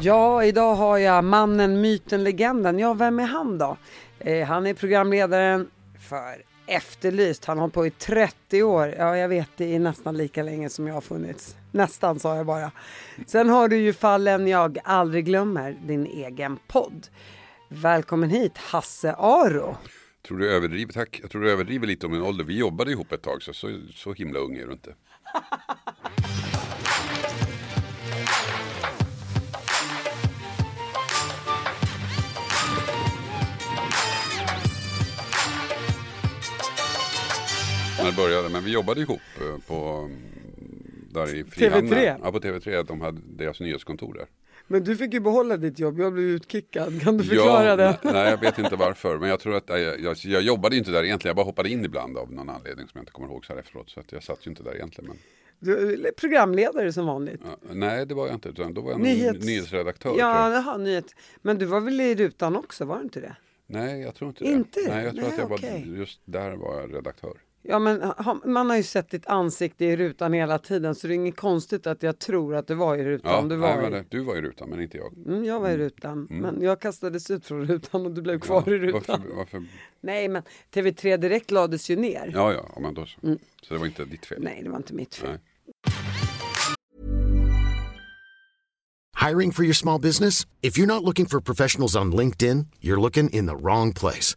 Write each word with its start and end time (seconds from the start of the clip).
Ja, 0.00 0.44
idag 0.44 0.74
har 0.74 0.98
jag 0.98 1.24
mannen, 1.24 1.80
myten, 1.80 2.24
legenden. 2.24 2.78
Ja, 2.78 2.94
vem 2.94 3.18
är 3.18 3.26
han 3.26 3.58
då? 3.58 3.76
Eh, 4.18 4.46
han 4.46 4.66
är 4.66 4.74
programledaren 4.74 5.70
för 6.08 6.42
Efterlyst. 6.66 7.44
Han 7.44 7.58
har 7.58 7.62
hållit 7.62 7.74
på 7.74 7.86
i 7.86 7.90
30 7.90 8.62
år. 8.62 8.94
Ja, 8.98 9.16
jag 9.16 9.28
vet, 9.28 9.48
det 9.56 9.74
är 9.74 9.78
nästan 9.78 10.16
lika 10.16 10.42
länge 10.42 10.68
som 10.68 10.86
jag 10.86 10.94
har 10.94 11.00
funnits. 11.00 11.56
Nästan 11.72 12.20
sa 12.20 12.36
jag 12.36 12.46
bara. 12.46 12.72
Sen 13.26 13.48
har 13.48 13.68
du 13.68 13.76
ju 13.76 13.92
fallen 13.92 14.48
jag 14.48 14.78
aldrig 14.84 15.24
glömmer, 15.24 15.76
din 15.86 16.06
egen 16.06 16.58
podd. 16.68 17.06
Välkommen 17.68 18.30
hit, 18.30 18.58
Hasse 18.58 19.14
Aro. 19.18 19.76
Tror 20.28 20.38
du 20.38 20.52
överdriver, 20.52 20.92
tack. 20.92 21.20
Jag 21.22 21.30
tror 21.30 21.42
du 21.42 21.50
överdriver 21.50 21.86
lite 21.86 22.06
om 22.06 22.12
min 22.12 22.22
ålder. 22.22 22.44
Vi 22.44 22.58
jobbade 22.58 22.90
ihop 22.90 23.12
ett 23.12 23.22
tag 23.22 23.42
så 23.42 23.52
så, 23.52 23.80
så 23.94 24.12
himla 24.12 24.38
ung 24.38 24.56
är 24.56 24.66
du 24.66 24.72
inte. 24.72 24.94
När 38.08 38.12
det 38.12 38.22
började, 38.22 38.48
men 38.48 38.64
vi 38.64 38.72
jobbade 38.72 39.00
ihop 39.00 39.20
eh, 39.40 39.66
på 39.66 39.74
mm, 39.74 40.18
där 41.10 41.34
i 41.34 41.44
Frihamnen. 41.44 41.92
TV3? 41.92 42.20
Ja, 42.22 42.32
på 42.32 42.38
TV3. 42.40 42.82
De 42.82 43.00
hade 43.00 43.20
deras 43.24 43.60
nyhetskontor 43.60 44.14
där. 44.14 44.26
Men 44.66 44.84
du 44.84 44.96
fick 44.96 45.12
ju 45.14 45.20
behålla 45.20 45.56
ditt 45.56 45.78
jobb, 45.78 46.00
jag 46.00 46.12
blev 46.12 46.24
utkickad. 46.26 47.02
Kan 47.02 47.16
du 47.16 47.24
förklara 47.24 47.64
ja, 47.64 47.76
det? 47.76 47.98
Nej, 48.02 48.30
jag 48.30 48.40
vet 48.40 48.58
inte 48.58 48.76
varför. 48.76 49.18
Men 49.18 49.28
jag 49.28 49.40
tror 49.40 49.56
att 49.56 49.64
jag, 49.68 50.00
jag, 50.00 50.16
jag 50.16 50.42
jobbade 50.42 50.76
inte 50.76 50.90
där 50.90 51.04
egentligen. 51.04 51.30
Jag 51.30 51.36
bara 51.36 51.44
hoppade 51.46 51.70
in 51.70 51.84
ibland 51.84 52.18
av 52.18 52.32
någon 52.32 52.48
anledning 52.50 52.88
som 52.88 52.98
jag 52.98 53.02
inte 53.02 53.12
kommer 53.12 53.28
ihåg 53.28 53.44
så 53.46 53.52
här 53.52 53.60
efteråt. 53.60 53.90
Så 53.90 54.00
att 54.00 54.12
jag 54.12 54.22
satt 54.22 54.46
ju 54.46 54.50
inte 54.50 54.62
där 54.62 54.74
egentligen. 54.74 55.08
Men, 55.10 55.18
Du 55.58 56.12
programledare 56.16 56.92
som 56.92 57.06
vanligt. 57.06 57.40
ja, 57.44 57.56
nej, 57.72 58.06
det 58.06 58.14
var 58.14 58.26
jag 58.26 58.36
inte. 58.36 58.48
Utan 58.48 58.74
då 58.74 58.80
var 58.80 58.90
jag 58.90 59.00
Nyhets- 59.00 59.04
Nyhets... 59.32 59.46
nyhetsredaktör. 59.46 60.14
Ja, 60.18 60.52
jaha, 60.52 60.76
nyhet. 60.76 61.14
Men 61.42 61.58
du 61.58 61.66
var 61.66 61.80
väl 61.80 62.00
i 62.00 62.14
rutan 62.14 62.56
också, 62.56 62.84
var 62.84 62.96
du 62.96 63.02
inte 63.02 63.20
det? 63.20 63.36
Nej, 63.66 64.00
jag 64.00 64.14
tror 64.14 64.28
inte 64.28 64.44
det. 64.44 64.50
Inte? 64.50 64.80
Nej, 64.88 65.04
jag 65.04 65.14
tror 65.14 65.22
Nej, 65.24 65.32
att 65.32 65.38
jag 65.38 65.52
okej. 65.52 65.84
var, 65.88 65.96
just 65.96 66.20
där 66.24 66.52
var 66.52 66.80
jag 66.80 66.94
redaktör. 66.94 67.34
Ja, 67.62 67.78
men 67.78 68.12
man 68.44 68.70
har 68.70 68.76
ju 68.76 68.82
sett 68.82 69.10
ditt 69.10 69.26
ansikte 69.26 69.84
i 69.84 69.96
rutan 69.96 70.32
hela 70.32 70.58
tiden 70.58 70.94
så 70.94 71.06
det 71.06 71.12
är 71.12 71.14
inget 71.14 71.36
konstigt 71.36 71.86
att 71.86 72.02
jag 72.02 72.18
tror 72.18 72.54
att 72.54 72.66
du 72.66 72.74
var 72.74 72.96
i 72.96 73.04
rutan. 73.04 73.32
Ja, 73.32 73.42
du, 73.42 73.48
nej, 73.48 73.58
var 73.58 73.82
men 73.82 73.92
i... 73.92 73.96
det- 73.96 74.04
du 74.08 74.20
var 74.20 74.36
i 74.36 74.40
rutan, 74.40 74.68
men 74.70 74.82
inte 74.82 74.96
jag. 74.96 75.12
Mm, 75.26 75.44
jag 75.44 75.60
var 75.60 75.70
i 75.70 75.76
rutan, 75.76 76.26
men 76.30 76.62
jag 76.62 76.80
kastades 76.80 77.30
ut 77.30 77.46
från 77.46 77.66
rutan 77.66 78.06
och 78.06 78.12
du 78.12 78.22
blev 78.22 78.38
kvar 78.40 78.62
ja, 78.66 78.72
i 78.72 78.78
rutan. 78.78 79.02
Varför, 79.22 79.36
varför? 79.36 79.64
Nej, 80.00 80.28
men 80.28 80.42
TV3 80.72 81.16
Direkt 81.16 81.50
lades 81.50 81.90
ju 81.90 81.96
ner. 81.96 82.30
Ja, 82.34 82.52
ja, 82.52 82.80
men 82.80 82.94
då 82.94 83.06
så. 83.06 83.20
Så 83.62 83.74
det 83.74 83.78
var 83.80 83.86
inte 83.86 84.04
ditt 84.04 84.26
fel. 84.26 84.38
Mm. 84.38 84.52
Nej, 84.52 84.62
det 84.62 84.70
var 84.70 84.76
inte 84.76 84.94
mitt 84.94 85.14
fel. 85.14 85.28
Nej. 85.30 85.38
Hiring 89.28 89.52
for 89.52 89.64
your 89.64 89.74
small 89.74 90.00
business? 90.00 90.46
If 90.62 90.78
you're 90.78 90.86
not 90.86 91.02
looking 91.02 91.26
for 91.26 91.40
professionals 91.40 91.96
on 91.96 92.12
LinkedIn, 92.12 92.66
you're 92.80 93.00
looking 93.00 93.28
in 93.30 93.46
the 93.46 93.56
wrong 93.56 93.92
place. 93.92 94.36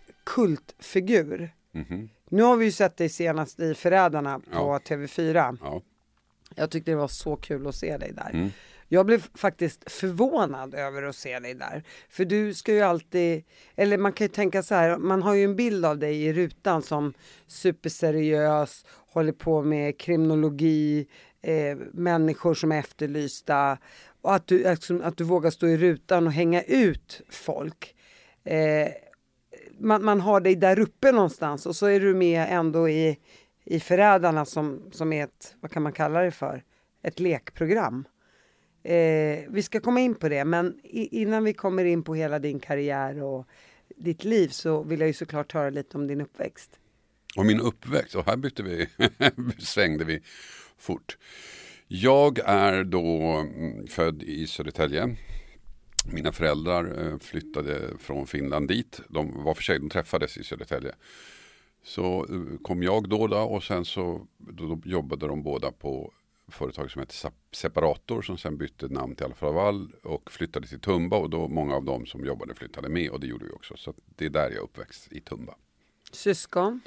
kultfigur. 0.23 1.53
Nu 2.29 2.43
har 2.43 2.57
vi 2.57 2.65
ju 2.65 2.71
sett 2.71 2.97
dig 2.97 3.09
senast 3.09 3.59
i 3.59 3.73
Förrädarna 3.73 4.39
på 4.39 4.45
Ja. 4.51 4.79
TV4. 4.87 5.57
Ja. 5.61 5.81
Jag 6.55 6.71
tyckte 6.71 6.91
det 6.91 6.95
var 6.97 7.07
så 7.07 7.35
kul 7.35 7.67
att 7.67 7.75
se 7.75 7.97
dig 7.97 8.11
där. 8.13 8.49
Jag 8.87 9.05
blev 9.05 9.25
faktiskt 9.35 9.91
förvånad 9.91 10.73
över 10.73 11.03
att 11.03 11.15
se 11.15 11.39
dig 11.39 11.53
där. 11.53 11.83
För 12.09 12.25
du 12.25 12.53
ska 12.53 12.73
ju 12.73 12.81
alltid, 12.81 13.43
eller 13.75 13.97
man 13.97 14.13
kan 14.13 14.25
ju 14.25 14.29
tänka 14.33 14.63
så 14.63 14.75
här, 14.75 14.97
man 14.97 15.21
har 15.23 15.33
ju 15.33 15.43
en 15.43 15.55
bild 15.55 15.85
av 15.85 15.97
dig 15.97 16.23
i 16.25 16.33
rutan 16.33 16.81
som 16.81 17.13
superseriös, 17.47 18.85
håller 19.13 19.31
på 19.31 19.61
med 19.63 19.97
kriminologi, 19.99 21.07
eh, 21.41 21.77
människor 21.93 22.53
som 22.53 22.71
är 22.71 22.79
efterlysta. 22.79 23.77
Och 24.21 24.35
att 24.35 24.47
du, 24.47 24.65
att 25.03 25.17
du 25.17 25.23
vågar 25.23 25.49
stå 25.49 25.67
i 25.67 25.77
rutan 25.77 26.27
och 26.27 26.33
hänga 26.33 26.61
ut 26.61 27.21
folk. 27.29 27.95
Eh, 28.43 28.87
man, 29.81 30.05
man 30.05 30.21
har 30.21 30.41
dig 30.41 30.55
där 30.55 30.79
uppe 30.79 31.11
någonstans 31.11 31.65
och 31.65 31.75
så 31.75 31.85
är 31.85 31.99
du 31.99 32.13
med 32.13 32.47
ändå 32.49 32.89
i, 32.89 33.17
i 33.65 33.79
Förrädarna 33.79 34.45
som, 34.45 34.91
som 34.91 35.13
är 35.13 35.23
ett, 35.23 35.55
vad 35.61 35.71
kan 35.71 35.83
man 35.83 35.93
kalla 35.93 36.21
det 36.21 36.31
för, 36.31 36.63
ett 37.03 37.19
lekprogram. 37.19 38.07
Eh, 38.83 39.39
vi 39.49 39.63
ska 39.63 39.79
komma 39.79 39.99
in 39.99 40.15
på 40.15 40.29
det, 40.29 40.45
men 40.45 40.79
i, 40.83 41.21
innan 41.21 41.43
vi 41.43 41.53
kommer 41.53 41.85
in 41.85 42.03
på 42.03 42.15
hela 42.15 42.39
din 42.39 42.59
karriär 42.59 43.23
och 43.23 43.47
ditt 43.97 44.23
liv 44.23 44.47
så 44.47 44.83
vill 44.83 44.99
jag 44.99 45.07
ju 45.07 45.13
såklart 45.13 45.53
höra 45.53 45.69
lite 45.69 45.97
om 45.97 46.07
din 46.07 46.21
uppväxt. 46.21 46.79
Och 47.37 47.45
min 47.45 47.59
uppväxt, 47.59 48.15
och 48.15 48.25
här 48.25 48.37
bytte 48.37 48.63
vi, 48.63 48.87
svängde 49.59 50.05
vi 50.05 50.21
fort. 50.77 51.17
Jag 51.87 52.39
är 52.45 52.83
då 52.83 53.05
mm, 53.05 53.87
född 53.87 54.23
i 54.23 54.47
Södertälje. 54.47 55.15
Mina 56.05 56.31
föräldrar 56.31 57.07
eh, 57.07 57.17
flyttade 57.19 57.97
från 57.99 58.27
Finland 58.27 58.67
dit. 58.67 59.01
De 59.09 59.43
var 59.43 59.53
för 59.53 59.63
sig, 59.63 59.79
de 59.79 59.89
träffades 59.89 60.37
i 60.37 60.43
Södertälje. 60.43 60.95
Så 61.83 62.25
eh, 62.29 62.57
kom 62.61 62.83
jag 62.83 63.09
då, 63.09 63.27
då 63.27 63.37
och 63.37 63.63
sen 63.63 63.85
så 63.85 64.27
då, 64.37 64.81
jobbade 64.85 65.27
de 65.27 65.43
båda 65.43 65.71
på 65.71 66.11
företag 66.47 66.91
som 66.91 66.99
hette 66.99 67.15
Separator 67.51 68.21
som 68.21 68.37
sen 68.37 68.57
bytte 68.57 68.87
namn 68.87 69.15
till 69.15 69.25
Alfa 69.25 69.45
Laval 69.45 69.91
och 70.03 70.31
flyttade 70.31 70.67
till 70.67 70.79
Tumba 70.79 71.17
och 71.17 71.29
då 71.29 71.47
många 71.47 71.75
av 71.75 71.85
dem 71.85 72.05
som 72.05 72.25
jobbade 72.25 72.55
flyttade 72.55 72.89
med 72.89 73.09
och 73.09 73.19
det 73.19 73.27
gjorde 73.27 73.45
vi 73.45 73.51
också. 73.51 73.77
Så 73.77 73.93
det 74.15 74.25
är 74.25 74.29
där 74.29 74.51
jag 74.51 74.63
uppväxt, 74.63 75.11
i 75.11 75.21
Tumba. 75.21 75.55
Syskon? 76.11 76.81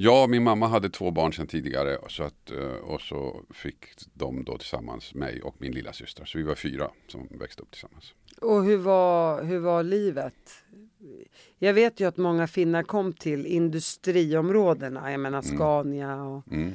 Ja, 0.00 0.26
min 0.26 0.42
mamma 0.42 0.66
hade 0.66 0.90
två 0.90 1.10
barn 1.10 1.32
sedan 1.32 1.46
tidigare 1.46 1.98
så 2.08 2.22
att, 2.22 2.50
eh, 2.50 2.58
och 2.66 3.00
så 3.00 3.42
fick 3.50 3.76
de 4.14 4.44
då 4.44 4.58
tillsammans 4.58 5.14
mig 5.14 5.42
och 5.42 5.54
min 5.58 5.72
lilla 5.72 5.92
syster. 5.92 6.24
Så 6.24 6.38
vi 6.38 6.44
var 6.44 6.54
fyra 6.54 6.90
som 7.08 7.28
växte 7.30 7.62
upp 7.62 7.70
tillsammans. 7.70 8.14
Och 8.40 8.64
hur 8.64 8.76
var, 8.76 9.42
hur 9.42 9.58
var 9.58 9.82
livet? 9.82 10.34
Jag 11.58 11.74
vet 11.74 12.00
ju 12.00 12.08
att 12.08 12.16
många 12.16 12.46
finnar 12.46 12.82
kom 12.82 13.12
till 13.12 13.46
industriområdena, 13.46 15.10
jag 15.10 15.20
menar 15.20 15.42
Scania 15.42 16.22
och 16.22 16.48
Mm. 16.52 16.74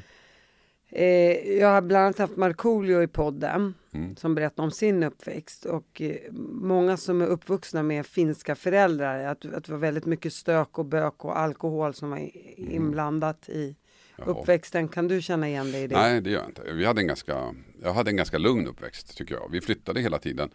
Eh, 0.95 1.57
jag 1.59 1.67
har 1.67 1.81
bland 1.81 2.05
annat 2.05 2.17
haft 2.17 2.37
Markoolio 2.37 3.03
i 3.03 3.07
podden 3.07 3.73
Mm. 3.95 4.15
som 4.15 4.35
berättar 4.35 4.63
om 4.63 4.71
sin 4.71 5.03
uppväxt 5.03 5.65
och 5.65 6.01
eh, 6.01 6.15
många 6.51 6.97
som 6.97 7.21
är 7.21 7.25
uppvuxna 7.27 7.83
med 7.83 8.05
finska 8.05 8.55
föräldrar 8.55 9.25
att, 9.25 9.45
att 9.53 9.63
det 9.63 9.71
var 9.71 9.79
väldigt 9.79 10.05
mycket 10.05 10.33
stök 10.33 10.79
och 10.79 10.85
bök 10.85 11.25
och 11.25 11.37
alkohol 11.39 11.93
som 11.93 12.09
var 12.09 12.17
i- 12.17 12.67
inblandat 12.71 13.49
i 13.49 13.63
Mm. 13.63 13.75
Jaha. 14.17 14.27
uppväxten. 14.41 14.87
Kan 14.87 15.07
du 15.07 15.21
känna 15.21 15.47
igen 15.49 15.71
dig 15.71 15.83
i 15.83 15.87
det? 15.87 15.95
Nej, 15.95 16.21
det 16.21 16.29
gör 16.29 16.39
jag 16.39 16.49
inte. 16.49 16.73
Vi 16.73 16.85
hade 16.85 17.01
en 17.01 17.07
ganska, 17.07 17.55
jag 17.81 17.93
hade 17.93 18.11
en 18.11 18.15
ganska 18.17 18.37
lugn 18.37 18.67
uppväxt 18.67 19.17
tycker 19.17 19.35
jag. 19.35 19.49
Vi 19.51 19.61
flyttade 19.61 20.01
hela 20.01 20.17
tiden. 20.19 20.49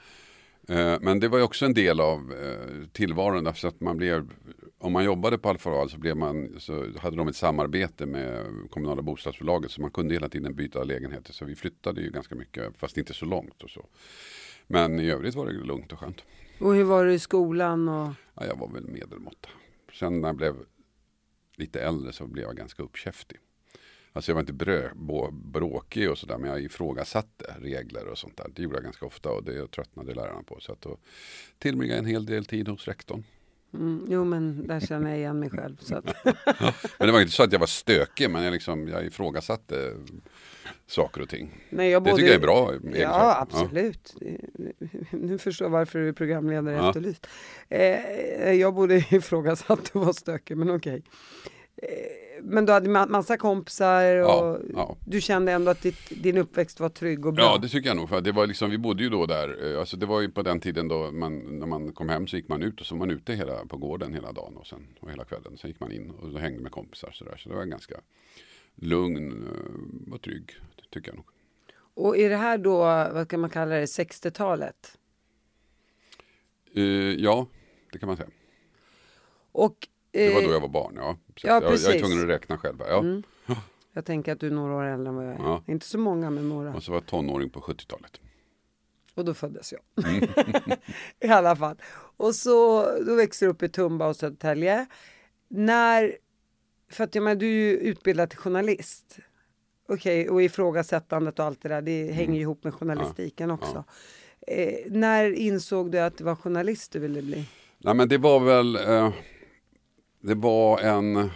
Eh, 0.69 0.97
Men 1.01 1.21
det 1.21 1.29
var 1.29 1.39
ju 1.39 1.45
också 1.45 1.65
en 1.67 1.75
del 1.75 2.01
av 2.01 2.33
eh, 2.33 2.89
tillvaron. 2.93 3.45
Därför 3.45 3.69
att 3.69 3.81
man 3.81 3.97
blev, 3.97 4.31
om 4.79 4.93
man 4.93 5.05
jobbade 5.05 5.39
på 5.39 5.49
Alfa 5.49 5.71
Laval 5.71 5.91
så, 5.91 5.99
blev 5.99 6.17
man, 6.17 6.61
så 6.61 6.87
hade 6.99 7.17
de 7.17 7.29
ett 7.29 7.37
samarbete 7.37 8.07
med 8.07 8.47
kommunala 8.71 9.03
bostadsbolaget. 9.03 9.71
Så 9.71 9.81
man 9.81 9.91
kunde 9.91 10.15
hela 10.15 10.29
tiden 10.29 10.55
byta 10.55 10.85
lägenheter. 10.85 11.33
Så 11.33 11.45
vi 11.45 11.55
flyttade 11.55 12.01
ju 12.01 12.11
ganska 12.11 12.35
mycket, 12.35 12.77
fast 12.79 12.99
inte 12.99 13.15
så 13.15 13.25
långt 13.25 13.63
och 13.63 13.71
så. 13.71 13.87
Men 14.67 15.01
i 15.01 15.11
övrigt 15.11 15.35
var 15.35 15.47
det 15.47 15.53
lugnt 15.53 15.93
och 15.93 15.99
skönt. 15.99 16.23
Och 16.61 16.75
hur 16.75 16.85
var 16.85 17.05
det 17.05 17.13
i 17.15 17.19
skolan? 17.19 17.89
Och... 17.89 18.13
Ja, 18.35 18.47
jag 18.47 18.57
var 18.59 18.69
väl 18.69 18.87
medelmåtta. 18.87 19.49
Sen 19.93 20.21
när 20.21 20.29
jag 20.29 20.37
blev 20.37 20.55
lite 21.57 21.81
äldre 21.81 22.13
så 22.13 22.27
blev 22.27 22.45
jag 22.45 22.57
ganska 22.57 22.83
uppkäftig. 22.83 23.39
Alltså 24.19 24.31
jag 24.31 24.35
var 24.35 24.41
inte 24.41 24.53
brö, 24.53 24.89
bå, 24.95 25.31
bråkig 25.31 26.11
och 26.11 26.19
sådär 26.19 26.39
men 26.39 26.51
jag 26.51 26.63
ifrågasatte 26.63 27.55
regler 27.61 28.07
och 28.07 28.19
sånt 28.19 28.37
där. 28.37 28.47
Det 28.55 28.63
gjorde 28.63 28.77
jag 28.77 28.85
ganska 28.85 29.07
ofta 29.07 29.31
och 29.31 29.45
det 29.45 29.71
tröttnade 29.71 30.15
lärarna 30.15 30.43
på. 30.43 30.61
Så 30.61 30.73
att 30.73 30.81
då 30.81 30.97
tillbringade 31.59 31.99
en 31.99 32.07
hel 32.07 32.27
del 32.27 32.45
tid 32.45 32.69
hos 32.69 32.89
rektorn. 32.89 33.25
Mm, 33.75 34.07
jo 34.09 34.25
men 34.25 34.67
där 34.67 34.81
känner 34.81 35.11
jag 35.11 35.19
igen 35.19 35.41
mig 35.41 35.51
själv. 35.51 35.77
Så 35.81 35.95
att... 35.97 36.25
Men 36.99 37.07
det 37.09 37.13
var 37.13 37.21
inte 37.21 37.33
så 37.33 37.43
att 37.43 37.53
jag 37.53 37.59
var 37.59 37.67
stökig 37.67 38.31
men 38.31 38.43
jag, 38.43 38.53
liksom, 38.53 38.89
jag 38.89 39.07
ifrågasatte 39.07 39.95
saker 40.87 41.21
och 41.21 41.29
ting. 41.29 41.65
Nej, 41.71 41.91
jag 41.91 42.05
Det 42.05 42.11
tycker 42.11 42.27
jag 42.27 42.35
är 42.35 42.41
bra. 42.41 42.73
Ja, 42.73 42.91
egenskap. 42.91 43.37
absolut. 43.41 44.15
Nu 45.11 45.39
förstår 45.39 45.65
jag 45.65 45.71
varför 45.71 45.99
du 45.99 46.09
är 46.09 46.13
programledare 46.13 46.77
Ja. 46.77 46.89
Efterlyst. 46.89 47.27
Eh, 47.69 48.53
jag 48.53 48.75
borde 48.75 48.97
ifrågasatt 49.11 49.91
och 49.95 50.07
var 50.07 50.13
stökig, 50.13 50.57
men 50.57 50.71
okej. 50.71 51.03
Eh, 51.83 52.28
men 52.43 52.67
du 52.67 52.73
hade 52.73 52.91
ma- 52.91 53.09
massa 53.09 53.37
kompisar 53.37 54.17
och 54.17 54.29
Ja, 54.29 54.59
ja. 54.75 54.97
du 55.07 55.21
kände 55.21 55.53
ändå 55.53 55.71
att 55.71 55.83
ditt, 55.83 56.23
din 56.23 56.37
uppväxt 56.39 56.81
var 56.81 56.89
trygg 56.89 57.27
och 57.27 57.33
bra? 57.35 57.45
Ja 57.45 57.59
det 57.63 57.69
tycker 57.69 57.89
jag 57.89 57.97
nog. 57.97 58.09
För 58.09 58.21
det 58.21 58.33
var 58.33 58.47
liksom, 58.47 58.71
vi 58.71 58.79
bodde 58.79 59.03
ju 59.03 59.09
då 59.11 59.27
där. 59.27 59.73
eh, 59.75 59.81
Alltså 59.81 59.97
det 59.97 60.07
var 60.07 60.21
ju 60.21 60.31
på 60.31 60.43
den 60.43 60.61
tiden 60.61 60.89
då 60.89 61.11
man, 61.11 61.59
när 61.59 61.67
man 61.67 61.93
kom 61.93 62.09
hem 62.09 62.27
så 62.27 62.37
gick 62.37 62.49
man 62.49 62.63
ut 62.63 62.81
och 62.81 62.87
så 62.87 62.95
var 62.95 62.99
man 63.07 63.11
ute 63.11 63.33
hela, 63.35 63.67
på 63.67 63.77
gården 63.77 64.15
hela 64.15 64.33
dagen 64.33 64.57
och, 64.57 64.67
sen, 64.67 64.87
och 65.01 65.11
hela 65.11 65.25
kvällen. 65.25 65.57
Sen 65.59 65.71
gick 65.71 65.81
man 65.81 65.93
in 65.93 66.11
och 66.11 66.31
så 66.33 66.39
hängde 66.39 66.63
med 66.63 66.73
kompisar. 66.73 67.11
Så, 67.13 67.25
där. 67.25 67.37
så 67.37 67.49
det 67.49 67.55
var 67.55 67.65
ganska 67.65 68.01
lugn 68.75 69.49
eh, 70.09 70.13
och 70.15 70.23
trygg. 70.23 70.51
Tycker 70.91 71.09
jag 71.11 71.17
nog. 71.17 71.27
Och 71.95 72.17
är 72.19 72.31
det 72.31 72.37
här 72.37 72.59
då, 72.59 72.79
vad 73.15 73.29
kan 73.29 73.41
man 73.41 73.51
kalla 73.51 73.75
det, 73.75 73.85
60-talet? 73.85 74.99
Eh, 76.75 76.83
ja, 77.15 77.47
det 77.93 77.99
kan 77.99 78.07
man 78.07 78.17
säga. 78.17 78.29
Och 79.53 79.89
Det 80.19 80.35
var 80.35 80.41
eh, 80.41 80.47
då 80.47 80.53
jag 80.53 80.61
var 80.61 80.69
barn. 80.69 80.93
Ja. 80.97 81.17
Ja, 81.43 81.63
jag, 81.63 81.63
jag 81.63 81.95
är 81.95 81.99
tvungen 81.99 82.23
att 82.23 82.29
räkna 82.29 82.59
själv. 82.59 82.77
Ja. 82.79 82.99
Mm. 82.99 83.23
jag 83.93 84.05
tänker 84.05 84.33
att 84.33 84.41
du 84.41 84.47
är 84.47 84.51
några 84.51 84.75
år 84.75 84.85
äldre 84.85 85.09
än 85.09 85.15
vad 85.15 85.27
jag 85.27 85.33
är. 85.33 85.39
Ja. 85.39 85.63
Inte 85.67 85.87
så 85.87 85.99
många, 85.99 86.31
men 86.31 86.49
några. 86.49 86.75
Och 86.75 86.83
så 86.83 86.93
var 86.93 86.97
jag 86.97 87.07
tonåring 87.07 87.51
på 87.51 87.61
70-talet. 87.61 88.21
Och 89.15 89.25
då 89.25 89.35
föddes 89.35 89.73
jag. 89.73 90.07
Mm. 90.07 90.29
I 91.21 91.29
alla 91.29 91.57
fall. 91.57 91.77
Och 92.17 92.35
så 92.35 92.83
då 93.07 93.15
växte 93.15 93.45
du 93.45 93.51
upp 93.51 93.63
i 93.63 93.69
Tumba 93.69 94.07
och 94.07 94.17
Södertälje. 94.17 94.87
När, 95.49 96.17
för 96.91 97.05
att 97.05 97.15
jag 97.15 97.25
menar, 97.25 97.41
du 97.41 97.47
är 97.47 97.51
ju 97.51 97.77
utbildad 97.77 98.31
till 98.31 98.39
journalist. 98.39 99.19
Okej, 99.89 100.29
och 100.29 100.43
ifrågasättandet 100.43 101.39
och 101.39 101.45
allt 101.45 101.63
det 101.63 101.69
där, 101.69 101.83
det 101.83 102.13
hänger 102.13 102.35
ju 102.35 102.41
ihop 102.41 102.65
med 102.65 102.75
journalistiken 102.75 103.51
också. 103.51 103.85
Eh, 104.47 104.75
när 104.87 105.33
insåg 105.33 105.91
du 105.91 105.99
att 105.99 106.19
det 106.19 106.25
var 106.25 106.35
journalist 106.35 106.93
du 106.93 106.99
ville 106.99 107.23
bli? 107.23 107.49
Nej 107.79 107.95
men 107.95 108.09
det 108.09 108.19
var 108.19 108.41
väl 108.41 108.77
eh, 108.77 109.13
det 110.21 110.35
var 110.35 110.81
en 110.81 111.31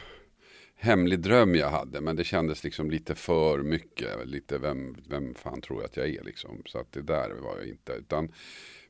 hemlig 0.76 1.20
dröm 1.20 1.54
jag 1.54 1.70
hade 1.70 2.00
men 2.00 2.16
det 2.16 2.24
kändes 2.24 2.64
liksom 2.64 2.90
lite 2.90 3.14
för 3.14 3.62
mycket. 3.62 4.28
Lite 4.28 4.58
vem, 4.58 4.96
vem 5.08 5.34
fan 5.34 5.60
tror 5.60 5.80
jag 5.80 5.88
att 5.88 5.96
jag 5.96 6.08
är 6.08 6.24
liksom. 6.24 6.62
Så 6.66 6.78
att 6.78 6.92
det 6.92 7.02
där 7.02 7.30
var 7.30 7.58
jag 7.58 7.68
inte. 7.68 7.92
Utan 7.92 8.32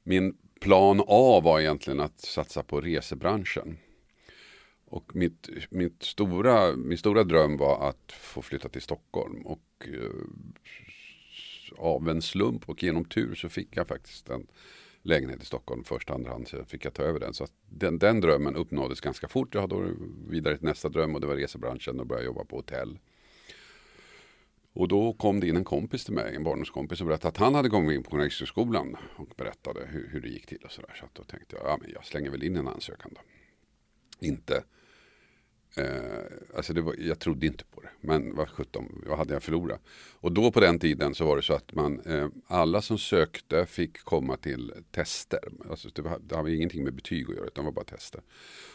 min 0.03 0.37
plan 0.61 1.01
A 1.07 1.41
var 1.45 1.61
egentligen 1.61 2.01
att 2.01 2.21
satsa 2.21 2.63
på 2.63 2.81
resebranschen. 2.81 3.79
Och 4.87 5.17
mitt, 5.17 5.49
mitt 5.71 6.03
stora, 6.03 6.77
min 6.77 6.99
stora 6.99 7.25
dröm 7.25 7.57
var 7.57 7.89
att 7.89 8.13
få 8.13 8.43
flytta 8.43 8.69
till 8.69 8.83
Stockholm. 8.83 9.47
Och 9.47 9.89
eh, 9.89 10.11
av 11.79 12.09
en 12.09 12.23
slump 12.23 12.69
och 12.69 12.83
genom 12.83 13.05
tur 13.05 13.35
så 13.35 13.49
fick 13.49 13.77
jag 13.77 13.89
faktiskt 13.89 14.29
en 14.29 14.47
lägenhet 15.03 15.43
i 15.43 15.47
Stockholm 15.47 15.85
först 15.85 16.11
andra 16.11 16.31
hand 16.31 16.49
så 16.49 16.65
fick 16.65 16.85
jag 16.85 16.95
ta 16.95 17.03
över 17.03 17.21
den. 17.21 17.35
Så 17.35 17.45
att 17.45 17.53
den, 17.67 17.99
den 17.99 18.21
drömmen 18.21 18.57
uppnåddes 18.57 19.01
ganska 19.01 19.29
fort. 19.29 19.55
Jag 19.55 19.61
hade 19.61 19.95
vidare 20.29 20.57
till 20.57 20.67
nästa 20.67 20.89
dröm 20.89 21.15
och 21.15 21.21
det 21.21 21.27
var 21.27 21.37
resebranschen 21.37 22.01
och 22.01 22.07
började 22.07 22.27
jobba 22.27 22.45
på 22.45 22.57
hotell. 22.57 22.99
Och 24.75 24.89
då 24.89 25.13
kom 25.13 25.41
det 25.41 25.49
in 25.49 25.57
en 25.57 25.65
kompis 25.65 26.05
till 26.05 26.15
mig, 26.15 26.37
en 26.37 26.45
barndomskompis 26.45 27.01
och 27.01 27.07
berättade 27.07 27.29
att 27.29 27.37
han 27.37 27.55
hade 27.55 27.69
kommit 27.69 27.97
in 27.97 28.03
på 28.03 28.11
Journalisthögskolan 28.11 28.97
och 29.17 29.29
berättade 29.37 29.87
hur, 29.87 30.09
hur 30.09 30.21
det 30.21 30.29
gick 30.29 30.47
till 30.47 30.65
och 30.65 30.73
sådär. 30.73 30.95
Så 30.99 31.05
att 31.05 31.15
då 31.15 31.25
tänkte 31.25 31.57
jag, 31.57 31.67
ja 31.67 31.79
men 31.81 31.91
jag 31.91 32.05
slänger 32.05 32.31
väl 32.31 32.43
in 32.43 32.57
en 32.57 32.69
ansökan 32.69 33.11
då. 33.15 33.21
Inte, 34.27 34.65
eh, 35.77 36.57
alltså 36.57 36.73
det 36.73 36.81
var, 36.81 36.95
jag 36.99 37.19
trodde 37.19 37.47
inte 37.47 37.65
på 37.65 37.81
det. 37.81 37.89
Men 38.01 38.37
vad 38.37 38.49
sjutton, 38.49 39.03
vad 39.07 39.19
hade 39.19 39.35
jag 39.35 39.43
förlorat? 39.43 39.81
Och 40.21 40.33
då 40.33 40.53
på 40.53 40.61
den 40.61 40.79
tiden 40.79 41.15
så 41.15 41.25
var 41.25 41.37
det 41.37 41.43
så 41.43 41.55
att 41.55 41.75
man, 41.75 42.01
eh, 42.01 42.29
alla 42.47 42.83
som 42.83 42.99
sökte 42.99 43.67
fick 43.67 43.99
komma 44.05 44.37
till 44.37 44.73
tester. 44.91 45.41
Alltså 45.71 45.89
det, 45.95 46.03
var, 46.03 46.19
det 46.19 46.37
hade 46.37 46.55
ingenting 46.55 46.85
med 46.85 46.95
betyg 46.95 47.31
att 47.31 47.37
göra 47.37 47.47
utan 47.47 47.65
det 47.65 47.71
var 47.71 47.73
bara 47.73 47.85
tester. 47.85 48.23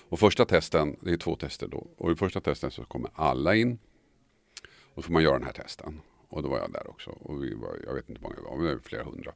Och 0.10 0.20
första 0.20 0.46
testen, 0.46 0.96
det 1.02 1.12
är 1.12 1.18
två 1.18 1.36
tester 1.36 1.68
då. 1.68 1.88
Och 1.98 2.12
i 2.12 2.16
första 2.16 2.42
testen 2.42 2.72
så 2.72 2.84
kommer 2.84 3.12
alla 3.14 3.56
in. 3.56 3.80
Och 4.94 5.04
så 5.04 5.08
får 5.08 5.14
man 5.14 5.24
göra 5.24 5.34
den 5.34 5.44
här 5.44 5.54
testen. 5.54 6.02
Och 6.30 6.44
då 6.44 6.50
var 6.50 6.58
jag 6.58 6.72
där 6.72 6.90
också. 6.90 7.10
Och 7.10 7.44
vi 7.44 7.54
var, 7.54 7.80
jag 7.86 7.94
vet 7.94 8.10
inte 8.10 8.22
hur 8.22 8.24
många 8.24 8.36
vi 8.36 8.42
var, 8.42 8.58
men 8.58 8.66
det 8.66 8.74
var 8.74 8.82
flera 8.82 9.04
hundra. 9.04 9.34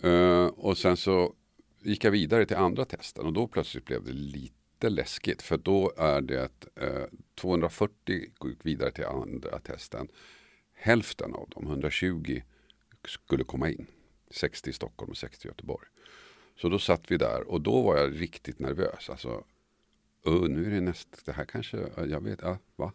Eh, 0.00 0.46
och 0.46 0.78
sen 0.78 0.96
så 0.96 1.34
gick 1.82 2.04
jag 2.04 2.10
vidare 2.10 2.46
till 2.46 2.56
andra 2.56 2.84
testen 2.84 3.26
och 3.26 3.32
då 3.32 3.46
plötsligt 3.46 3.84
blev 3.84 4.04
det 4.04 4.12
lite 4.12 4.61
lite 4.82 4.94
läskigt. 4.94 5.42
För 5.42 5.56
då 5.56 5.92
är 5.96 6.20
det 6.20 6.50
eh, 6.76 7.06
240 7.34 7.92
gick 8.44 8.66
vidare 8.66 8.90
till 8.90 9.04
andra 9.04 9.58
testen. 9.58 10.08
Hälften 10.74 11.34
av 11.34 11.48
dem, 11.48 11.66
120, 11.66 12.42
skulle 13.04 13.44
komma 13.44 13.70
in. 13.70 13.86
60 14.30 14.70
i 14.70 14.72
Stockholm 14.72 15.10
och 15.10 15.16
60 15.16 15.46
i 15.46 15.48
Göteborg. 15.48 15.86
Så 16.56 16.68
då 16.68 16.78
satt 16.78 17.10
vi 17.10 17.16
där 17.16 17.48
och 17.48 17.60
då 17.60 17.82
var 17.82 17.96
jag 17.96 18.20
riktigt 18.20 18.58
nervös. 18.58 19.10
Alltså, 19.10 19.44
nu 20.24 20.66
är 20.66 20.70
det 20.70 20.80
näst, 20.80 21.24
det 21.24 21.32
här 21.32 21.44
kanske, 21.44 21.76
jag 21.96 22.20
vet, 22.20 22.40
ja, 22.42 22.58
va? 22.76 22.92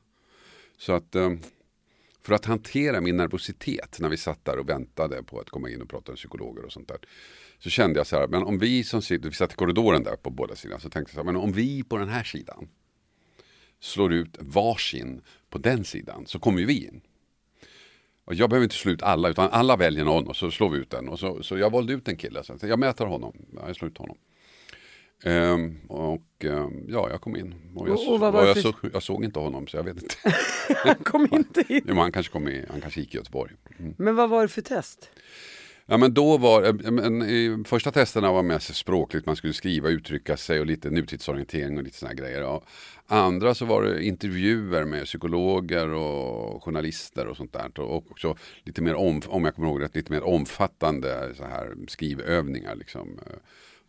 Så 0.78 0.94
att 0.94 1.16
eh, 1.16 1.34
för 2.21 2.33
att 2.33 2.45
hantera 2.45 3.01
min 3.01 3.17
nervositet 3.17 3.97
när 3.99 4.09
vi 4.09 4.17
satt 4.17 4.45
där 4.45 4.59
och 4.59 4.69
väntade 4.69 5.23
på 5.23 5.39
att 5.39 5.49
komma 5.49 5.69
in 5.69 5.81
och 5.81 5.89
prata 5.89 6.11
med 6.11 6.17
psykologer 6.17 6.65
och 6.65 6.71
sånt 6.71 6.87
där. 6.87 6.97
Så 7.59 7.69
kände 7.69 7.99
jag 7.99 8.07
så 8.07 8.19
här, 8.19 8.27
men 8.27 8.43
om 8.43 8.59
vi 8.59 8.83
som 8.83 9.01
sitter, 9.01 9.29
vi 9.29 9.35
satt 9.35 9.53
i 9.53 9.55
korridoren 9.55 10.03
där 10.03 10.15
på 10.15 10.29
båda 10.29 10.55
sidorna. 10.55 10.79
så 10.79 10.89
tänkte 10.89 11.09
jag 11.09 11.15
så 11.15 11.19
här, 11.19 11.33
men 11.33 11.41
om 11.41 11.51
vi 11.51 11.83
på 11.83 11.97
den 11.97 12.09
här 12.09 12.23
sidan 12.23 12.69
slår 13.79 14.13
ut 14.13 14.37
varsin 14.39 15.21
på 15.49 15.57
den 15.57 15.83
sidan 15.83 16.25
så 16.27 16.39
kommer 16.39 16.59
ju 16.59 16.65
vi 16.65 16.85
in. 16.85 17.01
Och 18.25 18.33
jag 18.33 18.49
behöver 18.49 18.63
inte 18.63 18.75
slå 18.75 18.91
ut 18.91 19.03
alla 19.03 19.29
utan 19.29 19.49
alla 19.49 19.75
väljer 19.75 20.05
någon 20.05 20.27
och 20.27 20.35
så 20.35 20.51
slår 20.51 20.69
vi 20.69 20.77
ut 20.77 20.89
den. 20.89 21.09
Och 21.09 21.19
så, 21.19 21.43
så 21.43 21.57
jag 21.57 21.71
valde 21.71 21.93
ut 21.93 22.07
en 22.07 22.17
kille, 22.17 22.43
så 22.43 22.57
jag, 22.61 22.79
mäter 22.79 23.05
honom, 23.05 23.33
jag 23.67 23.75
slår 23.75 23.89
ut 23.89 23.97
honom. 23.97 24.17
Ehm, 25.23 25.77
och 25.89 26.23
ehm, 26.43 26.85
ja, 26.87 27.09
jag 27.09 27.21
kom 27.21 27.35
in. 27.35 27.55
Och 27.75 27.89
jag, 27.89 27.99
Och- 28.07 28.19
vad 28.19 28.33
var 28.33 28.41
det 28.41 28.47
jag, 28.47 28.55
för- 28.55 28.61
såg, 28.61 28.75
jag 28.93 29.03
såg 29.03 29.23
inte 29.23 29.39
honom 29.39 29.67
så 29.67 29.77
jag 29.77 29.83
vet 29.83 30.01
inte. 30.03 30.15
Kom 31.03 31.27
inte 31.31 31.59
in. 31.59 31.65
Jo, 31.69 31.81
men 31.85 31.97
han 31.97 32.11
kanske 32.11 32.31
kom 32.33 32.47
i, 32.47 32.65
han 32.69 32.81
kanske 32.81 32.99
gick 32.99 33.13
i 33.13 33.17
Göteborg. 33.17 33.51
Mm. 33.79 33.93
Men 33.97 34.15
vad 34.15 34.29
var 34.29 34.41
det 34.41 34.47
för 34.47 34.61
test? 34.61 35.09
Ja 35.86 35.97
men 35.97 36.13
då 36.13 36.38
var, 36.38 36.63
eh, 36.63 36.91
men, 36.91 37.21
i 37.24 37.63
första 37.67 37.91
testerna 37.91 38.31
var 38.31 38.43
mest 38.43 38.75
språkligt, 38.75 39.25
man 39.25 39.36
skulle 39.36 39.53
skriva, 39.53 39.89
uttrycka 39.89 40.38
sig 40.38 40.59
och 40.59 40.65
lite 40.65 40.89
nutidsorientering 40.89 41.77
och 41.77 41.83
lite 41.83 41.97
sådana 41.97 42.13
grejer. 42.15 42.41
Ja. 42.41 42.63
Andra 43.07 43.55
så 43.55 43.65
var 43.65 43.83
det 43.83 44.03
intervjuer 44.05 44.86
med 44.86 45.05
psykologer 45.05 45.88
och 45.89 46.63
journalister 46.63 47.27
och 47.27 47.38
sånt 47.38 47.53
där. 47.53 47.79
Och 47.79 48.12
också 48.12 48.36
lite 48.63 48.81
mer, 48.81 48.95
om, 48.95 49.21
om 49.27 49.45
jag 49.45 49.55
kommer 49.55 49.67
ihåg 49.67 49.81
rätt, 49.81 49.95
lite 49.95 50.12
mer 50.12 50.24
omfattande 50.24 51.33
så 51.38 51.43
här 51.43 51.75
skrivövningar. 51.88 52.75
Liksom, 52.75 53.19
eh, 53.25 53.33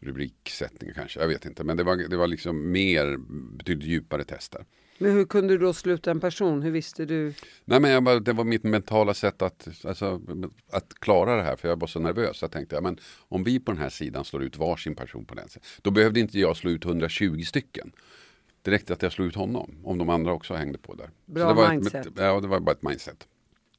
rubriksättningar 0.00 0.95
kanske, 0.95 1.21
jag 1.21 1.28
vet 1.28 1.45
inte. 1.45 1.64
Men 1.64 1.76
det 1.76 1.85
var, 1.85 1.97
det 1.97 2.17
var 2.17 2.26
liksom 2.26 2.73
mer, 2.73 3.17
betydligt 3.57 3.88
djupare 3.88 4.25
tester. 4.25 4.64
Men 4.99 5.12
hur 5.12 5.25
kunde 5.25 5.55
du 5.55 5.59
då 5.59 5.73
sluta 5.73 6.11
en 6.11 6.21
person? 6.21 6.62
Hur 6.62 6.71
visste 6.71 7.05
du? 7.05 7.35
Nej 7.64 7.81
men 7.81 8.05
bara, 8.05 8.21
det 8.21 8.33
var 8.33 8.45
mitt 8.45 8.64
mentala 8.64 9.14
sätt 9.14 9.43
att, 9.43 9.69
alltså, 9.85 10.21
att 10.71 10.95
klara 10.95 11.37
det 11.37 11.43
här 11.43 11.57
för 11.57 11.69
jag 11.69 11.81
var 11.81 11.87
så 11.87 12.00
nervös. 12.00 12.43
Jag 12.43 12.50
tänkte, 12.50 12.75
ja, 12.75 12.81
men 12.81 12.99
om 13.28 13.45
vi 13.45 13.61
på 13.61 13.73
den 13.73 13.81
här 13.81 13.88
sidan 13.88 14.25
slår 14.25 14.43
ut 14.43 14.57
varsin 14.57 14.95
person 14.95 15.25
på 15.25 15.35
den 15.35 15.49
sidan. 15.49 15.64
Då 15.83 15.90
behövde 15.90 16.21
inte 16.21 16.38
jag 16.38 16.57
slå 16.57 16.71
ut 16.71 16.85
120 16.85 17.43
stycken. 17.43 17.93
Det 18.62 18.71
räckte 18.71 18.93
att 18.93 19.02
jag 19.02 19.12
slog 19.12 19.28
ut 19.28 19.35
honom. 19.35 19.76
Om 19.85 19.99
de 19.99 20.09
andra 20.09 20.33
också 20.33 20.55
hängde 20.55 20.78
på 20.78 20.95
där. 20.95 21.11
Bra 21.26 21.43
så 21.43 21.49
det 21.49 21.55
var 21.55 21.71
mindset. 21.71 22.07
Ett, 22.07 22.12
ja, 22.17 22.40
det 22.40 22.49
var 22.49 22.61
bara 22.61 22.73
ett 22.73 22.83
mindset. 22.83 23.28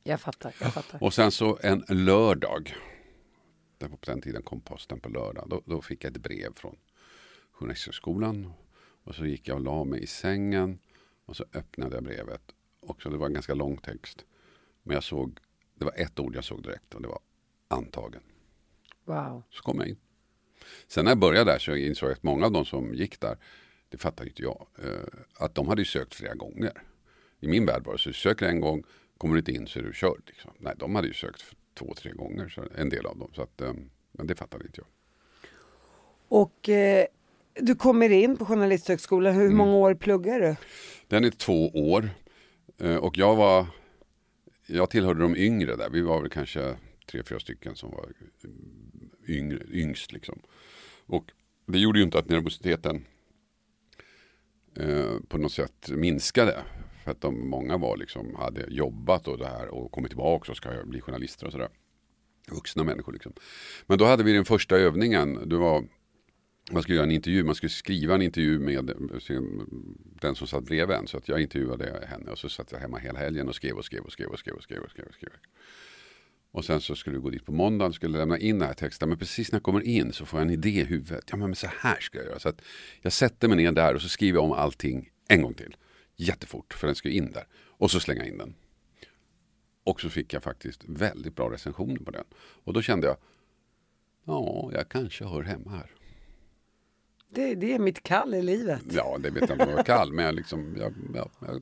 Jag 0.04 0.22
fattar, 0.22 0.54
jag 0.62 0.74
fattar. 0.74 1.04
Och 1.04 1.14
sen 1.14 1.32
så 1.32 1.60
en 1.62 1.84
lördag. 1.88 2.76
På 3.88 3.98
den 4.06 4.22
tiden 4.22 4.44
kom 4.44 4.62
posten 4.62 5.00
på 5.00 5.10
lördag. 5.10 5.46
Då, 5.50 5.62
då 5.66 5.82
fick 5.82 6.04
jag 6.04 6.16
ett 6.16 6.22
brev 6.22 6.54
från 6.56 6.78
Journalisthögskolan. 7.52 8.54
Och 9.04 9.16
så 9.16 9.26
gick 9.26 9.48
jag 9.48 9.58
och 9.58 9.64
la 9.64 9.84
mig 9.84 10.04
i 10.04 10.08
sängen. 10.08 10.80
Och 11.26 11.36
så 11.36 11.46
öppnade 11.54 11.96
jag 11.96 12.04
brevet. 12.04 12.42
Och 12.80 13.02
så 13.02 13.10
det 13.10 13.18
var 13.18 13.28
en 13.28 13.34
ganska 13.34 13.54
lång 13.54 13.78
text. 13.78 14.26
Men 14.84 14.94
jag 14.94 15.04
såg, 15.04 15.40
det 15.76 15.86
var 15.86 15.94
ett 15.96 16.20
ord 16.20 16.36
jag 16.36 16.44
såg 16.44 16.64
direkt 16.64 16.94
och 16.94 17.02
det 17.02 17.08
var 17.08 17.20
antagen. 17.68 18.22
Wow. 19.06 19.44
Så 19.50 19.64
kom 19.64 19.80
jag 19.80 19.88
in. 19.88 19.98
Sen 20.88 21.06
när 21.06 21.12
jag 21.12 21.20
började 21.20 21.52
där 21.52 21.60
så 21.60 21.76
insåg 21.76 22.10
jag 22.10 22.16
att 22.16 22.24
många 22.24 22.46
av 22.46 22.52
de 22.52 22.66
som 22.66 22.94
gick 22.94 23.20
där, 23.20 23.38
det 23.90 23.98
fattar 23.98 24.26
inte 24.26 24.42
jag, 24.42 24.68
eh, 24.84 25.20
att 25.34 25.56
de 25.56 25.68
hade 25.68 25.86
sökt 25.86 26.16
flera 26.16 26.36
gånger. 26.36 26.84
I 27.40 27.48
min 27.48 27.66
värld 27.66 27.84
var 27.86 27.94
det 27.94 28.00
så, 28.00 28.10
du 28.10 28.14
söker 28.14 28.46
en 28.46 28.60
gång, 28.60 28.84
kommer 29.18 29.34
du 29.36 29.40
inte 29.40 29.52
in 29.52 29.68
så 29.68 29.80
är 29.80 29.84
du 29.84 29.94
körd. 29.94 30.22
Liksom. 30.26 30.52
Nej, 30.58 30.74
de 30.78 30.96
hade 30.96 31.08
ju 31.08 31.14
sökt 31.14 31.42
två, 31.74 31.94
tre 31.98 32.12
gånger, 32.12 32.50
så 32.50 32.64
en 32.78 32.90
del 32.90 33.06
av 33.06 33.18
dem. 33.18 33.32
Så 33.36 33.42
att, 33.42 33.62
eh, 33.62 33.74
men 34.12 34.28
det 34.28 34.36
fattade 34.36 34.66
inte 34.66 34.82
jag. 34.82 34.88
Och 36.28 36.70
eh, 36.70 37.06
du 37.54 37.76
kommer 37.76 38.10
in 38.10 38.38
på 38.38 38.46
Journalisthögskolan. 38.46 39.34
Mm. 39.34 39.48
Hur 39.48 39.56
många 39.56 39.76
år 39.76 39.94
pluggar 39.94 40.40
du? 40.40 40.56
Den 41.08 41.24
är 41.24 41.30
två 41.30 41.68
år. 41.68 42.10
Eh, 42.78 42.96
och 42.96 43.18
jag 43.18 43.36
var, 43.36 43.68
jag 44.68 44.90
tillhörde 44.90 45.22
de 45.22 45.36
yngre 45.36 45.76
där. 45.76 45.90
Vi 45.90 46.02
var 46.02 46.22
väl 46.22 46.30
kanske 46.30 46.78
tre, 47.12 47.24
fyra 47.24 47.40
stycken 47.40 47.76
som 47.76 47.92
var 47.92 48.10
yngre, 49.28 49.60
yngst 49.72 50.12
liksom. 50.12 50.40
Och 51.06 51.32
det 51.66 51.80
gjorde 51.80 52.00
ju 52.00 52.06
inte 52.06 52.20
att 52.20 52.30
nervositeten 52.30 53.06
eh, 54.76 55.16
på 55.28 55.38
något 55.38 55.52
sätt 55.52 55.90
minskade. 55.90 56.64
För 57.10 57.14
att 57.14 57.22
de, 57.22 57.50
många 57.50 57.78
var 57.78 57.98
liksom, 57.98 58.36
hade 58.36 58.66
jobbat 58.70 59.28
och 59.28 59.38
det 59.38 59.48
här 59.48 59.68
och 59.68 59.92
kommit 59.92 60.10
tillbaka 60.10 60.52
och 60.52 60.58
ska 60.58 60.84
bli 60.86 61.02
journalister 61.02 61.46
och 61.46 61.52
sådär. 61.52 61.70
Vuxna 62.52 62.84
människor 62.84 63.14
liksom. 63.14 63.34
Men 63.86 63.98
då 63.98 64.06
hade 64.06 64.24
vi 64.24 64.34
den 64.34 64.46
första 64.46 64.78
övningen. 64.78 65.50
Det 65.50 65.58
var, 65.58 65.84
man 66.72 66.82
skulle 66.84 66.96
göra 66.96 67.06
en 67.06 67.12
intervju, 67.12 67.44
man 67.44 67.56
skulle 67.56 67.70
skriva 67.70 68.16
en 68.16 68.22
intervju 68.22 68.60
med 68.60 68.92
den 70.22 70.36
som 70.36 70.48
satt 70.48 70.64
bredvid 70.64 70.98
en. 70.98 71.08
Så 71.08 71.18
att 71.18 71.28
jag 71.28 71.42
intervjuade 71.42 72.08
henne 72.10 72.32
och 72.32 72.38
så 72.38 72.50
satt 72.50 72.72
jag 72.72 72.80
hemma 72.80 72.98
hela 72.98 73.20
helgen 73.20 73.48
och 73.48 73.56
skrev 73.56 73.78
och 73.78 73.86
skrev 73.86 74.02
och 74.02 74.12
skrev 74.12 74.28
och 74.28 74.40
skrev 74.40 74.54
och 74.56 74.64
skrev. 74.64 74.84
Och 74.84 74.92
skrev, 74.92 75.06
och 75.08 75.14
skrev. 75.14 75.32
Och 76.52 76.66
sen 76.66 76.82
så 76.82 76.96
skulle 76.96 77.16
vi 77.16 77.22
gå 77.22 77.30
dit 77.30 77.46
på 77.46 77.52
måndagen, 77.52 77.94
skulle 77.94 78.18
lämna 78.18 78.38
in 78.38 78.60
den 78.60 78.68
här 78.68 78.76
texten. 78.76 79.10
Men 79.10 79.18
precis 79.18 79.52
när 79.52 79.58
jag 79.58 79.64
kommer 79.64 79.82
in 79.82 80.14
så 80.14 80.26
får 80.26 80.40
jag 80.40 80.48
en 80.48 80.54
idé 80.54 80.70
i 80.70 80.84
huvudet. 80.84 81.24
Ja 81.30 81.38
men 81.38 81.56
så 81.56 81.68
här 81.80 82.00
ska 82.00 82.18
jag 82.18 82.28
göra. 82.28 82.40
Så 82.40 82.50
att 82.50 82.62
jag 83.02 83.14
sätter 83.14 83.48
mig 83.48 83.58
ner 83.58 83.72
där 83.72 83.96
och 83.96 84.02
så 84.02 84.10
skriver 84.10 84.38
jag 84.38 84.46
om 84.46 84.52
allting 84.52 85.10
en 85.28 85.42
gång 85.42 85.54
till. 85.54 85.76
Jättefort, 86.22 86.74
för 86.74 86.88
den 86.88 86.96
ska 86.96 87.10
in 87.10 87.32
där. 87.32 87.48
Och 87.54 87.92
så 87.92 88.00
slänga 88.00 88.26
in 88.26 88.38
den. 88.38 88.56
Och 89.84 90.02
så 90.02 90.10
fick 90.10 90.34
jag 90.34 90.44
faktiskt 90.44 90.84
väldigt 90.88 91.36
bra 91.36 91.52
recensioner 91.52 92.00
på 92.00 92.12
den. 92.12 92.24
Och 92.38 92.74
då 92.74 92.82
kände 92.82 93.08
jag, 93.08 93.18
ja, 94.24 94.70
jag 94.74 94.90
kanske 94.90 95.26
hör 95.26 95.44
hemma 95.44 95.72
här. 95.72 95.92
Det, 97.30 97.56
det 97.56 97.74
är 97.74 97.80
mitt 97.80 98.04
kall 98.04 98.34
i 98.34 98.42
livet. 98.42 98.82
Ja, 98.92 99.18
det 99.20 99.30
vet 99.30 99.42
jag 99.42 99.52
inte 99.52 99.64
om 99.64 99.70
det 99.70 99.76
var 99.76 99.84
kall, 99.84 100.14
men 100.14 100.26
jag 100.26 100.36
liksom, 100.36 100.76
jag, 100.78 100.94
jag, 101.14 101.30
jag... 101.40 101.62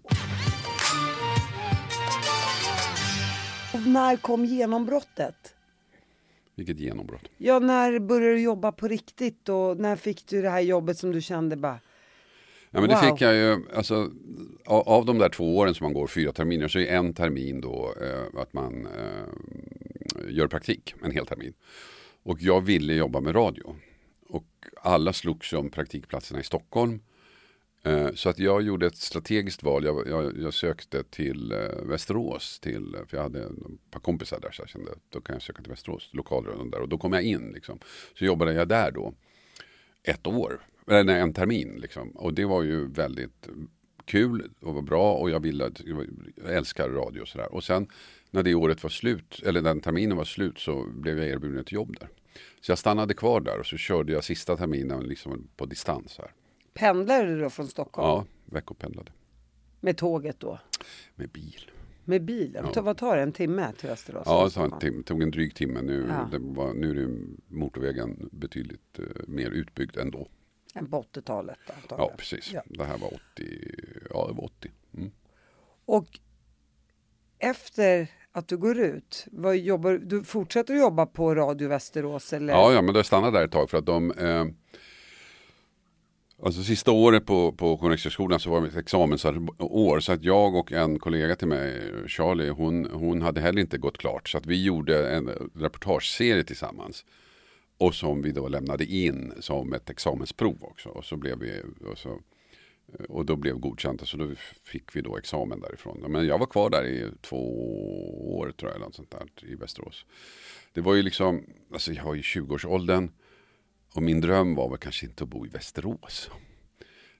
När 3.88 4.18
kom 4.18 4.46
genombrottet? 4.46 5.56
Vilket 6.56 6.80
genombrott? 6.80 7.30
Ja, 7.38 7.60
när 7.60 8.00
började 8.00 8.34
du 8.34 8.42
jobba 8.42 8.72
på 8.72 8.88
riktigt 8.88 9.50
och 9.50 9.78
när 9.80 9.96
fick 9.96 10.28
du 10.28 10.42
det 10.42 10.50
här 10.50 10.62
jobbet 10.62 10.98
som 10.98 11.12
du 11.12 11.22
kände 11.22 11.56
bara 11.56 11.80
Ja, 12.72 12.82
men 12.82 12.90
det 12.90 12.98
fick 12.98 13.22
jag 13.22 13.36
ju, 13.36 13.58
alltså, 13.76 14.12
av, 14.66 14.90
av 14.90 15.06
de 15.06 15.18
där 15.18 15.30
två 15.30 15.58
åren 15.58 15.76
som 15.76 15.84
man 15.84 15.94
går, 15.94 16.08
fyra 16.08 16.32
terminer, 16.32 16.68
så 16.68 16.80
är 16.80 16.86
en 16.86 17.14
termin 17.14 17.62
då 17.62 17.94
eh, 18.02 18.42
att 18.42 18.54
man 18.54 18.86
eh, 18.86 20.30
gör 20.30 20.48
praktik, 20.48 20.96
en 21.04 21.12
hel 21.12 21.26
termin. 21.26 21.54
Och 22.24 22.42
jag 22.42 22.62
ville 22.62 22.94
jobba 22.94 23.22
med 23.22 23.36
radio. 23.36 23.76
Och 24.30 24.46
alla 24.82 25.14
slogs 25.14 25.54
om 25.54 25.70
praktikplatserna 25.70 26.40
i 26.40 26.44
Stockholm. 26.44 27.00
Eh, 27.84 28.14
så 28.14 28.30
att 28.30 28.40
jag 28.40 28.62
gjorde 28.62 28.88
ett 28.88 28.98
strategiskt 28.98 29.64
val. 29.64 29.84
Jag, 29.84 30.08
jag, 30.08 30.38
jag 30.38 30.54
sökte 30.54 31.04
till 31.04 31.52
eh, 31.52 31.60
Västerås, 31.84 32.60
till, 32.60 32.96
för 33.08 33.18
jag 33.18 33.24
hade 33.24 33.44
ett 33.44 33.92
par 33.92 34.00
kompisar 34.00 34.40
där 34.40 34.52
så 34.52 34.62
jag 34.62 34.70
kände 34.70 34.92
då 35.10 35.22
kan 35.22 35.36
jag 35.36 35.42
söka 35.42 35.62
till 35.62 35.72
Västerås, 35.72 36.10
lokalradion 36.14 36.72
där. 36.72 36.82
Och 36.82 36.90
då 36.90 36.98
kom 36.98 37.14
jag 37.14 37.24
in. 37.24 37.52
Liksom. 37.52 37.80
Så 38.20 38.26
jobbade 38.26 38.54
jag 38.54 38.68
där 38.68 38.92
då 38.92 39.14
ett 40.04 40.28
år, 40.28 40.62
eller 40.88 41.04
nej, 41.04 41.22
en 41.22 41.34
termin. 41.34 41.80
Liksom. 41.82 42.10
Och 42.10 42.34
det 42.34 42.46
var 42.46 42.64
ju 42.64 42.88
väldigt 42.88 43.48
kul 44.06 44.52
och 44.62 44.74
var 44.74 44.82
bra 44.82 45.14
och 45.14 45.30
jag 45.30 45.40
ville, 45.40 45.72
jag 46.36 46.56
älskar 46.56 46.90
radio 46.90 47.22
och 47.22 47.28
sådär. 47.28 47.54
Och 47.54 47.64
sen 47.64 47.88
när 48.32 48.44
det 48.44 48.56
året 48.56 48.84
var 48.84 48.90
slut, 48.90 49.42
eller 49.46 49.62
den 49.62 49.82
terminen 49.82 50.18
var 50.18 50.26
slut 50.26 50.60
så 50.60 50.86
blev 50.86 51.18
jag 51.18 51.28
erbjuden 51.28 51.60
ett 51.60 51.72
jobb 51.72 51.96
där. 52.00 52.10
Så 52.62 52.72
jag 52.72 52.80
stannade 52.80 53.14
kvar 53.14 53.42
där 53.42 53.60
och 53.60 53.66
så 53.66 53.78
körde 53.78 54.14
jag 54.14 54.24
sista 54.24 54.58
terminen 54.58 55.04
liksom 55.04 55.48
på 55.56 55.66
distans. 55.66 56.18
Här. 56.18 56.32
Pendlade 56.74 57.26
du 57.26 57.42
då 57.42 57.50
från 57.50 57.68
Stockholm? 57.68 58.08
Ja, 58.08 58.26
veckopendlade. 58.46 59.12
Med 59.80 59.98
tåget 59.98 60.40
då? 60.40 60.60
Med 61.16 61.30
bil. 61.30 61.72
Med 62.04 62.26
bilen? 62.26 62.66
Ja. 62.76 62.82
Vad 62.82 62.98
tar 62.98 63.16
det? 63.16 63.22
En 63.22 63.32
timme 63.32 63.72
till 63.78 63.90
Västerås? 63.90 64.24
Ja, 64.26 64.50
det 64.56 64.62
en 64.62 64.80
tim 64.80 65.04
tog 65.04 65.24
en 65.24 65.32
dryg 65.32 65.56
timme. 65.56 65.82
Nu, 65.82 66.06
ja. 66.10 66.30
var, 66.40 66.74
nu 66.74 67.04
är 67.04 67.10
motorvägen 67.56 68.30
betydligt 68.32 69.00
uh, 69.00 69.06
mer 69.28 69.50
utbyggd 69.50 69.98
ändå. 69.98 70.28
Än 70.78 70.90
på 70.90 71.02
80-talet? 71.02 71.58
Ja, 71.90 72.14
precis. 72.18 72.54
Ja. 72.54 72.62
Det 72.66 72.84
här 72.84 72.98
var 72.98 73.08
80. 73.08 73.20
Ja, 74.10 74.28
det 74.28 74.34
var 74.34 74.44
80. 74.44 74.72
Mm. 74.98 75.12
Och 75.86 76.20
efter 77.40 78.08
att 78.32 78.48
du 78.48 78.58
går 78.58 78.80
ut, 78.80 79.28
vad 79.32 79.58
jobbar, 79.58 79.92
du 79.94 80.24
fortsätter 80.24 80.74
du 80.74 80.80
jobba 80.80 81.06
på 81.06 81.36
Radio 81.36 81.68
Västerås? 81.68 82.34
Eller? 82.34 82.54
Ja, 82.54 82.74
ja, 82.74 82.82
men 82.82 82.96
jag 82.96 83.06
stannade 83.06 83.38
där 83.38 83.46
ett 83.46 83.52
tag 83.52 83.70
för 83.70 83.78
att 83.78 83.86
de 83.86 84.12
eh, 84.12 84.46
Alltså 86.44 86.64
sista 86.64 86.92
året 86.92 87.26
på, 87.26 87.52
på 87.52 87.78
Journalisthögskolan 87.78 88.40
så 88.40 88.50
var 88.50 88.62
det 88.62 88.68
ett 88.68 88.76
examensår 88.76 90.00
så 90.00 90.12
att 90.12 90.24
jag 90.24 90.56
och 90.56 90.72
en 90.72 91.00
kollega 91.00 91.36
till 91.36 91.48
mig, 91.48 91.92
Charlie, 92.08 92.50
hon, 92.50 92.86
hon 92.86 93.22
hade 93.22 93.42
heller 93.42 93.62
inte 93.62 93.78
gått 93.78 93.98
klart. 93.98 94.30
Så 94.30 94.38
att 94.38 94.46
vi 94.46 94.64
gjorde 94.64 95.10
en 95.10 95.30
reportageserie 95.56 96.44
tillsammans. 96.44 97.06
Och 97.78 97.96
som 97.96 98.22
vi 98.22 98.32
då 98.32 98.48
lämnade 98.48 98.86
in 98.86 99.34
som 99.40 99.74
ett 99.74 99.90
examensprov 99.90 100.58
också. 100.62 100.90
Och, 100.90 101.06
så 101.06 101.18
blev 101.18 101.40
vi, 101.40 101.62
och, 101.86 101.98
så, 101.98 102.22
och 103.10 103.26
då 103.26 103.36
blev 103.36 103.60
godkänt 103.60 104.02
och 104.02 104.08
så 104.08 104.18
då 104.18 104.36
fick 104.64 104.96
vi 104.96 105.02
då 105.02 105.18
examen 105.18 105.60
därifrån. 105.60 106.12
Men 106.12 106.28
jag 106.28 106.40
var 106.40 106.46
kvar 106.46 106.70
där 106.70 106.86
i 106.86 107.12
två 107.22 108.38
år 108.38 108.52
tror 108.52 108.72
jag, 108.72 108.82
eller 108.82 108.92
sånt 108.92 109.12
där, 109.12 109.50
i 109.52 109.56
Västerås. 109.56 110.06
Det 110.74 110.82
var 110.82 110.96
ju 110.96 111.02
liksom, 111.02 111.46
alltså 111.74 111.94
jag 111.94 112.04
var 112.04 112.16
i 112.16 112.22
20-årsåldern. 112.22 113.12
Och 113.96 114.04
min 114.04 114.22
dröm 114.22 114.56
var 114.56 114.70
väl 114.70 114.78
kanske 114.78 115.06
inte 115.06 115.24
att 115.24 115.30
bo 115.30 115.46
i 115.46 115.50
Västerås. 115.50 116.30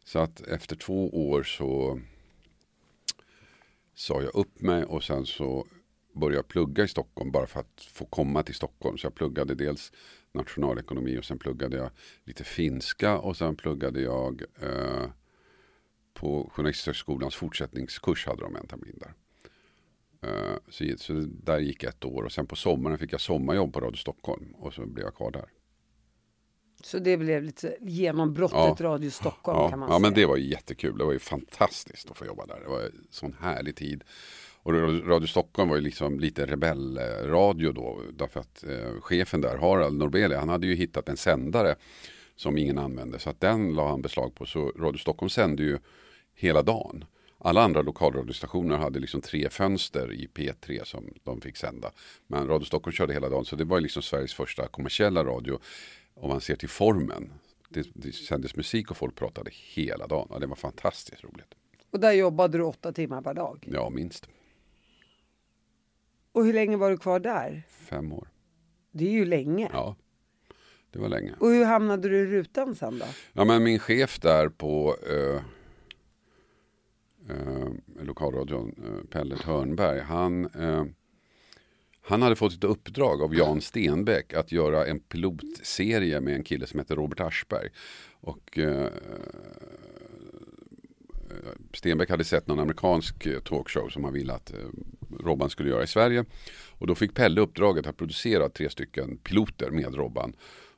Så 0.04 0.20
att 0.20 0.42
efter 0.42 0.76
två 0.76 1.30
år 1.30 1.44
så 1.44 2.00
sa 3.96 4.22
jag 4.22 4.36
upp 4.36 4.62
mig 4.62 4.84
och 4.84 5.04
sen 5.04 5.26
så 5.26 5.68
började 6.16 6.36
jag 6.36 6.48
plugga 6.48 6.84
i 6.84 6.88
Stockholm 6.88 7.32
bara 7.32 7.48
för 7.48 7.60
att 7.60 7.82
få 7.82 8.06
komma 8.06 8.44
till 8.44 8.56
Stockholm. 8.56 8.98
Så 8.98 9.06
jag 9.06 9.16
pluggade 9.16 9.56
dels 9.56 9.92
nationalekonomi 10.38 11.20
och 11.20 11.26
sen 11.26 11.40
pluggade 11.40 11.78
jag 11.78 11.90
lite 12.24 12.44
finska 12.44 13.18
och 13.18 13.38
sen 13.38 13.56
pluggade 13.56 14.02
jag 14.02 14.42
eh, 14.62 15.10
på 16.14 16.50
Journalisthögskolans 16.54 17.36
fortsättningskurs 17.36 18.26
hade 18.26 18.42
de 18.42 18.56
en 18.56 18.68
termin 18.68 19.00
där. 19.00 19.14
Eh, 20.22 20.58
så, 20.70 20.86
så 20.98 21.14
där 21.28 21.60
gick 21.60 21.84
ett 21.84 22.06
år 22.06 22.24
och 22.24 22.32
sen 22.32 22.48
på 22.48 22.56
sommaren 22.56 22.98
fick 22.98 23.14
jag 23.14 23.22
sommarjobb 23.22 23.74
på 23.74 23.80
Radio 23.80 23.98
Stockholm 23.98 24.56
och 24.56 24.74
så 24.74 24.86
blev 24.86 25.06
jag 25.06 25.16
kvar 25.16 25.32
där. 25.32 25.50
Så 26.84 27.00
det 27.00 27.18
blev 27.18 27.44
lite 27.44 27.78
genombrottet 27.82 28.58
ja. 28.58 28.76
Radio 28.80 29.10
Stockholm 29.10 29.60
ja. 29.60 29.70
kan 29.70 29.80
man 29.80 29.90
ja, 29.90 29.94
säga. 29.94 30.00
men 30.00 30.14
det 30.14 30.26
var 30.26 30.38
ju 30.38 30.50
jättekul. 30.50 30.98
Det 30.98 31.06
var 31.06 31.14
ju 31.14 31.20
fantastiskt 31.20 32.12
att 32.12 32.18
få 32.18 32.26
jobba 32.26 32.46
där. 32.46 32.60
Det 32.60 32.68
var 32.68 32.82
en 32.82 33.08
sån 33.10 33.36
härlig 33.40 33.76
tid. 33.76 34.04
Och 34.68 34.74
Radio 35.08 35.28
Stockholm 35.28 35.70
var 35.70 35.76
ju 35.76 35.82
liksom 35.82 36.20
lite 36.20 36.46
rebellradio 36.46 37.72
då. 37.72 38.02
Därför 38.14 38.40
att 38.40 38.64
eh, 38.64 39.02
chefen 39.02 39.42
där, 39.42 39.58
Harald 39.58 39.98
Norbelia, 39.98 40.40
han 40.40 40.50
hade 40.50 40.68
ju 40.68 40.76
hittat 40.76 41.10
en 41.10 41.18
sändare 41.18 41.76
som 42.36 42.58
ingen 42.58 42.78
använde. 42.78 43.20
Så 43.20 43.30
att 43.30 43.42
den 43.42 43.74
la 43.74 43.90
han 43.90 44.02
beslag 44.02 44.36
på. 44.36 44.46
Så 44.46 44.72
Radio 44.76 44.98
Stockholm 44.98 45.30
sände 45.30 45.64
ju 45.64 45.80
hela 46.36 46.62
dagen. 46.62 47.06
Alla 47.38 47.62
andra 47.62 47.82
lokalradiostationer 47.82 48.78
hade 48.78 49.00
liksom 49.00 49.22
tre 49.22 49.50
fönster 49.50 50.14
i 50.14 50.28
P3 50.34 50.84
som 50.84 51.14
de 51.24 51.42
fick 51.42 51.58
sända. 51.58 51.92
Men 52.28 52.48
Radio 52.48 52.66
Stockholm 52.66 52.94
körde 52.94 53.14
hela 53.14 53.30
dagen. 53.30 53.46
Så 53.46 53.56
det 53.56 53.64
var 53.64 53.82
liksom 53.82 54.02
Sveriges 54.02 54.34
första 54.34 54.68
kommersiella 54.68 55.24
radio 55.24 55.60
om 56.14 56.30
man 56.30 56.42
ser 56.42 56.56
till 56.56 56.70
formen. 56.70 57.34
Det, 57.70 57.88
det 57.94 58.12
sändes 58.12 58.56
musik 58.56 58.92
och 58.92 58.98
folk 58.98 59.16
pratade 59.16 59.52
hela 59.54 60.08
dagen. 60.08 60.28
Och 60.30 60.40
det 60.40 60.48
var 60.48 60.56
fantastiskt 60.56 61.24
roligt. 61.24 61.56
Och 61.92 62.00
där 62.00 62.12
jobbade 62.12 62.58
du 62.58 62.64
åtta 62.64 62.92
timmar 62.92 63.22
per 63.22 63.34
dag? 63.34 63.66
Ja, 63.72 63.90
minst. 63.90 64.28
Och 66.38 66.46
hur 66.46 66.54
länge 66.54 66.78
var 66.78 66.90
du 66.90 66.98
kvar 66.98 67.20
där? 67.20 67.64
Fem 67.70 68.14
år. 68.14 68.28
Det 68.92 69.08
är 69.08 69.12
ju 69.12 69.26
länge. 69.26 69.70
Ja, 69.74 69.96
det 70.92 71.00
var 71.00 71.10
länge. 71.10 71.34
Och 71.40 71.50
hur 71.50 71.66
hamnade 71.66 72.10
du 72.10 72.18
i 72.18 72.26
rutan 72.26 72.76
sen 72.76 73.00
då? 73.00 73.06
Ja, 73.34 73.46
men 73.46 73.64
min 73.64 73.80
chef 73.80 74.20
där 74.20 74.50
på 74.50 74.96
eh, 75.10 75.42
eh, 77.36 77.70
lokalradion, 78.02 78.76
eh, 78.86 79.10
Pellet 79.10 79.42
Hörnberg, 79.42 80.00
han 80.00 80.46
eh, 80.46 80.86
han 82.02 82.22
hade 82.22 82.36
fått 82.36 82.54
ett 82.54 82.64
uppdrag 82.64 83.22
av 83.22 83.36
Jan 83.36 83.62
Stenbeck 83.62 84.34
att 84.34 84.52
göra 84.52 84.86
en 84.86 85.00
pilotserie 85.00 86.22
med 86.22 86.36
en 86.36 86.44
kille 86.44 86.68
som 86.68 86.80
heter 86.80 86.96
Robert 86.96 87.20
Aschberg. 87.20 87.70
Och 88.22 88.58
eh, 88.58 88.92
Stenbeck 91.74 92.10
hade 92.10 92.24
sett 92.24 92.48
någon 92.48 92.60
amerikansk 92.60 93.26
eh, 93.26 93.40
talkshow 93.40 93.90
som 93.90 94.04
han 94.04 94.14
ville 94.14 94.34
att 94.34 94.54
eh, 94.54 94.60
Robban 95.20 95.50
skulle 95.50 95.70
göra 95.70 95.84
i 95.84 95.88
Sverige. 95.88 96.26
Och 96.72 96.88
då 96.88 96.96
fick 96.96 97.14
Pelle 97.14 97.42
uppdraget 97.42 97.88
att 97.88 97.98
producera 97.98 98.50
tre 98.50 98.70
stycken 98.70 99.18
piloter 99.18 99.72
med 99.72 99.96
Robban. 99.96 100.34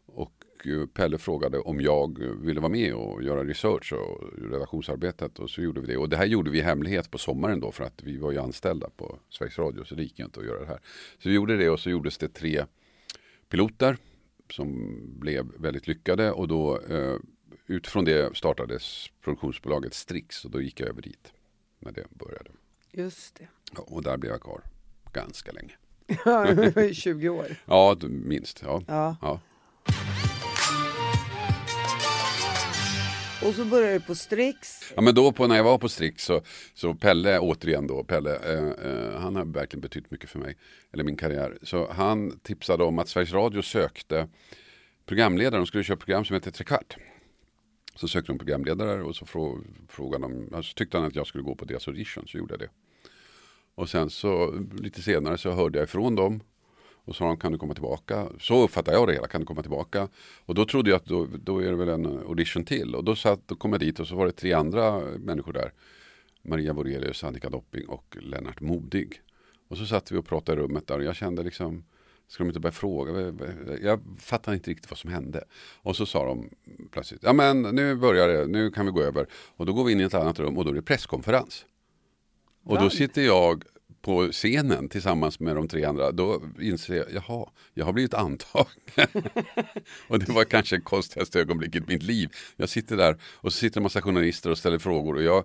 Och 0.05 0.33
eh, 0.65 0.85
Pelle 0.85 1.17
frågade 1.17 1.59
om 1.59 1.81
jag 1.81 2.19
ville 2.41 2.59
vara 2.59 2.71
med 2.71 2.93
och 2.93 3.23
göra 3.23 3.43
research 3.43 3.93
och 3.93 4.49
redaktionsarbetet 4.51 5.39
och 5.39 5.49
så 5.49 5.61
gjorde 5.61 5.81
vi 5.81 5.87
det. 5.87 5.97
Och 5.97 6.09
det 6.09 6.17
här 6.17 6.25
gjorde 6.25 6.51
vi 6.51 6.59
i 6.59 6.61
hemlighet 6.61 7.11
på 7.11 7.17
sommaren 7.17 7.59
då 7.59 7.71
för 7.71 7.83
att 7.83 8.03
vi 8.03 8.17
var 8.17 8.31
ju 8.31 8.37
anställda 8.37 8.89
på 8.97 9.19
Sveriges 9.29 9.59
Radio 9.59 9.83
så 9.83 9.95
det 9.95 10.03
gick 10.03 10.19
inte 10.19 10.39
att 10.39 10.45
göra 10.45 10.59
det 10.59 10.67
här. 10.67 10.79
Så 11.19 11.29
vi 11.29 11.35
gjorde 11.35 11.57
det 11.57 11.69
och 11.69 11.79
så 11.79 11.89
gjordes 11.89 12.17
det 12.17 12.29
tre 12.29 12.65
piloter 13.49 13.97
som 14.51 14.95
blev 15.19 15.51
väldigt 15.57 15.87
lyckade 15.87 16.31
och 16.31 16.47
då 16.47 16.79
eh, 16.79 17.15
utifrån 17.69 18.05
det 18.05 18.37
startades 18.37 19.07
produktionsbolaget 19.21 19.93
Strix 19.93 20.45
och 20.45 20.51
då 20.51 20.61
gick 20.61 20.79
jag 20.79 20.89
över 20.89 21.01
dit 21.01 21.33
när 21.79 21.91
det 21.91 22.05
började. 22.09 22.49
Just 22.91 23.35
det. 23.35 23.47
Ja, 23.75 23.81
och 23.87 24.03
där 24.03 24.17
blev 24.17 24.31
jag 24.31 24.41
kvar 24.41 24.61
ganska 25.13 25.51
länge. 25.51 25.73
Ja, 26.25 26.93
20 26.93 27.29
år. 27.29 27.45
Ja, 27.65 27.97
minst. 28.01 28.61
Ja. 28.65 28.83
Ja. 28.87 29.15
Ja. 29.21 29.39
Och 33.43 33.55
så 33.55 33.65
började 33.65 33.93
du 33.93 33.99
på 33.99 34.15
Strix. 34.15 34.91
Ja 34.95 35.01
men 35.01 35.15
då 35.15 35.31
på, 35.31 35.47
när 35.47 35.55
jag 35.55 35.63
var 35.63 35.77
på 35.77 35.89
Strix 35.89 36.23
så, 36.23 36.41
så 36.73 36.93
Pelle, 36.93 37.39
återigen 37.39 37.87
då, 37.87 38.03
Pelle, 38.03 38.35
eh, 38.35 38.91
eh, 38.91 39.19
han 39.19 39.35
har 39.35 39.45
verkligen 39.45 39.81
betytt 39.81 40.11
mycket 40.11 40.29
för 40.29 40.39
mig, 40.39 40.57
eller 40.93 41.03
min 41.03 41.17
karriär. 41.17 41.57
Så 41.61 41.91
han 41.91 42.39
tipsade 42.39 42.83
om 42.83 42.99
att 42.99 43.09
Sveriges 43.09 43.33
Radio 43.33 43.61
sökte 43.61 44.27
programledare, 45.05 45.59
de 45.59 45.65
skulle 45.65 45.83
köra 45.83 45.97
program 45.97 46.25
som 46.25 46.33
heter 46.33 46.51
Trekvart. 46.51 46.97
Så 47.99 48.07
sökte 48.07 48.31
de 48.31 48.37
programledare 48.37 49.03
och 49.03 49.15
så 49.15 49.25
frå, 49.25 49.59
frågade 49.87 50.23
de, 50.23 50.55
alltså 50.55 50.73
tyckte 50.73 50.97
han 50.97 51.07
att 51.07 51.15
jag 51.15 51.27
skulle 51.27 51.43
gå 51.43 51.55
på 51.55 51.65
deras 51.65 51.87
audition, 51.87 52.27
så 52.27 52.37
gjorde 52.37 52.53
jag 52.53 52.59
det. 52.59 52.69
Och 53.75 53.89
sen 53.89 54.09
så 54.09 54.63
lite 54.77 55.01
senare 55.01 55.37
så 55.37 55.51
hörde 55.51 55.79
jag 55.79 55.83
ifrån 55.83 56.15
dem 56.15 56.41
och 57.05 57.15
sa 57.15 57.25
de 57.25 57.37
kan 57.37 57.51
du 57.51 57.57
komma 57.57 57.73
tillbaka? 57.73 58.27
Så 58.39 58.63
uppfattade 58.63 58.97
jag 58.97 59.07
det 59.07 59.13
hela, 59.13 59.27
kan 59.27 59.41
du 59.41 59.47
komma 59.47 59.61
tillbaka? 59.61 60.07
Och 60.45 60.55
då 60.55 60.65
trodde 60.65 60.89
jag 60.89 60.97
att 60.97 61.05
då, 61.05 61.27
då 61.43 61.59
är 61.59 61.69
det 61.69 61.75
väl 61.75 61.89
en 61.89 62.05
audition 62.05 62.63
till. 62.63 62.95
Och 62.95 63.03
då, 63.03 63.15
satt, 63.15 63.47
då 63.47 63.55
kom 63.55 63.71
jag 63.71 63.79
dit 63.79 63.99
och 63.99 64.07
så 64.07 64.15
var 64.15 64.25
det 64.25 64.31
tre 64.31 64.53
andra 64.53 64.99
människor 64.99 65.53
där. 65.53 65.73
Maria 66.41 66.73
Borelius, 66.73 67.23
Annika 67.23 67.49
Dopping 67.49 67.87
och 67.87 68.17
Lennart 68.21 68.61
Modig. 68.61 69.21
Och 69.67 69.77
så 69.77 69.85
satt 69.85 70.11
vi 70.11 70.17
och 70.17 70.25
pratade 70.25 70.61
i 70.61 70.63
rummet 70.63 70.87
där 70.87 70.97
och 70.97 71.03
jag 71.03 71.15
kände 71.15 71.43
liksom 71.43 71.83
Ska 72.29 72.43
de 72.43 72.47
inte 72.47 72.59
börja 72.59 72.73
fråga? 72.73 73.33
Jag 73.81 73.99
fattade 74.19 74.57
inte 74.57 74.69
riktigt 74.69 74.91
vad 74.91 74.97
som 74.97 75.11
hände. 75.11 75.43
Och 75.81 75.95
så 75.95 76.05
sa 76.05 76.25
de 76.25 76.49
plötsligt, 76.91 77.23
ja 77.23 77.33
men 77.33 77.61
nu 77.61 77.95
börjar 77.95 78.27
det, 78.27 78.47
nu 78.47 78.71
kan 78.71 78.85
vi 78.85 78.91
gå 78.91 79.01
över. 79.01 79.27
Och 79.55 79.65
då 79.65 79.73
går 79.73 79.83
vi 79.83 79.91
in 79.91 79.99
i 79.99 80.03
ett 80.03 80.13
annat 80.13 80.39
rum 80.39 80.57
och 80.57 80.65
då 80.65 80.71
är 80.71 80.75
det 80.75 80.81
presskonferens. 80.81 81.65
Och 82.63 82.79
då 82.79 82.89
sitter 82.89 83.21
jag 83.21 83.63
på 84.01 84.31
scenen 84.31 84.89
tillsammans 84.89 85.39
med 85.39 85.55
de 85.55 85.67
tre 85.67 85.85
andra. 85.85 86.11
Då 86.11 86.41
inser 86.59 86.95
jag, 86.95 87.05
jaha, 87.11 87.49
jag 87.73 87.85
har 87.85 87.93
blivit 87.93 88.13
antagen. 88.13 88.65
och 90.07 90.19
det 90.19 90.29
var 90.29 90.43
kanske 90.43 90.75
det 90.75 90.81
konstigaste 90.81 91.39
ögonblicket 91.39 91.83
i 91.83 91.93
mitt 91.93 92.03
liv. 92.03 92.29
Jag 92.55 92.69
sitter 92.69 92.97
där 92.97 93.17
och 93.23 93.53
så 93.53 93.59
sitter 93.59 93.79
en 93.79 93.83
massa 93.83 94.01
journalister 94.01 94.51
och 94.51 94.57
ställer 94.57 94.79
frågor 94.79 95.15
och 95.15 95.23
jag, 95.23 95.43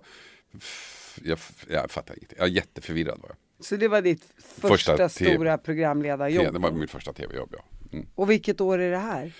jag, 1.23 1.39
jag 1.67 1.91
fattar 1.91 2.13
inte. 2.13 2.35
Jag 2.37 2.47
är 2.47 2.51
jätteförvirrad 2.51 3.19
var 3.21 3.29
jag. 3.29 3.37
Så 3.69 3.75
det 3.75 3.87
var 3.87 4.01
ditt 4.01 4.23
första, 4.37 4.67
Första 4.67 5.09
stora 5.09 5.57
programledarjobb. 5.57 6.53
Det 6.53 6.59
var 6.59 6.71
mitt 6.71 6.91
första 6.91 7.13
tv-jobb 7.13 7.49
ja. 7.57 7.63
Mm. 7.93 8.05
Och 8.15 8.31
vilket 8.31 8.61
år 8.61 8.79
är 8.79 8.91
det 8.91 8.97
här? 8.97 9.31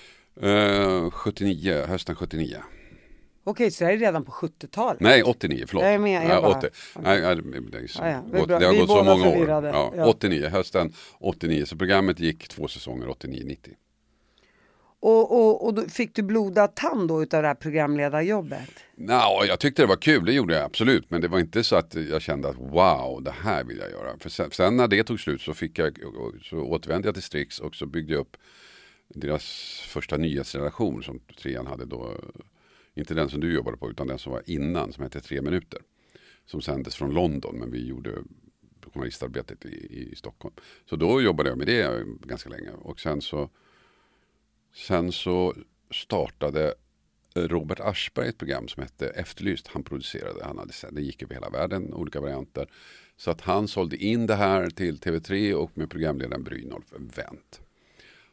Eh, 0.42 1.10
79, 1.12 1.84
hösten 1.88 2.16
79. 2.16 2.58
Okej, 3.44 3.72
så 3.72 3.84
det 3.84 3.86
här 3.88 3.94
är 3.94 3.98
redan 3.98 4.26
på 4.26 4.32
70-talet? 4.32 5.00
Nej, 5.00 5.24
89, 5.24 5.64
förlåt. 5.68 5.84
Jag 5.84 5.94
är 5.94 6.00
med, 6.00 6.24
jag 6.26 6.32
Ja, 6.38 6.42
bara- 6.42 6.58
80. 6.58 6.68
Nej, 7.00 7.22
är 7.78 7.88
så- 7.88 8.00
Ja, 8.04 8.10
ja, 8.10 8.46
det 8.60 8.66
har 8.66 8.74
Vi 8.74 8.80
gått 8.80 8.90
så 8.90 9.04
många 9.04 9.28
år. 9.28 9.32
förvirrade. 9.32 9.68
Ja. 9.68 10.06
89, 10.06 10.48
hösten 10.50 10.94
89. 11.20 11.66
Så 11.66 11.76
programmet 11.78 12.20
gick 12.20 12.48
två 12.48 12.68
säsonger, 12.68 13.08
89-90. 13.10 13.74
Och, 15.08 15.32
och, 15.32 15.66
och 15.66 15.74
då 15.74 15.82
fick 15.82 16.16
du 16.16 16.24
blodad 16.24 16.76
tand 16.76 17.08
då 17.08 17.24
utav 17.24 17.42
det 17.42 17.48
här 17.48 17.56
programledarjobbet? 17.56 18.70
Nå, 18.96 19.44
jag 19.48 19.60
tyckte 19.60 19.82
det 19.82 19.88
var 19.88 19.96
kul, 19.96 20.26
det 20.26 20.34
gjorde 20.34 20.54
jag 20.54 20.64
absolut. 20.64 21.10
Men 21.10 21.22
det 21.22 21.28
var 21.28 21.40
inte 21.40 21.64
så 21.64 21.76
att 21.76 21.96
jag 21.96 22.22
kände 22.22 22.50
att 22.50 22.58
wow, 22.58 23.24
det 23.24 23.32
här 23.32 23.64
vill 23.64 23.78
jag 23.78 23.92
göra. 23.92 24.18
För 24.20 24.30
sen, 24.30 24.52
sen 24.52 24.78
när 24.78 24.88
det 24.88 25.04
tog 25.04 25.20
slut 25.20 25.42
så, 25.42 25.54
fick 25.54 25.80
jag, 25.80 26.00
så 26.44 26.58
återvände 26.58 27.08
jag 27.08 27.16
till 27.16 27.24
Strix 27.24 27.60
och 27.60 27.76
så 27.76 27.86
byggde 27.86 28.14
jag 28.14 28.22
upp 28.22 28.38
deras 29.08 29.44
första 29.88 30.18
nyhetsredaktion 30.18 31.04
som 31.04 31.20
trean 31.20 31.68
hade 31.68 31.86
då. 31.86 32.14
Inte 32.96 33.14
den 33.14 33.30
som 33.30 33.40
du 33.40 33.54
jobbade 33.54 33.78
på 33.78 33.90
utan 33.90 34.08
den 34.08 34.20
som 34.20 34.32
var 34.32 34.42
innan 34.46 34.94
som 34.94 35.04
hette 35.04 35.22
Tre 35.22 35.42
minuter. 35.42 35.80
Som 36.46 36.62
sändes 36.62 36.96
från 36.96 37.14
London 37.14 37.60
men 37.60 37.72
vi 37.72 37.88
gjorde 37.88 38.12
journalistarbetet 38.94 39.66
i, 39.66 40.10
i 40.12 40.16
Stockholm. 40.16 40.56
Så 40.90 40.96
då 40.96 41.22
jobbade 41.22 41.50
jag 41.50 41.58
med 41.58 41.68
det 41.68 42.06
ganska 42.28 42.50
länge 42.50 42.70
och 42.72 43.00
sen 43.00 43.22
så 43.22 43.50
Sen 44.76 45.12
så 45.12 45.56
startade 45.92 46.74
Robert 47.36 47.80
Aschberg 47.80 48.28
ett 48.28 48.38
program 48.38 48.68
som 48.68 48.84
hette 48.84 49.08
Efterlyst. 49.08 49.68
Han 49.68 49.84
producerade, 49.84 50.44
han 50.44 50.58
hade, 50.58 50.74
det 50.92 51.02
gick 51.02 51.24
över 51.24 51.34
hela 51.34 51.50
världen, 51.50 51.94
olika 51.94 52.22
varianter. 52.22 52.68
Så 53.18 53.32
att 53.32 53.42
han 53.42 53.68
sålde 53.68 53.98
in 53.98 54.28
det 54.28 54.36
här 54.36 54.70
till 54.70 54.98
TV3 54.98 55.54
och 55.54 55.78
med 55.78 55.90
programledaren 55.90 56.44
Brynolf 56.44 56.86
Wendt. 56.92 57.62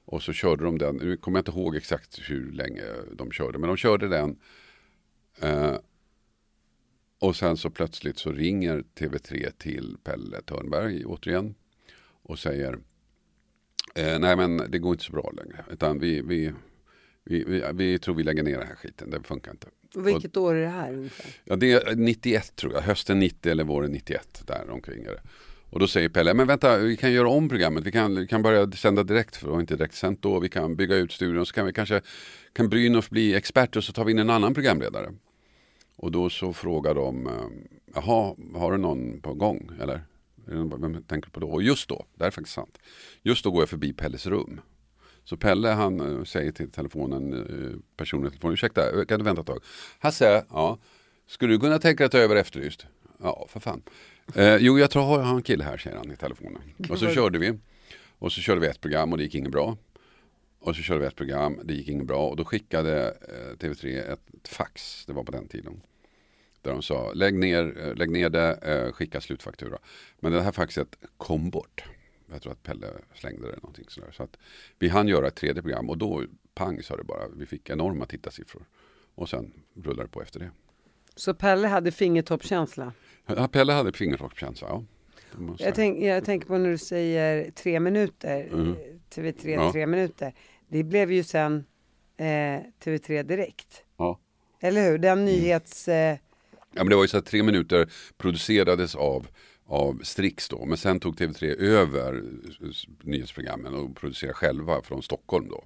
Och 0.05 0.23
så 0.23 0.33
körde 0.33 0.65
de 0.65 0.79
den, 0.79 0.97
nu 0.97 1.17
kommer 1.17 1.39
jag 1.39 1.41
inte 1.41 1.61
ihåg 1.61 1.77
exakt 1.77 2.19
hur 2.31 2.53
länge 2.53 2.85
de 3.13 3.33
körde, 3.33 3.59
men 3.59 3.69
de 3.69 3.77
körde 3.77 4.09
den. 4.09 4.39
Eh, 5.41 5.77
och 7.19 7.37
sen 7.37 7.57
så 7.57 7.71
plötsligt 7.71 8.19
så 8.19 8.33
ringer 8.33 8.85
TV3 8.95 9.51
till 9.59 9.97
Pelle 10.05 10.41
Törnberg 10.43 11.05
återigen 11.05 11.55
och 12.23 12.39
säger 12.39 12.79
eh, 13.95 14.19
nej 14.19 14.37
men 14.37 14.57
det 14.57 14.79
går 14.79 14.93
inte 14.93 15.05
så 15.05 15.13
bra 15.13 15.33
längre. 15.37 15.65
Utan 15.71 15.99
vi, 15.99 16.21
vi, 16.21 16.53
vi, 17.25 17.45
vi, 17.45 17.65
vi 17.75 17.99
tror 17.99 18.15
vi 18.15 18.23
lägger 18.23 18.43
ner 18.43 18.59
den 18.59 18.67
här 18.67 18.75
skiten, 18.75 19.11
det 19.11 19.23
funkar 19.23 19.51
inte. 19.51 19.67
Och 19.95 20.09
vilket 20.09 20.37
år 20.37 20.55
är 20.55 20.63
det 20.63 20.69
här 20.69 20.93
ungefär? 20.93 21.27
Ja, 21.45 21.57
det 21.57 21.73
är 21.73 21.97
91 21.97 22.57
tror 22.57 22.73
jag, 22.73 22.81
hösten 22.81 23.19
90 23.19 23.53
eller 23.53 23.65
våren 23.65 23.93
91 23.93 24.43
där 24.47 24.71
omkring 24.71 25.05
är 25.05 25.11
det. 25.11 25.23
Och 25.71 25.79
då 25.79 25.87
säger 25.87 26.09
Pelle, 26.09 26.35
men 26.35 26.47
vänta 26.47 26.79
vi 26.79 26.97
kan 26.97 27.13
göra 27.13 27.29
om 27.29 27.49
programmet, 27.49 27.87
vi 27.87 27.93
kan, 27.93 28.15
vi 28.15 28.27
kan 28.27 28.43
börja 28.43 28.71
sända 28.71 29.03
direkt 29.03 29.37
för 29.37 29.47
det 29.47 29.53
var 29.53 29.61
inte 29.61 29.77
direkt 29.77 29.95
sänt 29.95 30.23
då, 30.23 30.41
vi 30.41 30.49
kan 30.49 30.77
bygga 30.77 30.97
ut 30.97 31.13
studion 31.13 31.47
så 31.47 31.53
kan 31.53 31.67
vi 31.67 31.73
kanske, 31.73 32.01
kan 32.53 32.69
Brynolf 32.69 33.11
bli 33.11 33.35
expert 33.35 33.77
och 33.77 33.85
så 33.85 33.93
tar 33.93 34.05
vi 34.05 34.13
in 34.13 34.19
en 34.19 34.31
annan 34.31 34.55
programledare. 34.55 35.13
Och 35.97 36.13
då 36.13 36.31
så 36.31 36.53
frågar 36.53 36.95
de, 36.95 37.27
eh, 37.27 37.33
jaha, 37.95 38.35
har 38.55 38.73
du 38.73 38.79
någon 38.79 39.21
på 39.21 39.35
gång 39.35 39.71
eller? 39.81 40.01
Någon- 40.47 40.81
Vem 40.81 41.03
tänker 41.03 41.31
på 41.31 41.41
då? 41.41 41.49
Och 41.51 41.63
just 41.63 41.89
då, 41.89 42.07
det 42.15 42.25
är 42.25 42.31
faktiskt 42.31 42.55
sant, 42.55 42.79
just 43.23 43.45
då 43.45 43.51
går 43.51 43.63
jag 43.63 43.69
förbi 43.69 43.93
Pelles 43.93 44.27
rum. 44.27 44.61
Så 45.25 45.37
Pelle 45.37 45.69
han 45.69 46.01
eh, 46.19 46.25
säger 46.25 46.53
till 46.53 46.71
telefonen, 46.71 47.33
eh, 47.33 47.79
personen 47.97 48.27
i 48.27 48.31
telefonen, 48.31 48.55
ursäkta, 48.55 48.99
eh, 49.01 49.05
kan 49.05 49.19
du 49.19 49.25
vänta 49.25 49.41
ett 49.41 49.47
tag? 49.47 49.63
Hasse, 49.99 50.45
ja, 50.51 50.79
skulle 51.27 51.55
du 51.55 51.59
kunna 51.61 51.79
tänka 51.79 51.97
dig 51.99 52.07
att 52.07 52.13
ta 52.13 52.19
över 52.19 52.37
Efterlyst? 52.37 52.87
Ja, 53.23 53.47
för 53.49 53.61
fan. 53.61 53.83
Eh, 54.35 54.57
jo, 54.57 54.79
jag 54.79 54.91
tror 54.91 55.05
jag 55.05 55.25
har 55.27 55.37
en 55.37 55.43
kille 55.43 55.65
här, 55.65 55.77
säger 55.79 55.97
han 55.97 56.13
i 56.13 56.17
telefonen. 56.17 56.63
Och 56.91 56.99
så 56.99 57.09
körde 57.15 57.39
vi. 57.39 57.59
Och 58.19 58.33
så 58.33 58.41
körde 58.41 58.61
vi 58.61 58.67
ett 58.67 58.81
program 58.81 59.13
och 59.13 59.19
det 59.19 59.25
gick 59.25 59.35
inget 59.35 59.53
bra. 59.53 59.77
Och 60.61 60.77
så 60.77 60.83
körde 60.83 61.01
vi 61.01 61.07
ett 61.07 61.17
program, 61.17 61.61
det 61.65 61.75
gick 61.75 61.89
inget 61.89 62.07
bra. 62.07 62.29
Och 62.29 62.37
då 62.37 62.45
skickade 62.45 63.09
eh, 63.09 63.57
TV3 63.59 64.13
ett 64.13 64.49
fax, 64.49 65.07
det 65.07 65.13
var 65.13 65.25
på 65.25 65.33
den 65.33 65.49
tiden. 65.49 65.81
Där 66.63 66.71
de 66.73 66.83
sa, 66.83 67.13
lägg 67.13 67.35
ner, 67.35 67.79
eh, 67.89 67.95
lägg 67.95 68.11
ner 68.11 68.31
det, 68.31 68.53
eh, 68.63 68.93
skicka 68.93 69.21
slutfaktura. 69.21 69.79
Men 70.21 70.33
det 70.33 70.43
här 70.43 70.53
faxet 70.53 70.97
kom 71.17 71.51
bort. 71.51 71.85
Jag 72.33 72.43
tror 72.43 72.53
att 72.53 72.63
Pelle 72.63 72.87
slängde 73.15 73.47
det 73.51 73.57
någonting 73.57 73.85
sådär. 73.89 74.11
Så 74.13 74.23
att 74.23 74.37
vi 74.79 74.89
hann 74.89 75.09
göra 75.09 75.29
ett 75.29 75.35
tredje 75.35 75.63
program 75.63 75.91
och 75.91 75.99
då 75.99 76.25
pang 76.55 76.83
sa 76.83 76.97
det 76.97 77.05
bara. 77.05 77.29
Vi 77.37 77.47
fick 77.47 77.71
enorma 77.71 78.07
tittarsiffror. 78.07 78.63
Och 79.15 79.29
sen 79.29 79.53
rullade 79.75 80.03
det 80.03 80.09
på 80.09 80.23
efter 80.23 80.41
det. 80.41 80.51
Så 81.17 81.35
Pelle 81.35 81.69
hade 81.69 81.93
fingertoppskänsla? 81.93 82.93
Ja, 83.27 83.49
Pelle 83.49 83.73
hade 83.73 83.93
fingertoppskänsla, 83.93 84.69
ja. 84.69 84.85
Jag, 85.59 85.75
tänk, 85.75 86.03
jag 86.03 86.25
tänker 86.25 86.47
på 86.47 86.59
när 86.59 86.71
du 86.71 86.79
säger 86.79 87.51
tre 87.51 87.81
minuter, 87.81 88.49
Mm. 88.53 88.69
eh, 88.71 88.77
TV3 89.15 89.51
Ja. 89.55 89.73
tre 89.73 89.87
minuter. 89.87 90.35
Det 90.69 90.83
blev 90.85 91.13
ju 91.13 91.23
sen 91.23 91.65
eh, 92.17 92.61
TV3 92.85 93.23
Direkt. 93.23 93.85
Ja. 93.97 94.21
Eller 94.61 94.91
hur? 94.91 94.99
Den 94.99 95.25
nyhets... 95.25 95.89
Eh, 95.89 96.19
Ja, 96.75 96.85
men 96.85 96.89
det 96.89 96.97
var 96.97 97.05
ju 97.05 97.09
så 97.09 97.19
att 97.19 97.27
tre 97.27 97.43
minuter 97.43 97.89
producerades 98.19 98.95
av, 98.95 99.27
av 99.67 100.01
Strix 100.05 100.49
då. 100.49 100.65
Men 100.67 100.77
sen 100.77 101.01
tog 101.01 101.17
TV3 101.17 101.57
över 101.61 102.23
s- 102.71 102.85
nyhetsprogrammen 103.03 103.75
och 103.75 103.97
producerade 103.97 104.35
själva 104.35 104.83
från 104.83 105.03
Stockholm 105.03 105.49
då. 105.49 105.65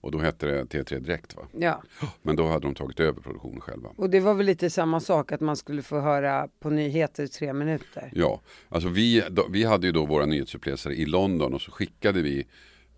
Och 0.00 0.10
då 0.10 0.18
hette 0.18 0.46
det 0.46 0.64
TV3 0.64 0.98
Direkt 0.98 1.36
va. 1.36 1.42
ja. 1.52 1.82
Men 2.22 2.36
då 2.36 2.46
hade 2.48 2.66
de 2.66 2.74
tagit 2.74 3.00
över 3.00 3.20
produktionen 3.20 3.60
själva. 3.60 3.90
Och 3.96 4.10
det 4.10 4.20
var 4.20 4.34
väl 4.34 4.46
lite 4.46 4.70
samma 4.70 5.00
sak 5.00 5.32
att 5.32 5.40
man 5.40 5.56
skulle 5.56 5.82
få 5.82 6.00
höra 6.00 6.48
på 6.60 6.70
nyheter 6.70 7.26
tre 7.26 7.52
minuter. 7.52 8.10
Ja, 8.14 8.40
alltså 8.68 8.88
vi, 8.88 9.22
då, 9.30 9.46
vi 9.50 9.64
hade 9.64 9.86
ju 9.86 9.92
då 9.92 10.06
våra 10.06 10.26
nyhetsuppläsare 10.26 10.94
i 10.94 11.06
London 11.06 11.54
och 11.54 11.60
så 11.60 11.70
skickade 11.70 12.22
vi 12.22 12.46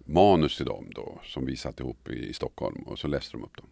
manus 0.06 0.56
till 0.56 0.66
dem 0.66 0.86
då 0.94 1.20
som 1.24 1.46
vi 1.46 1.56
satte 1.56 1.82
ihop 1.82 2.08
i, 2.08 2.28
i 2.28 2.32
Stockholm 2.32 2.82
och 2.82 2.98
så 2.98 3.08
läste 3.08 3.32
de 3.32 3.44
upp 3.44 3.56
dem. 3.56 3.66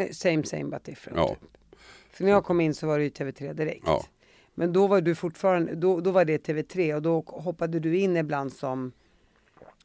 Eh, 0.00 0.10
Same 0.12 0.44
same 0.44 0.64
but 0.64 0.84
different. 0.84 1.18
Ja, 1.18 1.36
För 2.14 2.24
när 2.24 2.30
jag 2.30 2.44
kom 2.44 2.60
in 2.60 2.74
så 2.74 2.86
var 2.86 2.98
det 2.98 3.04
ju 3.04 3.10
TV3 3.10 3.52
Direkt. 3.54 3.82
Ja. 3.86 4.04
Men 4.54 4.72
då 4.72 4.86
var 4.86 5.00
du 5.00 5.14
fortfarande, 5.14 5.74
då, 5.74 6.00
då 6.00 6.10
var 6.10 6.24
det 6.24 6.46
TV3 6.48 6.94
och 6.94 7.02
då 7.02 7.20
hoppade 7.26 7.80
du 7.80 7.96
in 7.98 8.16
ibland 8.16 8.52
som 8.52 8.92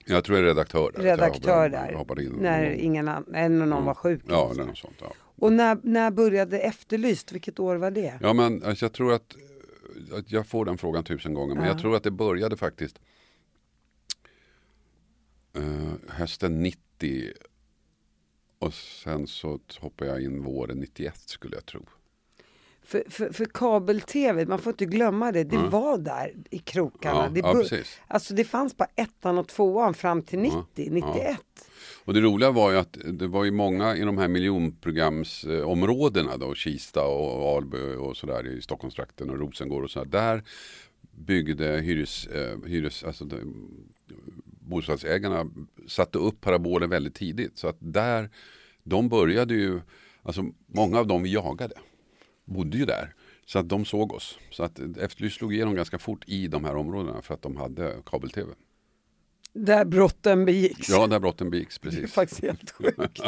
jag 0.05 0.23
tror 0.23 0.37
jag 0.37 0.43
är 0.45 0.49
redaktör 0.49 0.91
där. 0.95 1.03
redaktör 1.03 1.69
där. 1.69 1.93
hoppade- 1.93 2.23
in 2.23 2.31
när 2.39 2.69
ingen 2.69 3.07
annan, 3.07 3.25
när 3.27 3.49
någon 3.49 3.85
var 3.85 3.93
sjuk. 3.93 4.21
Ja, 4.27 4.51
eller 4.51 4.65
något 4.65 4.77
sånt. 4.77 4.95
Ja. 5.01 5.13
Och 5.19 5.53
när, 5.53 5.77
när 5.83 6.11
började 6.11 6.59
Efterlyst? 6.59 7.31
Vilket 7.31 7.59
år 7.59 7.75
var 7.75 7.91
det? 7.91 8.19
Ja 8.21 8.33
men 8.33 8.63
alltså, 8.63 8.85
jag 8.85 8.93
tror 8.93 9.13
att, 9.13 9.35
att 10.13 10.31
jag 10.31 10.47
får 10.47 10.65
den 10.65 10.77
frågan 10.77 11.03
tusen 11.03 11.33
gånger. 11.33 11.55
Men 11.55 11.63
Ja. 11.63 11.69
jag 11.71 11.79
tror 11.81 11.95
att 11.95 12.03
det 12.03 12.11
började 12.11 12.57
faktiskt 12.57 12.99
eh, 15.55 15.63
hösten 16.07 16.63
90. 16.63 17.31
Och 18.59 18.73
sen 18.73 19.27
så 19.27 19.59
hoppade 19.79 20.11
jag 20.11 20.21
in 20.21 20.43
våren 20.43 20.77
91 20.79 21.17
skulle 21.17 21.55
jag 21.55 21.65
tro. 21.65 21.85
För, 22.89 23.03
för, 23.09 23.33
för 23.33 23.45
kabel-tv, 23.45 24.45
man 24.45 24.59
får 24.59 24.73
inte 24.73 24.85
glömma 24.85 25.31
det, 25.31 25.43
det 25.43 25.57
var 25.57 25.97
där 25.97 26.33
i 26.49 26.59
krokarna. 26.59 27.23
Ja, 27.23 27.29
det, 27.29 27.39
ja, 27.39 27.63
alltså 28.07 28.33
det 28.33 28.43
fanns 28.43 28.77
bara 28.77 28.89
ettan 28.95 29.37
och 29.37 29.47
tvåan 29.47 29.93
fram 29.93 30.21
till 30.21 30.39
90, 30.39 30.63
91. 30.75 31.37
Och 32.05 32.13
det 32.13 32.21
roliga 32.21 32.51
var 32.51 32.71
ju 32.71 32.77
att 32.77 32.97
det 33.03 33.27
var 33.27 33.43
ju 33.43 33.51
många 33.51 33.95
i 33.95 34.01
de 34.01 34.17
här 34.17 34.27
miljonprogramsområdena 34.27 36.37
då, 36.37 36.55
Kista 36.55 37.05
och 37.05 37.57
Alby 37.57 37.95
och 37.95 38.17
sådär 38.17 38.47
i 38.47 38.61
Stockholmstrakten 38.61 39.29
och 39.29 39.39
Rosengård 39.39 39.83
och 39.83 39.91
sådär. 39.91 40.05
Där 40.05 40.43
byggde 41.11 41.65
hyres, 41.65 42.27
eh, 42.27 42.57
hyres, 42.65 43.03
alltså 43.03 43.25
de, 43.25 43.67
bostadsägarna 44.43 45.49
satte 45.87 46.17
upp 46.17 46.41
paraboler 46.41 46.87
väldigt 46.87 47.15
tidigt. 47.15 47.57
Så 47.57 47.67
att 47.67 47.77
där, 47.79 48.29
de 48.83 49.09
började 49.09 49.53
ju, 49.53 49.81
alltså 50.23 50.45
många 50.67 50.99
av 50.99 51.07
dem 51.07 51.23
vi 51.23 51.33
jagade 51.33 51.75
bodde 52.49 52.77
ju 52.77 52.85
där. 52.85 53.13
Så 53.45 53.59
att 53.59 53.69
de 53.69 53.85
såg 53.85 54.13
oss. 54.13 54.39
Så 54.51 54.63
att 54.63 54.79
Efterlyst 54.97 55.37
slog 55.37 55.53
igenom 55.53 55.75
ganska 55.75 55.99
fort 55.99 56.23
i 56.27 56.47
de 56.47 56.63
här 56.65 56.75
områdena 56.75 57.21
för 57.21 57.33
att 57.33 57.41
de 57.41 57.57
hade 57.57 57.95
kabel-tv. 58.05 58.53
Där 59.53 59.85
brotten 59.85 60.45
begicks. 60.45 60.89
Ja, 60.89 61.07
där 61.07 61.19
brotten 61.19 61.49
begicks, 61.49 61.79
Det 61.79 61.87
är 61.87 61.91
precis. 61.91 62.13
faktiskt 62.13 62.41
helt 62.41 62.71
sjukt. 62.75 63.19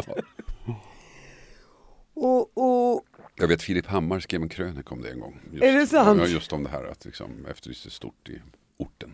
och, 2.13 2.57
och 2.93 3.05
Jag 3.35 3.47
vet 3.47 3.61
Filip 3.61 3.85
Hammar 3.85 4.19
skrev 4.19 4.41
en 4.41 4.49
krönika 4.49 4.89
om 4.95 5.01
det 5.01 5.11
en 5.11 5.19
gång. 5.19 5.39
Just, 5.51 5.63
Är 5.63 5.73
det 5.73 5.87
sant? 5.87 6.19
Ja, 6.21 6.27
just 6.27 6.53
om 6.53 6.63
det 6.63 6.69
här 6.69 6.83
att 6.83 7.05
liksom 7.05 7.45
Efterlyst 7.45 7.85
är 7.85 7.89
stort 7.89 8.29
i 8.29 8.41
orten. 8.77 9.13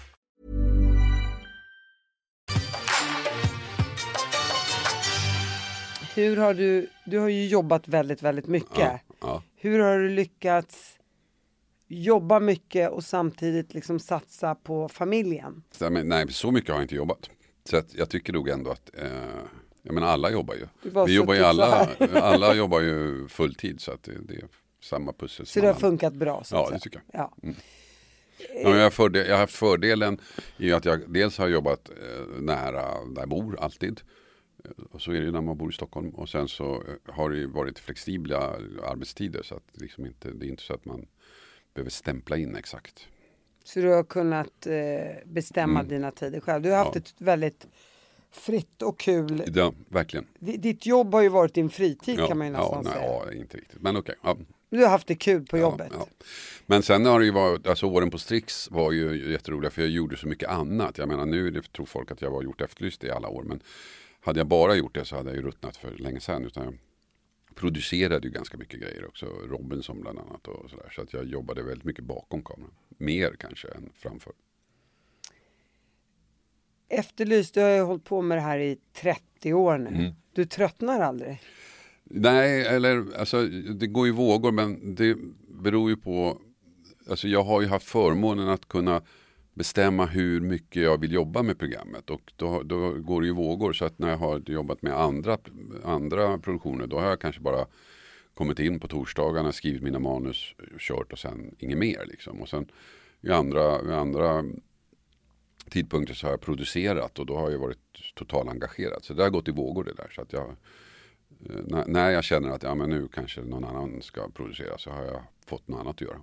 Hur 6.15 6.37
har 6.37 6.53
du, 6.53 6.89
du 7.05 7.19
har 7.19 7.29
ju 7.29 7.47
jobbat 7.47 7.87
väldigt, 7.87 8.23
väldigt 8.23 8.47
mycket. 8.47 8.77
Ja, 8.79 8.99
ja. 9.21 9.43
Hur 9.55 9.79
har 9.79 9.99
du 9.99 10.09
lyckats 10.09 10.99
jobba 11.87 12.39
mycket 12.39 12.91
och 12.91 13.03
samtidigt 13.03 13.73
liksom 13.73 13.99
satsa 13.99 14.55
på 14.55 14.89
familjen? 14.89 15.63
Nej, 16.03 16.31
så 16.31 16.51
mycket 16.51 16.69
har 16.69 16.75
jag 16.75 16.83
inte 16.83 16.95
jobbat. 16.95 17.29
Så 17.63 17.81
jag 17.95 18.09
tycker 18.09 18.33
nog 18.33 18.49
ändå 18.49 18.71
att 18.71 18.91
eh, 18.97 19.07
jag 19.81 19.93
menar, 19.93 20.07
alla 20.07 20.31
jobbar 20.31 20.55
ju. 20.55 20.67
Vi 21.05 21.15
jobbar 21.15 21.33
ju 21.33 21.43
alla, 21.43 21.89
alla 22.13 22.53
jobbar 22.53 22.79
ju 22.81 23.27
fulltid 23.27 23.81
så 23.81 23.91
att 23.91 24.03
det, 24.03 24.11
det 24.21 24.33
är 24.33 24.43
samma 24.81 25.13
pussel. 25.13 25.45
Så 25.45 25.59
det 25.61 25.67
har 25.67 25.73
funkat 25.73 26.13
bra? 26.13 26.43
Så 26.43 26.55
Ja, 26.55 26.69
det 26.71 26.79
tycker 26.79 27.01
jag. 27.11 27.21
Ja. 27.21 27.53
Ja, 28.53 28.69
men 28.69 28.77
jag, 28.77 28.83
har 28.83 28.89
fördel, 28.89 29.27
jag 29.27 29.33
har 29.33 29.39
haft 29.39 29.55
fördelen 29.55 30.21
i 30.57 30.73
att 30.73 30.85
jag 30.85 31.13
dels 31.13 31.37
har 31.37 31.47
jobbat 31.47 31.89
eh, 31.89 32.41
nära 32.41 33.05
där 33.05 33.21
jag 33.21 33.29
bor 33.29 33.59
alltid. 33.59 34.01
Och 34.91 35.01
så 35.01 35.11
är 35.11 35.15
det 35.19 35.25
ju 35.25 35.31
när 35.31 35.41
man 35.41 35.57
bor 35.57 35.69
i 35.69 35.73
Stockholm. 35.73 36.09
Och 36.09 36.29
sen 36.29 36.47
så 36.47 36.75
eh, 36.75 37.13
har 37.13 37.29
det 37.29 37.37
ju 37.37 37.45
varit 37.47 37.79
flexibla 37.79 38.37
arbetstider. 38.83 39.43
Så 39.43 39.55
att 39.55 39.63
liksom 39.73 40.05
inte, 40.05 40.31
det 40.31 40.45
är 40.45 40.49
inte 40.49 40.63
så 40.63 40.73
att 40.73 40.85
man 40.85 41.05
behöver 41.73 41.91
stämpla 41.91 42.37
in 42.37 42.55
exakt. 42.55 43.07
Så 43.63 43.79
du 43.79 43.87
har 43.89 44.03
kunnat 44.03 44.67
eh, 44.67 44.73
bestämma 45.25 45.83
dina 45.83 46.11
tider 46.11 46.39
själv. 46.39 46.61
Du 46.63 46.69
har 46.69 46.77
haft 46.77 46.95
Mm. 46.95 47.03
Ja. 47.05 47.11
ett 47.15 47.21
väldigt 47.27 47.67
fritt 48.31 48.81
och 48.81 48.99
kul. 48.99 49.43
Ja, 49.55 49.73
verkligen. 49.89 50.25
D- 50.39 50.55
Ditt 50.59 50.85
jobb 50.85 51.13
har 51.13 51.21
ju 51.21 51.29
varit 51.29 51.53
din 51.53 51.69
fritid 51.69 52.19
Ja, 52.19 52.27
kan 52.27 52.37
man 52.37 52.47
ju 52.47 52.53
ja, 52.53 52.59
nästan 52.59 52.83
nej, 52.83 52.93
säga. 52.93 53.05
ja, 53.05 53.31
inte 53.33 53.57
riktigt. 53.57 53.81
Men 53.81 53.97
okej. 53.97 54.15
ja. 54.23 54.37
Du 54.69 54.77
har 54.83 54.89
haft 54.89 55.07
det 55.07 55.15
kul 55.15 55.45
på 55.45 55.57
jobbet. 55.57 55.87
Ja, 55.91 55.97
ja. 56.09 56.25
Men 56.65 56.83
sen 56.83 57.05
har 57.05 57.19
det 57.19 57.25
ju 57.25 57.31
varit, 57.31 57.67
alltså 57.67 57.85
åren 57.85 58.09
på 58.11 58.17
Strix 58.17 58.71
var 58.71 58.91
ju 58.91 59.31
jätteroliga 59.31 59.71
för 59.71 59.81
jag 59.81 59.91
gjorde 59.91 60.17
så 60.17 60.27
mycket 60.27 60.49
annat. 60.49 60.97
Jag 60.97 61.07
menar 61.07 61.25
nu 61.25 61.51
det 61.51 61.71
tror 61.73 61.85
folk 61.85 62.11
att 62.11 62.21
jag 62.21 62.31
var 62.31 62.41
gjort 62.43 62.61
efterlyst 62.61 63.03
i 63.03 63.11
alla 63.11 63.27
år. 63.27 63.43
Men 63.43 63.59
hade 64.21 64.39
jag 64.39 64.47
bara 64.47 64.75
gjort 64.75 64.95
det 64.95 65.05
så 65.05 65.15
hade 65.15 65.29
jag 65.29 65.37
ju 65.37 65.43
ruttnat 65.43 65.77
för 65.77 65.91
länge 65.91 66.19
sedan. 66.19 66.45
Utan 66.45 66.63
jag 66.63 66.75
producerade 67.55 68.27
ju 68.27 68.33
ganska 68.33 68.57
mycket 68.57 68.79
grejer 68.79 69.07
också. 69.07 69.25
Robinson 69.25 70.01
bland 70.01 70.19
annat 70.19 70.47
och 70.47 70.69
sådär. 70.69 70.89
Så 70.95 71.01
att 71.01 71.13
jag 71.13 71.25
jobbade 71.25 71.63
väldigt 71.63 71.85
mycket 71.85 72.03
bakom 72.03 72.43
kameran. 72.43 72.73
Mer 72.89 73.35
kanske 73.39 73.67
än 73.67 73.89
framför. 73.95 74.33
Efterlyst, 76.89 77.53
du 77.53 77.61
har 77.61 77.69
ju 77.69 77.81
hållit 77.81 78.03
på 78.03 78.21
med 78.21 78.37
det 78.37 78.41
här 78.41 78.59
i 78.59 78.77
30 78.93 79.53
år 79.53 79.77
nu. 79.77 79.89
Mm. 79.89 80.11
Du 80.33 80.45
tröttnar 80.45 81.01
aldrig. 81.01 81.41
Nej, 82.03 82.65
eller 82.65 83.17
alltså 83.17 83.45
det 83.47 83.87
går 83.87 84.07
ju 84.07 84.13
vågor 84.13 84.51
men 84.51 84.95
det 84.95 85.17
beror 85.47 85.89
ju 85.89 85.97
på 85.97 86.41
Alltså 87.09 87.27
jag 87.27 87.43
har 87.43 87.61
ju 87.61 87.67
haft 87.67 87.87
förmånen 87.87 88.49
att 88.49 88.67
kunna 88.67 89.01
bestämma 89.53 90.05
hur 90.05 90.41
mycket 90.41 90.83
jag 90.83 91.01
vill 91.01 91.11
jobba 91.11 91.43
med 91.43 91.59
programmet 91.59 92.09
och 92.09 92.33
då, 92.35 92.63
då 92.63 92.93
går 92.93 93.21
det 93.21 93.27
ju 93.27 93.33
vågor 93.33 93.73
så 93.73 93.85
att 93.85 93.99
när 93.99 94.09
jag 94.09 94.17
har 94.17 94.41
jobbat 94.45 94.81
med 94.81 94.99
andra, 94.99 95.37
andra 95.83 96.37
produktioner 96.37 96.87
då 96.87 96.99
har 96.99 97.07
jag 97.09 97.21
kanske 97.21 97.41
bara 97.41 97.65
kommit 98.33 98.59
in 98.59 98.79
på 98.79 98.87
torsdagarna, 98.87 99.51
skrivit 99.51 99.81
mina 99.81 99.99
manus, 99.99 100.55
kört 100.79 101.11
och 101.13 101.19
sen 101.19 101.55
inget 101.59 101.77
mer 101.77 102.05
liksom. 102.05 102.41
Och 102.41 102.49
sen 102.49 102.71
i 103.21 103.31
andra, 103.31 103.81
i 103.81 103.93
andra 103.93 104.43
tidpunkter 105.69 106.13
så 106.13 106.27
har 106.27 106.31
jag 106.31 106.41
producerat 106.41 107.19
och 107.19 107.25
då 107.25 107.37
har 107.37 107.51
jag 107.51 107.59
varit 107.59 108.13
total 108.15 108.49
engagerad. 108.49 109.03
Så 109.03 109.13
det 109.13 109.23
har 109.23 109.29
gått 109.29 109.47
i 109.47 109.51
vågor 109.51 109.83
det 109.83 109.93
där. 109.93 110.11
Så 110.15 110.21
att 110.21 110.33
jag, 110.33 110.49
eh, 110.49 111.55
när, 111.67 111.85
när 111.87 112.09
jag 112.09 112.23
känner 112.23 112.49
att 112.49 112.63
ja, 112.63 112.75
men 112.75 112.89
nu 112.89 113.07
kanske 113.07 113.41
någon 113.41 113.65
annan 113.65 114.01
ska 114.01 114.29
producera 114.29 114.77
så 114.77 114.89
har 114.89 115.03
jag 115.03 115.23
fått 115.45 115.67
något 115.67 115.79
annat 115.79 115.95
att 115.95 116.01
göra. 116.01 116.21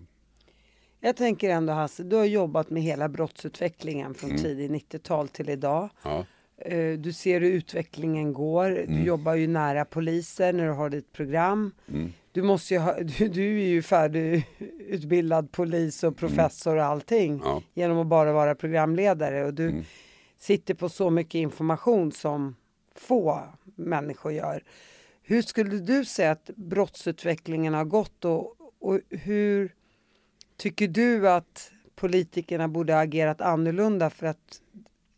Jag 1.01 1.17
tänker 1.17 1.51
ändå 1.51 1.73
Hasse, 1.73 2.03
du 2.03 2.17
har 2.17 2.25
jobbat 2.25 2.71
med 2.71 2.83
hela 2.83 3.09
brottsutvecklingen 3.09 4.15
från 4.15 4.31
Mm. 4.31 4.43
tidig 4.43 4.71
90-tal 4.71 5.29
till 5.29 5.49
idag. 5.49 5.89
Ja, 6.03 6.25
Eh, 6.61 6.99
Du 6.99 7.13
ser 7.13 7.41
hur 7.41 7.51
utvecklingen 7.53 8.33
går. 8.33 8.71
Du 8.71 8.83
Mm. 8.83 9.05
jobbar 9.05 9.35
ju 9.35 9.47
nära 9.47 9.85
poliser 9.85 10.53
när 10.53 10.67
du 10.67 10.73
har 10.73 10.91
ditt 10.91 11.13
program. 11.13 11.71
Mm. 11.89 12.13
Du, 12.33 12.43
måste 12.43 12.75
ju 12.75 12.81
ha, 12.81 12.95
du, 13.19 13.29
du 13.29 13.61
är 13.63 13.67
ju 13.69 13.83
färdigutbildad 13.83 15.53
polis 15.53 16.05
och 16.05 16.17
professor 16.17 16.77
och 16.77 16.85
allting 16.85 17.33
Mm. 17.35 17.45
Ja. 17.45 17.63
genom 17.75 17.99
att 17.99 18.07
bara 18.07 18.33
vara 18.33 18.55
programledare. 18.55 19.45
Och 19.45 19.55
du 19.55 19.69
Mm. 19.69 19.85
sitter 20.39 20.75
på 20.75 20.89
så 20.89 21.11
mycket 21.11 21.35
information 21.35 22.13
som 22.13 22.57
få 22.95 23.41
människor 23.77 24.33
gör. 24.33 24.63
Hur 25.23 25.43
skulle 25.43 25.79
du 25.79 26.05
säga 26.05 26.31
att 26.31 26.51
brottsutvecklingen 26.57 27.75
har 27.75 27.85
gått 27.85 28.25
och, 28.25 28.55
och 28.81 29.01
hur 29.11 29.75
tycker 30.59 30.89
du 30.89 31.29
att 31.29 31.73
politikerna 31.95 32.69
borde 32.69 32.93
ha 32.93 33.01
agerat 33.01 33.41
annorlunda 33.41 34.11
för 34.11 34.27
att 34.27 34.61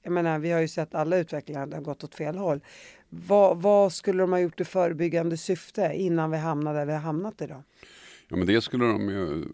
jag 0.03 0.12
menar, 0.12 0.38
vi 0.38 0.50
har 0.50 0.61
ju 0.61 0.68
sett 0.68 0.94
alla 0.94 1.16
utvecklingar 1.16 1.72
har 1.72 1.81
gått 1.81 2.05
åt 2.05 2.14
fel 2.14 2.37
håll. 2.37 2.61
Vad, 3.09 3.62
vad 3.62 3.92
skulle 3.92 4.22
de 4.22 4.33
ha 4.33 4.40
gjort 4.40 4.61
i 4.61 4.64
förebyggande 4.64 5.37
syfte 5.37 5.92
innan 5.94 6.31
vi 6.31 6.38
hamnade 6.38 6.79
där 6.79 6.87
vi 6.87 6.92
har 6.92 7.00
hamnat 7.00 7.42
idag? 7.42 7.62
ja 8.31 8.37
men 8.37 8.46
det 8.46 8.61
skulle 8.61 8.85
de 8.85 9.09
ju 9.09 9.44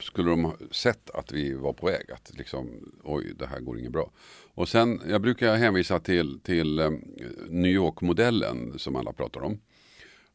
skulle 0.00 0.30
de 0.30 0.44
ha 0.44 0.56
sett 0.70 1.10
att 1.10 1.32
vi 1.32 1.54
var 1.54 1.72
på 1.72 1.86
väg 1.86 2.10
att 2.12 2.32
liksom 2.34 2.92
oj 3.04 3.34
det 3.38 3.46
här 3.46 3.60
går 3.60 3.78
inget 3.78 3.92
bra. 3.92 4.10
Och 4.54 4.68
sen 4.68 5.00
jag 5.08 5.22
brukar 5.22 5.56
hänvisa 5.56 6.00
till, 6.00 6.40
till 6.40 6.78
eh, 6.78 6.90
New 7.48 7.72
York-modellen 7.72 8.78
som 8.78 8.96
alla 8.96 9.12
pratar 9.12 9.40
om. 9.40 9.60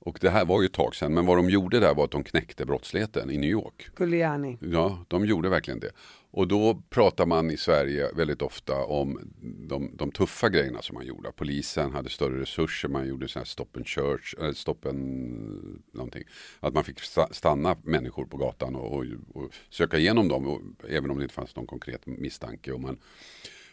Och 0.06 0.18
det 0.22 0.30
här 0.30 0.46
var 0.46 0.62
ju 0.62 0.66
ett 0.66 0.74
tag 0.74 0.96
sedan, 0.96 1.14
men 1.14 1.26
vad 1.26 1.38
de 1.38 1.50
gjorde 1.50 1.80
där 1.80 1.94
var 1.94 2.04
att 2.04 2.12
de 2.12 2.24
knäckte 2.24 2.66
brottsligheten 2.66 3.32
i 3.32 3.38
New 3.38 3.50
York. 3.50 3.90
Giuliani. 4.00 4.58
Ja, 4.62 5.06
de 5.08 5.26
gjorde 5.26 5.50
verkligen 5.50 5.80
det. 5.80 5.92
Och 6.32 6.48
då 6.48 6.84
pratar 6.90 7.26
man 7.26 7.52
i 7.52 7.58
Sverige 7.58 8.12
väldigt 8.14 8.42
ofta 8.42 8.84
om 8.84 9.34
de, 9.70 9.92
de 9.98 10.12
tuffa 10.12 10.50
grejerna 10.50 10.82
som 10.82 10.94
man 10.94 11.06
gjorde. 11.06 11.32
Polisen 11.32 11.92
hade 11.92 12.10
större 12.10 12.42
resurser, 12.42 12.90
man 12.90 13.08
gjorde 13.08 13.28
så 13.28 13.40
här 13.40 13.46
stop 13.46 13.68
and 13.76 13.88
church, 13.88 14.36
äh, 14.42 14.52
stop 14.52 14.78
and 14.86 15.84
någonting. 15.94 16.24
Att 16.60 16.74
man 16.74 16.84
fick 16.84 17.00
stanna 17.32 17.78
människor 17.84 18.26
på 18.26 18.38
gatan 18.38 18.76
och, 18.76 18.94
och, 18.94 19.06
och 19.34 19.54
söka 19.70 19.98
igenom 19.98 20.28
dem, 20.28 20.48
och, 20.48 20.62
även 20.90 21.12
om 21.12 21.18
det 21.18 21.24
inte 21.24 21.36
fanns 21.36 21.56
någon 21.56 21.68
konkret 21.68 22.06
misstanke. 22.06 22.72
Och 22.72 22.82
man, 22.82 22.98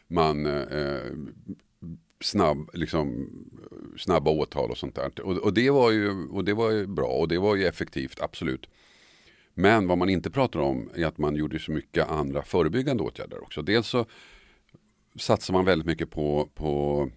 man 0.09 0.47
eh, 0.47 1.13
snabb, 2.21 2.71
liksom, 2.73 3.29
snabba 3.99 4.31
åtal 4.31 4.71
och 4.71 4.79
sånt 4.79 4.95
där. 4.95 5.21
Och, 5.21 5.37
och, 5.37 5.55
det 5.55 5.71
var 5.71 5.91
ju, 5.91 6.29
och 6.29 6.45
det 6.45 6.55
var 6.55 6.71
ju 6.71 6.87
bra 6.87 7.09
och 7.09 7.29
det 7.29 7.39
var 7.39 7.57
ju 7.57 7.67
effektivt, 7.67 8.21
absolut. 8.21 8.69
Men 9.55 9.87
vad 9.87 9.99
man 9.99 10.09
inte 10.09 10.31
pratar 10.31 10.61
om 10.61 10.91
är 10.95 11.07
att 11.07 11.19
man 11.19 11.37
gjorde 11.37 11.59
så 11.59 11.73
mycket 11.73 12.09
andra 12.09 12.43
förebyggande 12.43 13.03
åtgärder 13.03 13.43
också. 13.43 13.63
Dels 13.63 13.87
så 13.87 14.07
satsar 15.19 15.55
man 15.55 15.65
väldigt 15.65 15.87
mycket 15.87 16.11
på, 16.11 16.49
på 16.55 17.09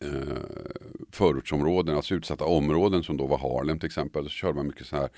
eh, 0.00 0.36
förortsområden, 1.10 1.96
alltså 1.96 2.14
utsatta 2.14 2.44
områden 2.44 3.02
som 3.02 3.16
då 3.16 3.26
var 3.26 3.38
Harlem 3.38 3.78
till 3.78 3.86
exempel. 3.86 4.24
Så 4.24 4.30
körde 4.30 4.54
man 4.54 4.66
mycket 4.66 4.86
så 4.86 4.96
här 4.96 5.08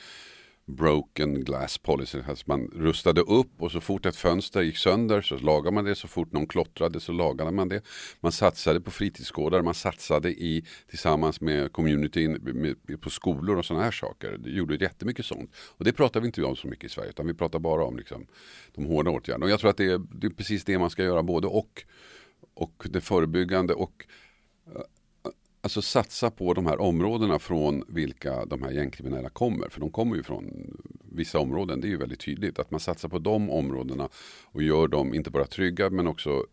broken 0.69 1.45
glass 1.45 1.79
policy. 1.79 2.19
Alltså 2.29 2.45
man 2.47 2.71
rustade 2.75 3.21
upp 3.21 3.63
och 3.63 3.73
så 3.73 3.81
fort 3.81 4.07
ett 4.07 4.17
fönster 4.17 4.63
gick 4.63 4.77
sönder 4.77 5.23
så 5.23 5.39
lagade 5.39 5.75
man 5.75 5.85
det. 5.85 5.95
Så 5.95 6.09
fort 6.09 6.33
någon 6.33 6.47
klottrade 6.47 7.01
så 7.01 7.13
lagade 7.13 7.51
man 7.51 7.69
det. 7.69 7.83
Man 8.21 8.33
satsade 8.33 8.81
på 8.81 8.91
fritidsgårdar, 8.91 9.63
man 9.63 9.75
satsade 9.75 10.31
i, 10.31 10.65
tillsammans 10.91 11.41
med 11.41 11.73
communityn 11.73 12.33
med, 12.33 13.01
på 13.01 13.11
skolor 13.11 13.57
och 13.57 13.65
sådana 13.65 13.85
här 13.85 13.91
saker. 13.91 14.39
Det 14.39 14.51
gjorde 14.51 14.75
jättemycket 14.75 15.27
sånt. 15.27 15.55
Och 15.57 15.85
det 15.85 15.93
pratar 15.93 16.21
vi 16.21 16.27
inte 16.27 16.43
om 16.43 16.57
så 16.57 16.69
mycket 16.69 16.85
i 16.85 16.89
Sverige 16.89 17.11
utan 17.11 17.27
vi 17.27 17.35
pratar 17.35 17.59
bara 17.59 17.85
om 17.85 17.97
liksom, 17.97 18.27
de 18.75 18.85
hårda 18.85 19.11
åtgärderna. 19.11 19.45
Och 19.45 19.51
jag 19.51 19.61
tror 19.61 19.71
att 19.71 19.77
det 19.77 19.93
är, 19.93 19.99
det 19.99 20.27
är 20.27 20.31
precis 20.31 20.65
det 20.65 20.79
man 20.79 20.91
ska 20.91 21.05
göra 21.05 21.23
både 21.23 21.47
och. 21.47 21.85
Och 22.55 22.87
det 22.91 23.01
förebyggande 23.01 23.75
och 23.75 24.07
alltså 25.61 25.83
satsa 25.83 26.31
på 26.31 26.55
de 26.55 26.67
här 26.67 26.81
områdena 26.81 27.39
från 27.39 27.85
vilka 27.89 28.45
de 28.45 28.63
här 28.63 28.71
gängkriminella 28.71 29.29
kommer. 29.29 29.69
För 29.69 29.81
de 29.81 29.91
kommer 29.91 30.17
ju 30.17 30.23
från 30.23 30.77
vissa 31.13 31.39
områden. 31.39 31.81
Det 31.81 31.87
är 31.87 31.91
ju 31.91 31.97
väldigt 31.97 32.21
tydligt 32.21 32.59
att 32.59 32.71
man 32.71 32.81
satsar 32.81 33.09
på 33.09 33.19
de 33.19 33.51
områdena 33.51 34.09
och 34.45 34.63
gör 34.63 34.89
dem 34.89 35.15
inte 35.15 35.31
bara 35.31 35.47
trygga 35.47 35.91
men 35.91 36.07
också 36.07 36.47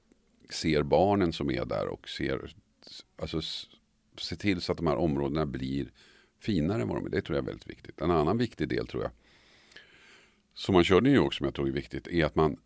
ser 0.49 0.83
barnen 0.83 1.33
som 1.33 1.51
är 1.51 1.65
där 1.65 1.87
och 1.87 2.09
ser, 2.09 2.55
alltså 3.21 3.41
se 4.17 4.35
till 4.35 4.61
så 4.61 4.71
att 4.71 4.77
de 4.77 4.87
här 4.87 4.95
områdena 4.95 5.45
blir 5.45 5.91
finare 6.39 6.81
än 6.81 6.87
vad 6.87 6.97
de 6.97 7.05
är. 7.05 7.09
Det 7.09 7.21
tror 7.21 7.35
jag 7.35 7.43
är 7.43 7.47
väldigt 7.47 7.69
viktigt. 7.69 8.01
En 8.01 8.11
annan 8.11 8.37
viktig 8.37 8.69
del 8.69 8.87
tror 8.87 9.03
jag 9.03 9.11
som 10.55 10.73
man 10.73 10.83
kör 10.83 10.97
i 10.97 11.01
New 11.01 11.13
York 11.13 11.33
som 11.33 11.45
jag 11.45 11.53
tror 11.53 11.67
är 11.67 11.71
viktigt 11.71 12.07
är 12.07 12.25
att 12.25 12.35
man 12.35 12.57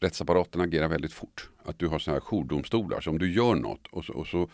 rättsapparaten 0.00 0.60
agerar 0.60 0.88
väldigt 0.88 1.12
fort. 1.12 1.50
Att 1.64 1.78
du 1.78 1.86
har 1.86 1.98
sådana 1.98 2.20
här 2.20 2.26
jourdomstolar. 2.26 3.00
Så 3.00 3.10
om 3.10 3.18
du 3.18 3.32
gör 3.32 3.54
något 3.54 3.86
och 3.90 4.04
så, 4.04 4.12
och 4.12 4.26
så, 4.26 4.48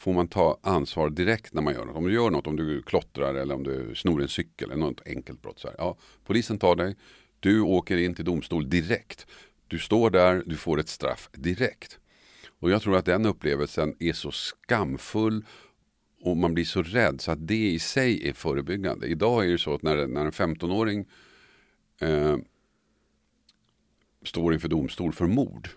får 0.00 0.12
man 0.12 0.28
ta 0.28 0.58
ansvar 0.62 1.10
direkt 1.10 1.54
när 1.54 1.62
man 1.62 1.74
gör 1.74 1.84
något. 1.84 1.96
Om 1.96 2.04
du 2.04 2.12
gör 2.12 2.30
något, 2.30 2.46
om 2.46 2.56
du 2.56 2.82
klottrar 2.82 3.34
eller 3.34 3.54
om 3.54 3.62
du 3.62 3.94
snor 3.94 4.22
en 4.22 4.28
cykel 4.28 4.70
eller 4.70 4.80
något 4.80 5.06
enkelt 5.06 5.42
brott. 5.42 5.58
Så 5.58 5.68
här, 5.68 5.74
ja, 5.78 5.96
polisen 6.24 6.58
tar 6.58 6.76
dig, 6.76 6.96
du 7.40 7.60
åker 7.60 7.96
in 7.96 8.14
till 8.14 8.24
domstol 8.24 8.70
direkt. 8.70 9.26
Du 9.68 9.78
står 9.78 10.10
där, 10.10 10.42
du 10.46 10.56
får 10.56 10.80
ett 10.80 10.88
straff 10.88 11.30
direkt. 11.32 11.98
Och 12.60 12.70
jag 12.70 12.82
tror 12.82 12.96
att 12.96 13.04
den 13.04 13.26
upplevelsen 13.26 13.96
är 13.98 14.12
så 14.12 14.30
skamfull 14.30 15.44
och 16.20 16.36
man 16.36 16.54
blir 16.54 16.64
så 16.64 16.82
rädd 16.82 17.20
så 17.20 17.30
att 17.30 17.46
det 17.46 17.70
i 17.70 17.78
sig 17.78 18.28
är 18.28 18.32
förebyggande. 18.32 19.06
Idag 19.06 19.46
är 19.46 19.52
det 19.52 19.58
så 19.58 19.74
att 19.74 19.82
när, 19.82 20.06
när 20.06 20.24
en 20.24 20.32
15-åring 20.32 21.06
eh, 22.00 22.36
står 24.24 24.54
inför 24.54 24.68
domstol 24.68 25.12
för 25.12 25.26
mord. 25.26 25.68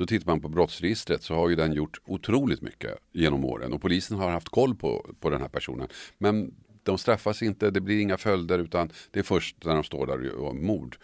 Så 0.00 0.06
tittar 0.06 0.26
man 0.32 0.40
på 0.40 0.48
brottsregistret 0.48 1.22
så 1.22 1.34
har 1.34 1.48
ju 1.48 1.56
den 1.56 1.72
gjort 1.72 2.00
otroligt 2.04 2.60
mycket 2.60 2.98
genom 3.12 3.44
åren 3.44 3.72
och 3.72 3.82
polisen 3.82 4.16
har 4.16 4.30
haft 4.30 4.48
koll 4.48 4.74
på, 4.74 5.14
på 5.20 5.30
den 5.30 5.40
här 5.40 5.48
personen. 5.48 5.88
Men 6.18 6.54
de 6.82 6.98
straffas 6.98 7.42
inte, 7.42 7.70
det 7.70 7.80
blir 7.80 8.00
inga 8.00 8.16
följder 8.16 8.58
utan 8.58 8.90
det 9.10 9.18
är 9.18 9.22
först 9.22 9.64
när 9.64 9.74
de 9.74 9.84
står 9.84 10.06
där 10.06 10.34
och 10.34 10.56
mord. 10.56 10.96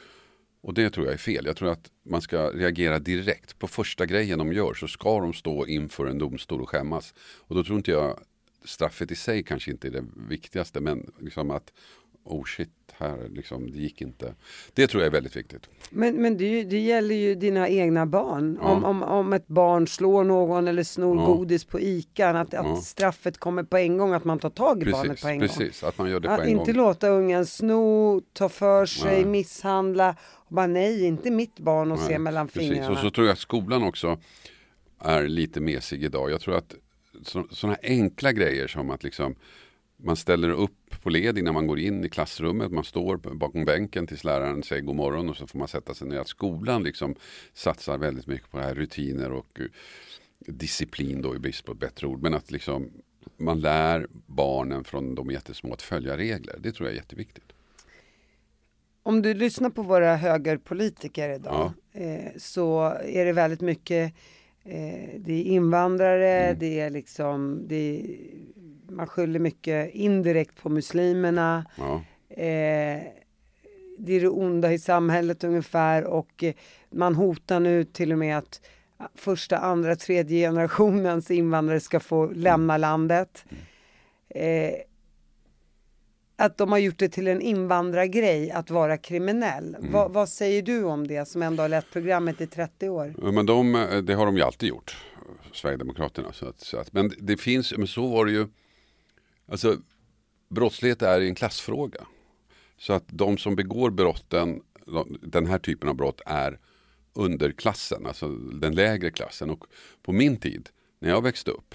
Och 0.61 0.75
det 0.75 0.91
tror 0.91 1.07
jag 1.07 1.13
är 1.13 1.19
fel. 1.19 1.47
Jag 1.47 1.57
tror 1.57 1.71
att 1.71 1.91
man 2.03 2.23
ska 2.23 2.51
reagera 2.51 2.99
direkt. 2.99 3.59
På 3.59 3.69
första 3.69 4.07
grejen 4.07 4.39
de 4.39 4.53
gör 4.53 4.75
så 4.75 4.89
ska 4.89 5.21
de 5.21 5.33
stå 5.33 5.67
inför 5.67 6.07
en 6.07 6.19
domstol 6.19 6.61
och 6.61 6.69
skämmas. 6.69 7.15
Och 7.39 7.55
då 7.55 7.65
tror 7.65 7.77
inte 7.77 7.91
jag 7.91 8.21
straffet 8.65 9.11
i 9.11 9.17
sig 9.17 9.43
kanske 9.43 9.71
inte 9.71 9.89
är 9.89 9.93
det 9.93 10.05
viktigaste 10.29 10.81
men 10.81 11.13
liksom 11.21 11.51
att 11.51 11.73
oh 12.25 12.45
shit, 12.45 12.86
här 12.99 13.29
liksom, 13.29 13.71
det 13.71 13.79
gick 13.79 14.01
inte. 14.01 14.35
Det 14.75 14.87
tror 14.87 15.03
jag 15.03 15.07
är 15.07 15.13
väldigt 15.13 15.37
viktigt. 15.37 15.69
Men, 15.91 16.23
men 16.23 16.37
det, 16.37 16.65
det 16.65 16.79
gäller 16.79 17.15
ju 17.15 17.35
dina 17.35 17.69
egna 17.69 18.07
barn. 18.07 18.59
Ja. 18.63 18.69
Om, 18.69 18.85
om, 18.85 19.03
om 19.03 19.33
ett 19.33 19.49
barn 19.49 19.87
slår 19.87 20.25
någon 20.25 20.69
eller 20.69 20.83
snor 20.83 21.17
ja. 21.17 21.27
godis 21.27 21.65
på 21.65 21.81
ICA, 21.81 22.31
att, 22.31 22.55
att 22.55 22.83
straffet 22.83 23.39
kommer 23.39 23.63
på 23.63 23.77
en 23.77 23.99
gång, 23.99 24.13
att 24.13 24.25
man 24.25 24.39
tar 24.39 24.51
tag 24.51 24.83
i 24.83 24.85
precis, 24.85 25.03
barnet 25.03 25.23
på 25.23 25.29
en 25.29 25.41
precis, 25.41 25.59
gång. 25.59 25.67
Precis, 25.67 25.85
att 25.85 25.99
man 25.99 26.11
gör 26.11 26.21
det 26.21 26.29
på 26.29 26.35
en 26.35 26.53
gång. 26.53 26.61
Inte 26.61 26.73
låta 26.73 27.09
ungen 27.09 27.47
sno, 27.47 28.21
ta 28.33 28.49
för 28.49 28.87
sig, 28.87 29.13
nej. 29.13 29.25
misshandla 29.25 30.17
och 30.35 30.55
bara 30.55 30.67
nej, 30.67 31.05
inte 31.05 31.31
mitt 31.31 31.59
barn 31.59 31.93
och 31.93 31.99
nej, 31.99 32.07
se 32.07 32.19
mellan 32.19 32.49
precis. 32.49 32.71
fingrarna. 32.71 32.93
Och 32.93 32.99
så 32.99 33.11
tror 33.11 33.27
jag 33.27 33.33
att 33.33 33.39
skolan 33.39 33.83
också 33.83 34.19
är 34.99 35.29
lite 35.29 35.61
mesig 35.61 36.05
idag. 36.05 36.31
Jag 36.31 36.41
tror 36.41 36.57
att 36.57 36.75
sådana 37.51 37.77
enkla 37.83 38.33
grejer 38.33 38.69
som 38.69 38.91
att 38.91 39.05
liksom 39.05 39.35
man 39.97 40.17
ställer 40.17 40.51
upp 40.51 40.86
på 41.07 41.11
led 41.11 41.39
innan 41.39 41.55
man 41.55 41.67
går 41.67 41.79
in 41.79 42.05
i 42.05 42.09
klassrummet. 42.09 42.73
Man 42.73 42.85
står 42.85 43.17
bakom 43.17 43.65
bänken 43.65 44.07
tills 44.07 44.25
läraren 44.25 44.63
säger 44.63 44.83
god 44.83 44.97
morgon 44.97 45.29
och 45.29 45.37
så 45.37 45.47
får 45.47 45.59
man 45.59 45.69
sätta 45.69 45.95
sig 45.95 46.09
ner. 46.09 46.19
Att 46.19 46.29
skolan 46.29 46.83
liksom 46.83 47.15
satsar 47.55 47.99
väldigt 47.99 48.27
mycket 48.27 48.51
på 48.51 48.59
här 48.59 48.75
rutiner 48.75 49.33
och 49.33 49.61
uh, 49.61 49.67
disciplin 50.39 51.23
då 51.23 51.37
i 51.37 51.39
brist 51.39 51.65
på 51.65 51.73
ett 51.73 51.79
bättre 51.79 52.07
ord. 52.07 52.23
Men 52.23 52.35
att 52.35 52.51
liksom 52.51 52.91
man 53.37 53.61
lär 53.61 54.07
barnen 54.27 54.85
från 54.85 55.15
de 55.15 55.31
jättesmå 55.31 55.73
att 55.73 55.83
följa 55.83 56.17
regler. 56.17 56.57
Det 56.59 56.73
tror 56.73 56.89
jag 56.89 56.95
är 56.95 57.01
jätteviktigt. 57.01 57.53
Om 59.03 59.23
du 59.23 59.35
lyssnar 59.35 59.71
på 59.71 59.83
våra 59.83 60.17
högerpolitiker 60.17 61.29
idag 61.31 61.73
ja. 61.93 62.01
eh, 62.01 62.33
så 62.37 62.85
är 63.05 63.25
det 63.25 63.33
väldigt 63.33 63.61
mycket 63.61 64.15
eh, 64.65 65.11
det 65.19 65.33
är 65.33 65.43
invandrare, 65.43 66.43
mm. 66.43 66.59
det 66.59 66.81
är 66.81 66.91
liksom 66.91 67.63
det 67.69 67.77
är 67.77 68.07
man 68.89 69.07
skyller 69.07 69.39
mycket 69.39 69.95
indirekt 69.95 70.63
på 70.63 70.69
muslimerna. 70.69 71.67
Ja. 71.77 72.03
Eh, 72.29 73.03
det 73.99 74.13
är 74.13 74.21
det 74.21 74.29
onda 74.29 74.73
i 74.73 74.79
samhället 74.79 75.45
ungefär 75.45 76.05
och 76.05 76.45
eh, 76.45 76.55
man 76.91 77.15
hotar 77.15 77.61
nu 77.61 77.85
till 77.85 78.13
och 78.13 78.19
med 78.19 78.39
att 78.39 78.61
första, 79.15 79.59
andra, 79.59 79.97
tredje 79.97 80.49
generationens 80.49 81.31
invandrare 81.31 81.81
ska 81.81 82.01
få 82.01 82.27
lämna 82.27 82.75
mm. 82.75 82.81
landet. 82.81 83.45
Eh, 84.29 84.75
att 86.37 86.59
de 86.59 86.73
har 86.73 86.79
gjort 86.79 86.99
det 86.99 87.09
till 87.09 87.29
en 87.29 87.41
invandrargrej 87.41 88.51
att 88.51 88.71
vara 88.71 88.97
kriminell. 88.97 89.75
Mm. 89.75 89.93
Va, 89.93 90.09
vad 90.09 90.29
säger 90.29 90.63
du 90.63 90.85
om 90.85 91.07
det 91.07 91.29
som 91.29 91.43
ändå 91.43 91.63
har 91.63 91.69
lett 91.69 91.91
programmet 91.93 92.41
i 92.41 92.47
30 92.47 92.89
år? 92.89 93.33
Men 93.33 93.47
de, 93.47 93.73
det 94.07 94.15
har 94.15 94.27
de 94.27 94.37
ju 94.37 94.43
alltid 94.43 94.69
gjort, 94.69 94.97
Sverigedemokraterna. 95.53 96.33
Så 96.33 96.49
att, 96.49 96.61
så 96.61 96.79
att, 96.79 96.93
men 96.93 97.13
det 97.19 97.37
finns, 97.37 97.77
men 97.77 97.87
så 97.87 98.07
var 98.07 98.25
det 98.25 98.33
ju 98.33 98.47
Alltså, 99.47 99.77
brottslighet 100.49 101.03
är 101.03 101.21
en 101.21 101.35
klassfråga. 101.35 102.07
Så 102.79 102.93
att 102.93 103.05
de 103.07 103.39
som 103.39 103.57
begår 103.57 103.91
brotten, 103.91 104.63
den 105.21 105.47
här 105.47 105.59
typen 105.59 105.89
av 105.89 105.95
brott 105.95 106.21
är 106.27 106.59
underklassen, 107.13 108.07
alltså 108.07 108.29
den 108.39 108.75
lägre 108.75 109.11
klassen. 109.11 109.51
Och 109.51 109.65
på 110.03 110.13
min 110.13 110.37
tid, 110.37 110.69
när 110.99 111.09
jag 111.09 111.23
växte 111.23 111.51
upp, 111.51 111.75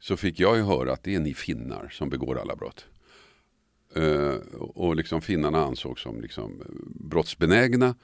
så 0.00 0.16
fick 0.16 0.40
jag 0.40 0.56
ju 0.56 0.62
höra 0.62 0.92
att 0.92 1.02
det 1.02 1.14
är 1.14 1.20
ni 1.20 1.34
finnar 1.34 1.88
som 1.88 2.08
begår 2.08 2.38
alla 2.38 2.56
brott. 2.56 2.86
Uh, 3.96 4.36
och 4.58 4.96
liksom 4.96 5.22
finnarna 5.22 5.64
ansågs 5.64 6.02
som 6.02 6.20
liksom 6.20 6.60
eh, 6.60 6.66
brottsbenägna. 6.84 7.94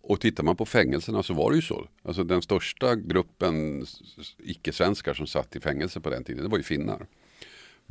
Och 0.00 0.20
tittar 0.20 0.44
man 0.44 0.56
på 0.56 0.66
fängelserna 0.66 1.22
så 1.22 1.34
var 1.34 1.50
det 1.50 1.56
ju 1.56 1.62
så. 1.62 1.88
Alltså 2.02 2.24
den 2.24 2.42
största 2.42 2.96
gruppen 2.96 3.86
icke-svenskar 4.38 5.14
som 5.14 5.26
satt 5.26 5.56
i 5.56 5.60
fängelse 5.60 6.00
på 6.00 6.10
den 6.10 6.24
tiden, 6.24 6.42
det 6.42 6.48
var 6.48 6.58
ju 6.58 6.64
finnar. 6.64 7.06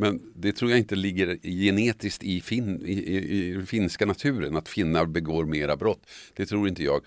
Men 0.01 0.33
det 0.35 0.51
tror 0.51 0.71
jag 0.71 0.79
inte 0.79 0.95
ligger 0.95 1.37
genetiskt 1.43 2.23
i, 2.23 2.41
fin, 2.41 2.85
i, 2.85 2.93
i, 2.93 3.49
i 3.49 3.53
den 3.53 3.65
finska 3.65 4.05
naturen 4.05 4.55
att 4.55 4.69
finnar 4.69 5.05
begår 5.05 5.45
mera 5.45 5.75
brott. 5.75 6.09
Det 6.33 6.45
tror 6.45 6.67
inte 6.67 6.83
jag. 6.83 7.01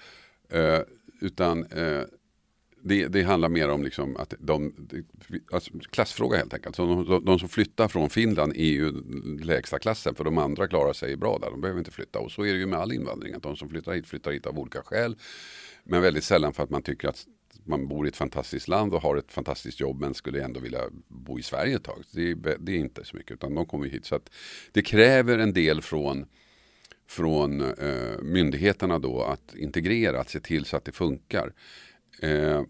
Eh, 0.51 0.81
utan 1.21 1.65
eh, 1.65 2.03
det, 2.83 3.09
det, 3.09 3.23
handlar 3.23 3.49
mer 3.49 3.69
om 3.69 3.83
liksom 3.83 4.17
att 4.17 4.35
de, 4.39 4.89
alltså 5.53 5.79
klassfråga 5.79 6.37
helt 6.37 6.55
enkelt. 6.55 6.77
Så 6.77 7.05
de, 7.05 7.25
de, 7.25 7.39
som 7.39 7.49
flyttar 7.49 7.89
från 7.89 8.11
Finland 8.11 8.53
är 8.57 8.73
ju 8.73 8.93
lägsta 9.41 9.79
klassen 9.79 10.15
för 10.15 10.25
de 10.25 10.39
andra 10.39 10.69
klarar 10.69 10.93
sig 10.93 11.17
bra 11.17 11.39
där. 11.39 11.51
De 11.51 11.61
behöver 11.61 11.79
inte 11.79 11.91
flytta. 11.91 12.19
Och 12.19 12.33
så 12.33 12.43
är 12.43 12.53
det 12.53 12.59
ju 12.59 12.67
med 12.67 12.79
all 12.79 12.93
invandring. 12.93 13.35
Att 13.35 13.43
de 13.43 13.57
som 13.57 13.69
flyttar 13.69 13.93
hit 13.93 14.07
flyttar 14.07 14.33
hit 14.33 14.47
av 14.47 14.59
olika 14.59 14.83
skäl. 14.83 15.17
Men 15.85 16.03
väldigt 16.03 16.25
sällan 16.25 16.53
för 16.53 16.63
att 16.63 16.71
man 16.71 16.83
tycker 16.83 17.09
att 17.09 17.27
man 17.65 17.89
bor 17.89 18.07
i 18.07 18.09
ett 18.09 18.17
fantastiskt 18.17 18.69
land 18.69 18.95
och 18.95 19.03
har 19.03 19.17
ett 19.17 19.33
fantastiskt 19.33 19.81
jobb 19.81 20.01
men 20.01 20.15
skulle 20.15 20.45
ändå 20.45 20.61
vilja 20.61 20.81
bo 21.09 21.39
i 21.39 21.43
Sverige 21.43 21.77
ett 21.77 21.85
tag. 21.85 22.03
Det 22.11 22.31
är, 22.31 22.57
det 22.59 22.73
är 22.73 22.77
inte 22.77 23.05
så 23.05 23.17
mycket 23.17 23.33
utan 23.33 23.55
de 23.55 23.67
kommer 23.67 23.87
hit. 23.87 24.07
Så 24.07 24.15
att 24.15 24.31
det 24.73 24.83
kräver 24.83 25.39
en 25.39 25.53
del 25.53 25.83
från, 25.83 26.27
från 27.09 27.61
eh, 27.61 28.23
myndigheterna 28.23 28.99
då 28.99 29.23
att 29.23 29.55
integrera, 29.55 30.21
att 30.21 30.31
se 30.31 30.41
till 30.41 30.65
så 30.65 30.77
att 30.77 30.85
det 30.85 30.93
funkar. 30.93 31.53
Eh, 32.23 32.63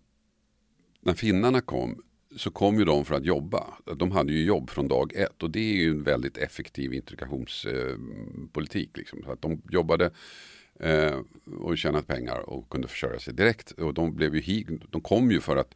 när 1.00 1.14
finnarna 1.14 1.60
kom 1.60 2.02
så 2.36 2.50
kom 2.50 2.78
ju 2.78 2.84
de 2.84 3.04
för 3.04 3.14
att 3.14 3.24
jobba. 3.24 3.74
De 3.96 4.12
hade 4.12 4.32
ju 4.32 4.44
jobb 4.44 4.70
från 4.70 4.88
dag 4.88 5.12
ett 5.14 5.42
och 5.42 5.50
det 5.50 5.58
är 5.58 5.74
ju 5.74 5.90
en 5.90 6.02
väldigt 6.02 6.38
effektiv 6.38 6.94
integrationspolitik. 6.94 8.90
Eh, 8.94 8.98
liksom. 8.98 9.22
Så 9.24 9.32
att 9.32 9.42
de 9.42 9.62
jobbade 9.70 10.10
eh, 10.80 11.20
och 11.58 11.78
tjänat 11.78 12.06
pengar 12.06 12.50
och 12.50 12.70
kunde 12.70 12.88
försörja 12.88 13.18
sig 13.18 13.34
direkt. 13.34 13.70
Och 13.70 13.94
de, 13.94 14.16
blev 14.16 14.36
ju, 14.36 14.78
de 14.90 15.00
kom 15.00 15.30
ju 15.30 15.40
för 15.40 15.56
att 15.56 15.74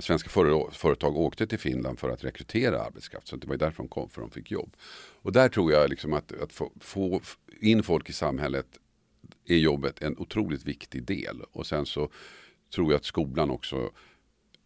svenska 0.00 0.30
företag 0.72 1.16
åkte 1.16 1.46
till 1.46 1.58
Finland 1.58 1.98
för 1.98 2.10
att 2.10 2.24
rekrytera 2.24 2.82
arbetskraft. 2.82 3.28
Så 3.28 3.36
det 3.36 3.46
var 3.46 3.56
därför 3.56 3.76
de 3.76 3.88
kom, 3.88 4.10
för 4.10 4.20
de 4.20 4.30
fick 4.30 4.50
jobb. 4.50 4.76
Och 5.22 5.32
där 5.32 5.48
tror 5.48 5.72
jag 5.72 5.90
liksom 5.90 6.12
att, 6.12 6.32
att 6.42 6.52
få, 6.52 6.72
få 6.80 7.20
in 7.60 7.82
folk 7.82 8.08
i 8.08 8.12
samhället 8.12 8.66
är 9.46 9.56
jobbet 9.56 10.02
en 10.02 10.18
otroligt 10.18 10.64
viktig 10.64 11.04
del. 11.04 11.42
Och 11.52 11.66
sen 11.66 11.86
så 11.86 12.10
tror 12.74 12.92
jag 12.92 12.98
att 12.98 13.04
skolan 13.04 13.50
också 13.50 13.90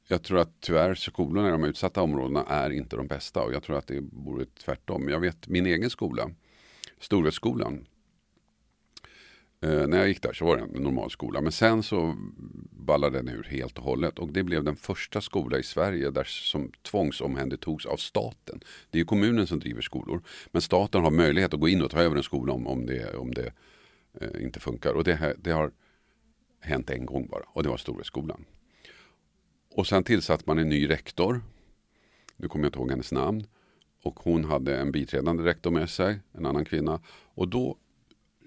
jag 0.09 0.23
tror 0.23 0.39
att 0.39 0.61
tyvärr 0.61 0.95
skolorna 0.95 1.49
i 1.49 1.51
de 1.51 1.65
utsatta 1.65 2.03
områdena 2.03 2.45
är 2.49 2.71
inte 2.71 2.97
de 2.97 3.07
bästa 3.07 3.43
och 3.43 3.53
jag 3.53 3.63
tror 3.63 3.79
att 3.79 3.87
det 3.87 4.01
vore 4.13 4.45
tvärtom. 4.45 5.09
Jag 5.09 5.21
vet 5.21 5.49
min 5.49 5.67
egen 5.67 5.91
skola, 5.91 6.31
Storvetsskolan, 7.01 7.87
Eh, 9.63 9.87
när 9.87 9.99
jag 9.99 10.09
gick 10.09 10.23
där 10.23 10.33
så 10.33 10.45
var 10.45 10.57
det 10.57 10.63
en 10.63 10.83
normal 10.83 11.11
skola 11.11 11.41
men 11.41 11.53
sen 11.53 11.83
så 11.83 12.15
ballade 12.71 13.19
den 13.19 13.29
ur 13.29 13.43
helt 13.43 13.79
och 13.79 13.85
hållet 13.85 14.19
och 14.19 14.33
det 14.33 14.43
blev 14.43 14.65
den 14.65 14.77
första 14.77 15.21
skola 15.21 15.59
i 15.59 15.63
Sverige 15.63 16.11
där 16.11 16.25
som 16.25 16.73
tvångsomhändertogs 16.83 17.87
av 17.87 17.97
staten. 17.97 18.61
Det 18.91 19.01
är 19.01 19.05
kommunen 19.05 19.47
som 19.47 19.61
driver 19.61 19.83
skolor 19.83 20.23
men 20.51 20.63
staten 20.63 21.03
har 21.03 21.11
möjlighet 21.11 21.55
att 21.55 21.61
gå 21.61 21.69
in 21.69 21.83
och 21.83 21.91
ta 21.91 22.03
över 22.03 22.17
en 22.17 22.23
skola 22.23 22.53
om, 22.53 22.67
om 22.67 22.87
det, 22.87 23.17
om 23.17 23.35
det 23.35 23.53
eh, 24.21 24.45
inte 24.45 24.61
funkar 24.61 24.93
och 24.93 25.05
det, 25.05 25.37
det 25.39 25.51
har 25.51 25.73
hänt 26.61 26.91
en 26.91 27.07
gång 27.07 27.29
bara 27.29 27.45
och 27.47 27.63
det 27.63 27.69
var 27.69 27.77
Storhetsskolan. 27.77 28.45
Och 29.75 29.87
sen 29.87 30.05
tillsatte 30.05 30.45
man 30.47 30.59
en 30.59 30.69
ny 30.69 30.89
rektor. 30.91 31.41
Nu 32.37 32.49
kommer 32.49 32.65
jag 32.65 32.69
inte 32.69 32.79
ihåg 32.79 32.91
hennes 32.91 33.13
namn. 33.13 33.47
Och 34.03 34.21
hon 34.21 34.45
hade 34.45 34.77
en 34.77 34.93
biträdande 34.93 35.45
rektor 35.45 35.71
med 35.71 35.91
sig, 35.91 36.21
en 36.33 36.47
annan 36.47 36.65
kvinna. 36.65 37.01
Och 37.35 37.49
då 37.49 37.77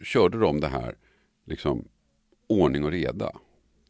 körde 0.04 0.39
de 0.39 0.60
det 0.60 0.67
här, 0.67 0.95
liksom 1.45 1.88
ordning 2.47 2.84
och 2.84 2.91
reda. 2.91 3.31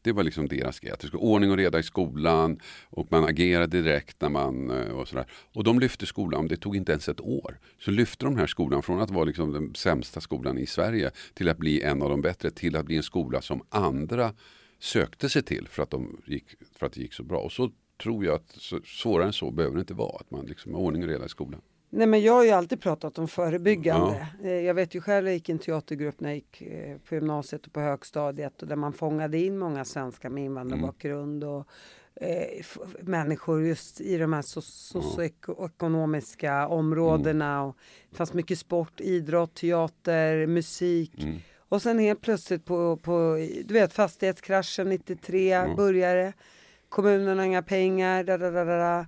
Det 0.02 0.12
var 0.12 0.24
liksom 0.24 0.48
deras 0.48 0.80
grej. 0.80 0.92
Att 0.92 1.00
det 1.00 1.08
skulle 1.08 1.24
ordning 1.24 1.52
och 1.52 1.58
reda 1.58 1.80
i 1.80 1.84
skolan 1.84 2.60
och 2.90 3.12
man 3.12 3.24
agerade 3.24 3.82
direkt 3.82 4.22
när 4.22 4.30
man 4.30 4.70
eh, 4.70 4.92
och 4.92 5.08
sådär. 5.08 5.26
Och 5.54 5.64
de 5.64 5.80
lyfte 5.80 6.06
skolan, 6.06 6.48
det 6.48 6.58
tog 6.58 6.76
inte 6.76 6.92
ens 6.92 7.10
ett 7.10 7.22
år. 7.22 7.60
Så 7.80 7.92
lyfte 7.92 8.26
de 8.26 8.34
den 8.34 8.40
här 8.40 8.48
skolan 8.48 8.84
från 8.84 9.02
att 9.02 9.12
vara 9.12 9.26
liksom 9.26 9.52
den 9.52 9.76
sämsta 9.76 10.22
skolan 10.22 10.58
i 10.58 10.66
Sverige 10.66 11.12
till 11.34 11.50
att 11.50 11.58
bli 11.58 11.82
en 11.82 12.02
av 12.02 12.10
de 12.10 12.22
bättre, 12.22 12.52
till 12.52 12.76
att 12.76 12.86
bli 12.86 12.98
en 12.98 13.04
skola 13.04 13.42
som 13.42 13.62
andra 13.70 14.34
sökte 14.80 15.30
sig 15.30 15.44
till 15.44 15.68
för 15.68 15.84
att, 15.84 15.90
de 15.90 16.22
gick, 16.26 16.46
för 16.76 16.86
att 16.86 16.94
det 16.94 17.02
gick 17.02 17.14
så 17.14 17.24
bra. 17.24 17.40
Och 17.40 17.52
så 17.52 17.72
tror 18.04 18.26
jag 18.26 18.36
att 18.36 18.58
svårare 18.86 19.28
än 19.28 19.34
så 19.34 19.52
behöver 19.52 19.76
det 19.76 19.82
inte 19.82 19.94
vara. 19.94 20.18
Att 20.20 20.32
man 20.32 20.46
liksom 20.46 20.74
har 20.74 20.82
ordning 20.82 21.04
och 21.04 21.10
reda 21.10 21.26
i 21.26 21.30
skolan. 21.30 21.62
Nej 21.96 22.08
men 22.08 22.22
jag 22.22 22.34
har 22.34 22.44
ju 22.44 22.52
alltid 22.52 22.82
pratat 22.82 23.20
om 23.20 23.28
förebyggande. 23.28 24.28
Ja. 24.42 24.50
Eh, 24.50 24.60
jag 24.60 24.74
vet 24.74 24.96
ju 24.96 25.02
själv, 25.02 25.28
jag 25.28 25.34
gick 25.34 25.50
i 25.50 25.52
en 25.52 25.60
teatergrupp 25.60 26.20
när 26.20 26.30
jag 26.30 26.36
gick 26.36 26.62
eh, 26.62 26.98
på 26.98 27.16
gymnasiet 27.16 27.66
och 27.66 27.74
på 27.74 27.80
högstadiet 27.80 28.62
och 28.62 28.68
där 28.68 28.76
man 28.76 28.94
fångade 28.94 29.38
in 29.38 29.58
många 29.58 29.86
svenskar 29.86 30.30
med 30.30 30.44
invandrarbakgrund 30.44 31.44
mm. 31.44 31.56
och 31.56 31.68
eh, 32.16 32.66
människor 33.02 33.64
just 33.64 34.02
i 34.02 34.18
de 34.18 34.34
här 34.34 34.42
socioekonomiska 34.42 36.68
områdena. 36.68 37.54
Mm. 37.54 37.68
Och 37.68 37.78
det 38.10 38.18
fanns 38.18 38.34
mycket 38.34 38.60
sport, 38.60 39.02
idrott, 39.02 39.54
teater, 39.54 40.48
musik. 40.48 41.24
Mm. 41.24 41.36
Och 41.70 41.82
sen 41.82 42.00
helt 42.00 42.22
plötsligt 42.22 42.66
på, 42.66 42.98
på 42.98 43.48
du 43.66 43.74
vet 43.74 43.94
fastighetskraschen 43.94 44.90
93 44.90 45.52
mm. 45.52 45.76
började. 45.76 46.34
Kommunen 46.90 47.38
har 47.38 47.46
inga 47.46 47.64
pengar. 47.64 48.24
Da, 48.24 48.38
da, 48.38 48.52
da, 48.52 48.66
da, 48.66 49.06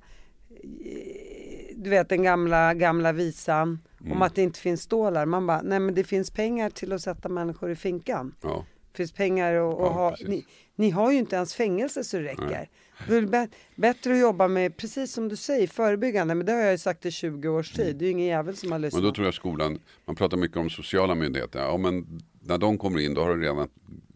Du 1.87 1.91
vet 1.91 2.09
den 2.09 2.23
gamla, 2.23 2.73
gamla 2.73 3.11
visan 3.11 3.79
mm. 4.01 4.11
om 4.11 4.21
att 4.21 4.35
det 4.35 4.41
inte 4.41 4.59
finns 4.59 4.81
stålar. 4.81 5.25
Man 5.25 5.47
bara, 5.47 5.61
nej 5.61 5.79
men 5.79 5.95
det 5.95 6.03
finns 6.03 6.31
pengar 6.31 6.69
till 6.69 6.93
att 6.93 7.01
sätta 7.01 7.29
människor 7.29 7.71
i 7.71 7.75
finkan. 7.75 8.35
Ja. 8.41 8.65
Det 8.91 8.97
finns 8.97 9.11
pengar 9.11 9.53
och, 9.53 9.79
och 9.79 9.85
ja, 9.85 9.91
ha, 9.91 10.15
ni, 10.25 10.45
ni, 10.75 10.89
har 10.89 11.11
ju 11.11 11.17
inte 11.17 11.35
ens 11.35 11.55
fängelse 11.55 12.03
så 12.03 12.17
det 12.17 12.23
räcker. 12.23 12.69
Det 13.07 13.17
är 13.17 13.49
bättre 13.75 14.13
att 14.13 14.19
jobba 14.19 14.47
med, 14.47 14.77
precis 14.77 15.13
som 15.13 15.29
du 15.29 15.35
säger, 15.35 15.67
förebyggande. 15.67 16.35
Men 16.35 16.45
det 16.45 16.51
har 16.51 16.59
jag 16.59 16.71
ju 16.71 16.77
sagt 16.77 17.05
i 17.05 17.11
20 17.11 17.49
års 17.49 17.71
tid. 17.71 17.95
Det 17.95 18.05
är 18.05 18.07
ju 18.07 18.11
ingen 18.11 18.27
jävel 18.27 18.55
som 18.55 18.71
har 18.71 18.79
lyssnat. 18.79 19.01
Men 19.01 19.09
då 19.09 19.15
tror 19.15 19.27
jag 19.27 19.33
skolan, 19.33 19.79
man 20.05 20.15
pratar 20.15 20.37
mycket 20.37 20.57
om 20.57 20.69
sociala 20.69 21.15
myndigheter. 21.15 21.59
Ja, 21.59 21.77
men 21.77 22.21
när 22.41 22.57
de 22.57 22.77
kommer 22.77 22.99
in 22.99 23.13
då 23.13 23.21
har 23.21 23.37
det 23.37 23.43
redan 23.43 23.69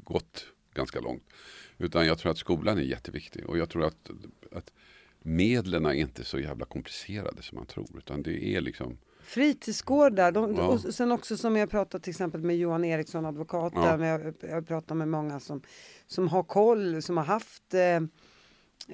gått 0.04 0.46
ganska 0.74 1.00
långt. 1.00 1.24
Utan 1.78 2.08
jag 2.08 2.18
tror 2.18 2.32
att 2.32 2.38
skolan 2.38 2.78
är 2.78 2.82
jätteviktig 2.82 3.50
och 3.50 3.58
jag 3.58 3.70
tror 3.70 3.84
att, 3.84 4.10
att 4.52 4.72
medlen 5.22 5.86
är 5.86 5.94
inte 5.94 6.24
så 6.24 6.40
jävla 6.40 6.66
komplicerade 6.66 7.42
som 7.42 7.56
man 7.56 7.66
tror. 7.66 7.98
Utan 7.98 8.24
det 8.24 8.56
är 8.56 8.62
liksom 8.62 8.98
Fritidsgårdar, 9.24 10.32
de, 10.32 10.56
ja. 10.56 10.68
och 10.68 10.80
sen 10.80 11.12
också 11.12 11.38
som 11.38 11.56
jag 11.56 11.70
pratat 11.70 12.04
till 12.04 12.10
exempel 12.12 12.42
med 12.42 12.58
Johan 12.58 12.86
Eriksson, 12.86 13.26
advokaten. 13.26 14.02
Ja. 14.02 14.08
Jag, 14.08 14.34
jag 14.42 14.68
pratat 14.68 14.98
med 14.98 15.08
många 15.08 15.40
som, 15.40 15.62
som 16.08 16.28
har 16.28 16.44
koll, 16.44 17.02
som 17.02 17.18
har 17.18 17.24
haft 17.24 17.74
eh, 17.74 17.96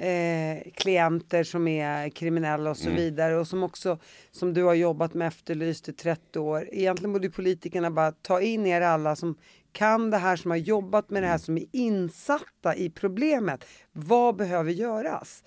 eh, 0.09 0.71
klienter 0.73 1.43
som 1.43 1.67
är 1.67 2.09
kriminella 2.09 2.69
och 2.69 2.77
så 2.77 2.89
mm. 2.89 2.95
vidare 2.95 3.37
och 3.37 3.47
som 3.47 3.63
också 3.63 3.99
som 4.31 4.53
du 4.53 4.63
har 4.63 4.73
jobbat 4.73 5.13
med 5.13 5.27
Efterlyst 5.27 5.89
i 5.89 5.93
30 5.93 6.39
år. 6.39 6.69
Egentligen 6.71 7.13
borde 7.13 7.29
politikerna 7.29 7.91
bara 7.91 8.11
ta 8.11 8.41
in 8.41 8.65
er 8.65 8.81
alla 8.81 9.15
som 9.15 9.35
kan 9.71 10.11
det 10.11 10.17
här, 10.17 10.35
som 10.35 10.51
har 10.51 10.57
jobbat 10.57 11.09
med 11.09 11.23
det 11.23 11.27
här, 11.27 11.33
mm. 11.33 11.39
som 11.45 11.57
är 11.57 11.65
insatta 11.71 12.75
i 12.75 12.89
problemet. 12.89 13.65
Vad 13.91 14.35
behöver 14.35 14.71
göras? 14.71 15.43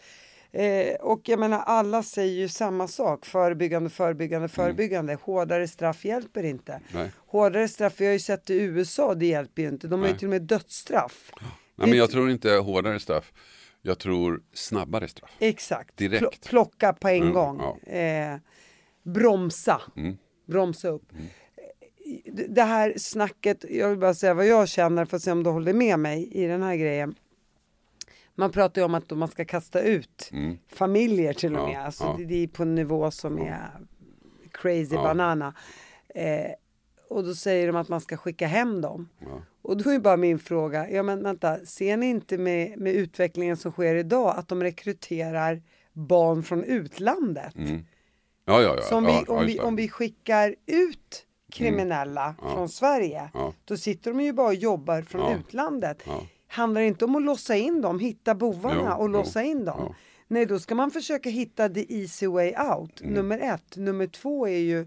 Eh, 0.52 0.94
och 0.94 1.28
jag 1.28 1.38
menar 1.38 1.58
alla 1.58 2.02
säger 2.02 2.40
ju 2.40 2.48
samma 2.48 2.88
sak, 2.88 3.26
förebyggande, 3.26 3.90
förebyggande, 3.90 4.44
mm. 4.44 4.48
förebyggande. 4.48 5.12
Mm. 5.12 5.22
Hårdare 5.22 5.68
straff 5.68 6.04
hjälper 6.04 6.42
inte. 6.42 6.80
Nej. 6.94 7.12
Hårdare 7.26 7.68
straff, 7.68 7.94
vi 7.96 8.06
har 8.06 8.12
ju 8.12 8.18
sett 8.18 8.50
i 8.50 8.54
USA, 8.54 9.14
det 9.14 9.26
hjälper 9.26 9.62
ju 9.62 9.68
inte. 9.68 9.88
De 9.88 10.00
har 10.00 10.08
ju 10.08 10.16
till 10.16 10.26
och 10.26 10.30
med 10.30 10.42
dödsstraff. 10.42 11.32
Nej, 11.76 11.88
men 11.88 11.98
jag 11.98 12.10
tror 12.10 12.30
inte 12.30 12.50
hårdare 12.50 13.00
straff. 13.00 13.32
Jag 13.82 13.98
tror 13.98 14.42
snabbare 14.52 15.08
straff. 15.08 15.36
Exakt. 15.38 15.96
Direkt. 15.96 16.48
plocka 16.48 16.92
på 16.92 17.08
en 17.08 17.22
mm, 17.22 17.32
gång. 17.32 17.60
Ja. 17.86 17.92
Eh, 17.92 18.36
bromsa. 19.02 19.82
Mm. 19.96 20.16
Bromsa 20.46 20.88
upp. 20.88 21.12
Mm. 21.12 21.26
Det 22.48 22.62
här 22.62 22.94
snacket, 22.96 23.64
jag 23.70 23.88
vill 23.88 23.98
bara 23.98 24.14
säga 24.14 24.34
vad 24.34 24.46
jag 24.46 24.68
känner 24.68 25.04
för 25.04 25.16
att 25.16 25.22
se 25.22 25.30
om 25.32 25.42
du 25.42 25.50
håller 25.50 25.72
med 25.72 25.98
mig 25.98 26.28
i 26.32 26.46
den 26.46 26.62
här 26.62 26.76
grejen. 26.76 27.14
Man 28.40 28.52
pratar 28.52 28.80
ju 28.80 28.84
om 28.84 28.94
att 28.94 29.10
man 29.10 29.28
ska 29.28 29.44
kasta 29.44 29.80
ut 29.80 30.30
mm. 30.32 30.58
familjer 30.68 31.32
till 31.32 31.56
och 31.56 31.66
med. 31.66 31.74
Ja, 31.74 31.80
alltså 31.80 32.04
ja. 32.04 32.24
det, 32.28 32.42
är 32.42 32.48
på 32.48 32.62
en 32.62 32.74
nivå 32.74 33.10
som 33.10 33.38
är 33.38 33.70
crazy 34.50 34.96
banana. 34.96 35.54
Eh, 36.14 36.50
och 37.08 37.24
då 37.24 37.34
säger 37.34 37.66
de 37.66 37.76
att 37.76 37.88
man 37.88 38.00
ska 38.00 38.16
skicka 38.16 38.46
hem 38.46 38.80
dem. 38.80 39.08
Ja. 39.18 39.42
Och 39.62 39.76
då 39.76 39.90
är 39.90 39.98
bara 39.98 40.16
min 40.16 40.38
fråga, 40.38 40.90
ja 40.90 41.02
men 41.02 41.22
vänta, 41.22 41.56
ser 41.64 41.96
ni 41.96 42.06
inte 42.06 42.38
med, 42.38 42.78
med 42.78 42.92
utvecklingen 42.94 43.56
som 43.56 43.72
sker 43.72 43.94
idag 43.94 44.34
att 44.36 44.48
de 44.48 44.62
rekryterar 44.62 45.62
barn 45.92 46.42
från 46.42 46.64
utlandet? 46.64 47.56
Mm. 47.56 47.86
Ja, 48.44 48.62
ja, 48.62 48.74
ja. 48.76 48.82
Så 48.82 48.96
om, 48.96 49.06
vi, 49.06 49.24
om, 49.28 49.46
vi, 49.46 49.60
om 49.60 49.76
vi 49.76 49.88
skickar 49.88 50.54
ut 50.66 51.26
kriminella 51.52 52.24
mm. 52.24 52.36
ja. 52.42 52.54
från 52.54 52.68
Sverige, 52.68 53.30
ja. 53.34 53.52
då 53.64 53.76
sitter 53.76 54.10
de 54.10 54.20
ju 54.20 54.32
bara 54.32 54.46
och 54.46 54.54
jobbar 54.54 55.02
från 55.02 55.20
ja. 55.20 55.36
utlandet. 55.36 56.02
Handlar 56.50 56.80
inte 56.80 57.04
om 57.04 57.16
att 57.16 57.22
låsa 57.22 57.56
in 57.56 57.80
dem, 57.80 57.98
hitta 57.98 58.34
bovarna 58.34 58.94
jo, 58.96 59.02
och 59.02 59.08
låsa 59.08 59.42
in 59.42 59.64
dem? 59.64 59.94
Nej, 60.28 60.46
då 60.46 60.58
ska 60.58 60.74
man 60.74 60.90
försöka 60.90 61.30
hitta 61.30 61.68
the 61.68 62.00
easy 62.00 62.26
way 62.26 62.54
out, 62.54 63.00
mm. 63.00 63.14
nummer 63.14 63.38
ett. 63.38 63.76
Nummer 63.76 64.06
två 64.06 64.48
är 64.48 64.58
ju, 64.58 64.86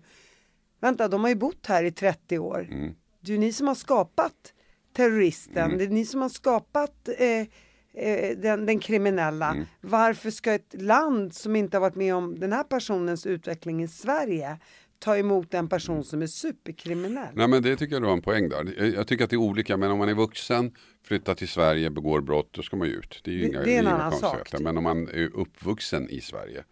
vänta, 0.80 1.08
de 1.08 1.21
har 1.21 1.30
ju 1.30 1.36
bott 1.36 1.65
här 1.67 1.84
i 1.84 1.91
30 1.91 2.39
år. 2.39 2.67
Mm. 2.71 2.95
Det 3.21 3.32
är 3.32 3.34
ju 3.34 3.39
ni 3.39 3.54
som 3.54 3.67
har 3.67 3.76
skapat 3.76 4.54
terroristen, 4.93 5.65
mm. 5.65 5.78
det 5.78 5.84
är 5.84 5.89
ni 5.89 6.06
som 6.06 6.21
har 6.21 6.30
skapat 6.30 7.10
eh, 7.17 7.47
eh, 7.93 8.38
den, 8.38 8.65
den, 8.65 8.80
kriminella. 8.80 9.52
Mm. 9.52 9.65
Varför 9.82 10.32
ska 10.32 10.54
ett 10.54 10.82
land 10.82 11.34
som 11.34 11.55
inte 11.55 11.78
har 11.78 11.82
varit 11.82 11.95
med 11.95 12.16
om 12.16 12.39
den 12.39 12.53
här 12.53 12.64
personens 12.64 13.26
utveckling 13.26 13.84
i 13.84 13.88
Sverige 13.88 14.57
ta 15.04 15.18
emot 15.18 15.54
en 15.54 15.70
person 15.70 16.04
som 16.04 16.22
är 16.22 16.28
superkriminell? 16.28 17.36
Nej 17.36 17.47
men 17.47 17.64
det 17.64 17.76
tycker 17.76 17.95
jag 17.95 18.01
du 18.01 18.08
har 18.08 18.14
en 18.14 18.22
poäng 18.22 18.49
där. 18.49 18.93
Jag 18.95 19.08
tycker 19.08 19.24
att 19.24 19.30
det 19.30 19.36
är 19.36 19.38
olika 19.38 19.78
men 19.78 19.91
om 19.91 19.97
man 19.97 20.10
är 20.10 20.14
vuxen, 20.14 20.72
flyttar 21.04 21.36
till 21.36 21.47
Sverige, 21.47 21.89
begår 21.89 22.22
brott, 22.22 22.49
då 22.51 22.62
ska 22.62 22.78
man 22.78 22.88
ju 22.88 22.93
ut. 22.93 23.22
Det 23.24 23.32
är 23.32 23.36
ju 23.36 23.41
det, 23.41 23.47
inga, 23.47 23.62
det 23.62 23.76
är 23.76 23.80
en 23.80 23.88
annan 23.88 24.12
sak. 24.12 24.54
Men 24.60 24.78
om 24.78 24.84
man 24.84 25.08
är 25.08 25.36
uppvuxen 25.36 26.10
i 26.10 26.22
Sverige 26.22 26.64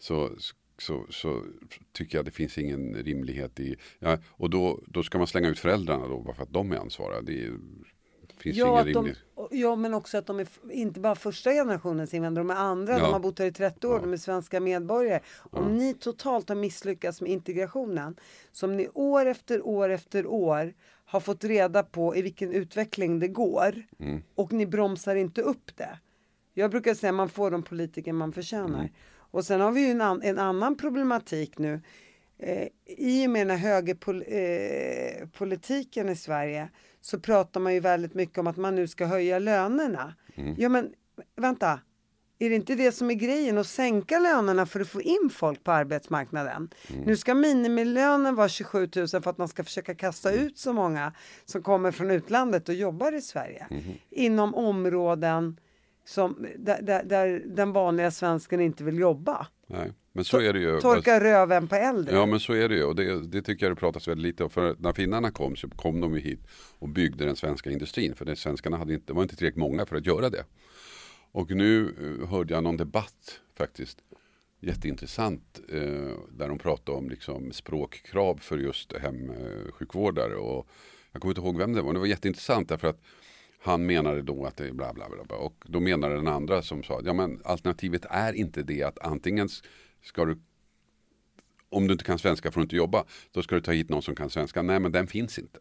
så 0.00 0.30
så, 0.78 1.06
så 1.10 1.44
tycker 1.92 2.18
jag 2.18 2.24
det 2.24 2.30
finns 2.30 2.58
ingen 2.58 2.94
rimlighet 2.94 3.60
i, 3.60 3.76
ja, 3.98 4.18
och 4.28 4.50
då, 4.50 4.80
då 4.86 5.02
ska 5.02 5.18
man 5.18 5.26
slänga 5.26 5.48
ut 5.48 5.58
föräldrarna 5.58 6.08
då 6.08 6.20
bara 6.20 6.34
för 6.34 6.42
att 6.42 6.52
de 6.52 6.72
är 6.72 6.76
ansvariga. 6.76 7.22
Det 7.22 7.44
är 7.44 7.52
finns 8.42 8.56
Ja, 8.56 8.66
ingen 8.66 8.78
att 8.88 8.94
de, 8.94 9.04
rimlig... 9.04 9.16
ja, 9.50 9.76
men 9.76 9.94
också 9.94 10.18
att 10.18 10.26
de 10.26 10.40
är 10.40 10.46
inte 10.70 11.00
bara 11.00 11.14
första 11.14 11.50
generationens 11.52 12.14
invandrare, 12.14 12.44
de 12.46 12.50
är 12.50 12.54
andra, 12.54 12.92
Ja. 12.92 12.98
de 12.98 13.12
har 13.12 13.20
bott 13.20 13.38
här 13.38 13.46
i 13.46 13.52
30 13.52 13.86
år, 13.86 13.94
Ja. 13.94 14.00
de 14.00 14.12
är 14.12 14.16
svenska 14.16 14.60
medborgare. 14.60 15.20
Om 15.50 15.76
ni 15.76 15.94
totalt 15.94 16.48
har 16.48 16.56
misslyckats 16.56 17.20
med 17.20 17.30
integrationen, 17.30 18.16
som 18.52 18.76
ni 18.76 18.88
år 18.94 19.26
efter 19.26 19.66
år 19.66 19.88
efter 19.88 20.26
år 20.26 20.74
har 21.04 21.20
fått 21.20 21.44
reda 21.44 21.82
på 21.82 22.16
i 22.16 22.22
vilken 22.22 22.52
utveckling 22.52 23.18
det 23.18 23.28
går 23.28 23.82
Mm. 23.98 24.22
och 24.34 24.52
ni 24.52 24.66
bromsar 24.66 25.16
inte 25.16 25.42
upp 25.42 25.76
det. 25.76 25.98
Jag 26.54 26.70
brukar 26.70 26.94
säga 26.94 27.12
man 27.12 27.28
får 27.28 27.50
de 27.50 27.62
politiker 27.62 28.12
man 28.12 28.32
förtjänar. 28.32 28.78
Mm. 28.80 28.92
Och 29.30 29.44
sen 29.44 29.60
har 29.60 29.72
vi 29.72 29.80
ju 29.80 29.90
en, 29.90 30.00
an, 30.00 30.22
en 30.22 30.38
annan 30.38 30.76
problematik 30.76 31.58
nu. 31.58 31.80
Eh, 32.38 32.68
I 32.86 33.26
och 33.26 33.30
med 33.30 33.46
den 33.46 33.56
här 33.58 33.70
högerpolitiken 33.72 36.06
eh, 36.06 36.12
i 36.12 36.16
Sverige 36.16 36.68
så 37.00 37.20
pratar 37.20 37.60
man 37.60 37.74
ju 37.74 37.80
väldigt 37.80 38.14
mycket 38.14 38.38
om 38.38 38.46
att 38.46 38.56
man 38.56 38.74
nu 38.74 38.88
ska 38.88 39.06
höja 39.06 39.38
lönerna. 39.38 40.14
Ja 40.56 40.68
men 40.68 40.92
vänta, 41.36 41.80
är 42.38 42.50
det 42.50 42.56
inte 42.56 42.74
det 42.74 42.92
som 42.92 43.10
är 43.10 43.14
grejen 43.14 43.58
att 43.58 43.66
sänka 43.66 44.18
lönerna 44.18 44.66
för 44.66 44.80
att 44.80 44.88
få 44.88 45.02
in 45.02 45.30
folk 45.32 45.64
på 45.64 45.72
arbetsmarknaden? 45.72 46.70
Nu 47.04 47.16
ska 47.16 47.34
minimilönen 47.34 48.34
vara 48.34 48.48
27 48.48 48.88
000 48.96 49.08
för 49.08 49.28
att 49.30 49.38
man 49.38 49.48
ska 49.48 49.64
försöka 49.64 49.94
kasta 49.94 50.32
ut 50.32 50.58
så 50.58 50.72
många 50.72 51.12
som 51.44 51.62
kommer 51.62 51.90
från 51.92 52.10
utlandet 52.10 52.68
och 52.68 52.74
jobbar 52.74 53.12
i 53.12 53.20
Sverige. 53.22 53.66
Inom 54.10 54.54
områden 54.54 55.60
som, 56.04 56.46
där, 56.58 56.82
där, 56.82 57.04
där 57.04 57.42
den 57.46 57.72
vanliga 57.72 58.10
svensken 58.10 58.60
inte 58.60 58.84
vill 58.84 58.98
jobba. 58.98 59.46
Nej, 59.70 59.92
men 60.12 60.24
så 60.24 60.40
är 60.40 60.52
det 60.52 60.58
ju. 60.58 60.80
Torka 60.80 61.20
röven 61.20 61.68
på 61.68 61.74
äldre. 61.74 62.14
Ja 62.14 62.26
men 62.26 62.40
så 62.40 62.52
är 62.52 62.68
det 62.68 62.74
ju 62.74 62.84
och 62.84 62.96
det, 62.96 63.26
det 63.26 63.42
tycker 63.42 63.66
jag 63.66 63.76
det 63.76 63.80
pratas 63.80 64.08
väldigt 64.08 64.26
lite 64.26 64.44
om. 64.44 64.50
För 64.50 64.76
när 64.78 64.92
finnarna 64.92 65.30
kom 65.30 65.56
så 65.56 65.68
kom 65.68 66.00
de 66.00 66.14
ju 66.14 66.20
hit 66.20 66.40
och 66.78 66.88
byggde 66.88 67.24
den 67.24 67.36
svenska 67.36 67.70
industrin. 67.70 68.14
För 68.14 68.24
det, 68.24 68.36
svenskarna 68.36 68.76
hade 68.76 68.94
inte, 68.94 69.06
det 69.06 69.12
var 69.12 69.22
inte 69.22 69.36
tillräckligt 69.36 69.60
många 69.60 69.86
för 69.86 69.96
att 69.96 70.06
göra 70.06 70.30
det. 70.30 70.44
Och 71.32 71.50
nu 71.50 71.94
eh, 72.22 72.28
hörde 72.28 72.54
jag 72.54 72.64
någon 72.64 72.76
debatt 72.76 73.40
faktiskt. 73.58 73.98
Jätteintressant. 74.60 75.60
Eh, 75.68 75.80
där 76.30 76.48
de 76.48 76.58
pratade 76.58 76.98
om 76.98 77.10
liksom, 77.10 77.52
språkkrav 77.52 78.38
för 78.40 78.58
just 78.58 78.92
hemsjukvårdare. 78.92 80.34
Och 80.34 80.68
jag 81.12 81.22
kommer 81.22 81.32
inte 81.32 81.40
ihåg 81.40 81.58
vem 81.58 81.72
det 81.72 81.82
var. 81.82 81.86
Men 81.86 81.94
det 81.94 82.00
var 82.00 82.06
jätteintressant 82.06 82.68
därför 82.68 82.88
att 82.88 83.00
han 83.60 83.86
menade 83.86 84.22
då 84.22 84.44
att 84.44 84.56
det 84.56 84.68
är 84.68 84.72
bla 84.72 84.92
bla 84.92 85.08
bla. 85.08 85.24
bla. 85.24 85.36
Och 85.36 85.64
då 85.66 85.80
menade 85.80 86.14
den 86.14 86.28
andra 86.28 86.62
som 86.62 86.82
sa 86.82 87.00
ja 87.04 87.12
men 87.12 87.40
alternativet 87.44 88.06
är 88.10 88.32
inte 88.32 88.62
det 88.62 88.82
att 88.82 88.98
antingen 88.98 89.48
ska 90.02 90.24
du 90.24 90.38
om 91.70 91.86
du 91.86 91.92
inte 91.92 92.04
kan 92.04 92.18
svenska 92.18 92.50
får 92.50 92.60
du 92.60 92.62
inte 92.62 92.76
jobba. 92.76 93.04
Då 93.32 93.42
ska 93.42 93.54
du 93.54 93.60
ta 93.60 93.72
hit 93.72 93.88
någon 93.88 94.02
som 94.02 94.14
kan 94.14 94.30
svenska. 94.30 94.62
Nej 94.62 94.80
men 94.80 94.92
den 94.92 95.06
finns 95.06 95.38
inte. 95.38 95.58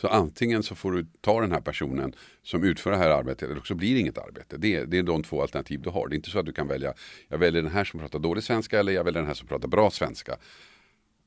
Så 0.00 0.08
antingen 0.08 0.62
så 0.62 0.74
får 0.74 0.92
du 0.92 1.06
ta 1.20 1.40
den 1.40 1.52
här 1.52 1.60
personen 1.60 2.14
som 2.42 2.64
utför 2.64 2.90
det 2.90 2.96
här 2.96 3.10
arbetet 3.10 3.50
eller 3.50 3.60
så 3.60 3.74
blir 3.74 3.94
det 3.94 4.00
inget 4.00 4.18
arbete. 4.18 4.56
Det 4.56 4.74
är, 4.74 4.86
det 4.86 4.98
är 4.98 5.02
de 5.02 5.22
två 5.22 5.42
alternativ 5.42 5.80
du 5.82 5.90
har. 5.90 6.08
Det 6.08 6.14
är 6.14 6.16
inte 6.16 6.30
så 6.30 6.38
att 6.38 6.46
du 6.46 6.52
kan 6.52 6.68
välja, 6.68 6.94
jag 7.28 7.38
väljer 7.38 7.62
den 7.62 7.72
här 7.72 7.84
som 7.84 8.00
pratar 8.00 8.18
dålig 8.18 8.44
svenska 8.44 8.80
eller 8.80 8.92
jag 8.92 9.04
väljer 9.04 9.20
den 9.20 9.26
här 9.26 9.34
som 9.34 9.48
pratar 9.48 9.68
bra 9.68 9.90
svenska. 9.90 10.36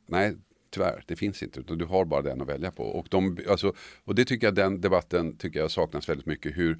Nej, 0.07 0.35
tyvärr, 0.69 1.03
det 1.07 1.15
finns 1.15 1.43
inte. 1.43 1.59
Utan 1.59 1.77
du 1.77 1.85
har 1.85 2.05
bara 2.05 2.21
den 2.21 2.41
att 2.41 2.47
välja 2.47 2.71
på. 2.71 2.83
Och, 2.83 3.07
de, 3.09 3.37
alltså, 3.49 3.73
och 4.03 4.15
det 4.15 4.25
tycker 4.25 4.47
jag 4.47 4.55
den 4.55 4.81
debatten 4.81 5.35
tycker 5.37 5.59
jag 5.59 5.71
saknas 5.71 6.09
väldigt 6.09 6.25
mycket. 6.25 6.57
Hur, 6.57 6.79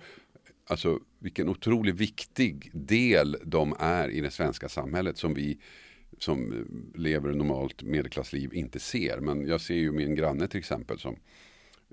alltså, 0.68 1.00
vilken 1.20 1.50
otroligt 1.50 1.96
viktig 1.96 2.70
del 2.74 3.38
de 3.44 3.76
är 3.80 4.10
i 4.10 4.22
det 4.22 4.32
svenska 4.32 4.70
samhället 4.70 5.18
som 5.18 5.34
vi 5.34 5.58
som 6.20 6.52
eh, 6.52 7.00
lever 7.00 7.32
normalt 7.32 7.84
medelklassliv 7.84 8.54
inte 8.54 8.80
ser. 8.80 9.20
Men 9.20 9.48
jag 9.48 9.62
ser 9.62 9.76
ju 9.76 9.92
min 9.92 10.16
granne 10.16 10.48
till 10.48 10.60
exempel 10.60 11.00
som 11.00 11.20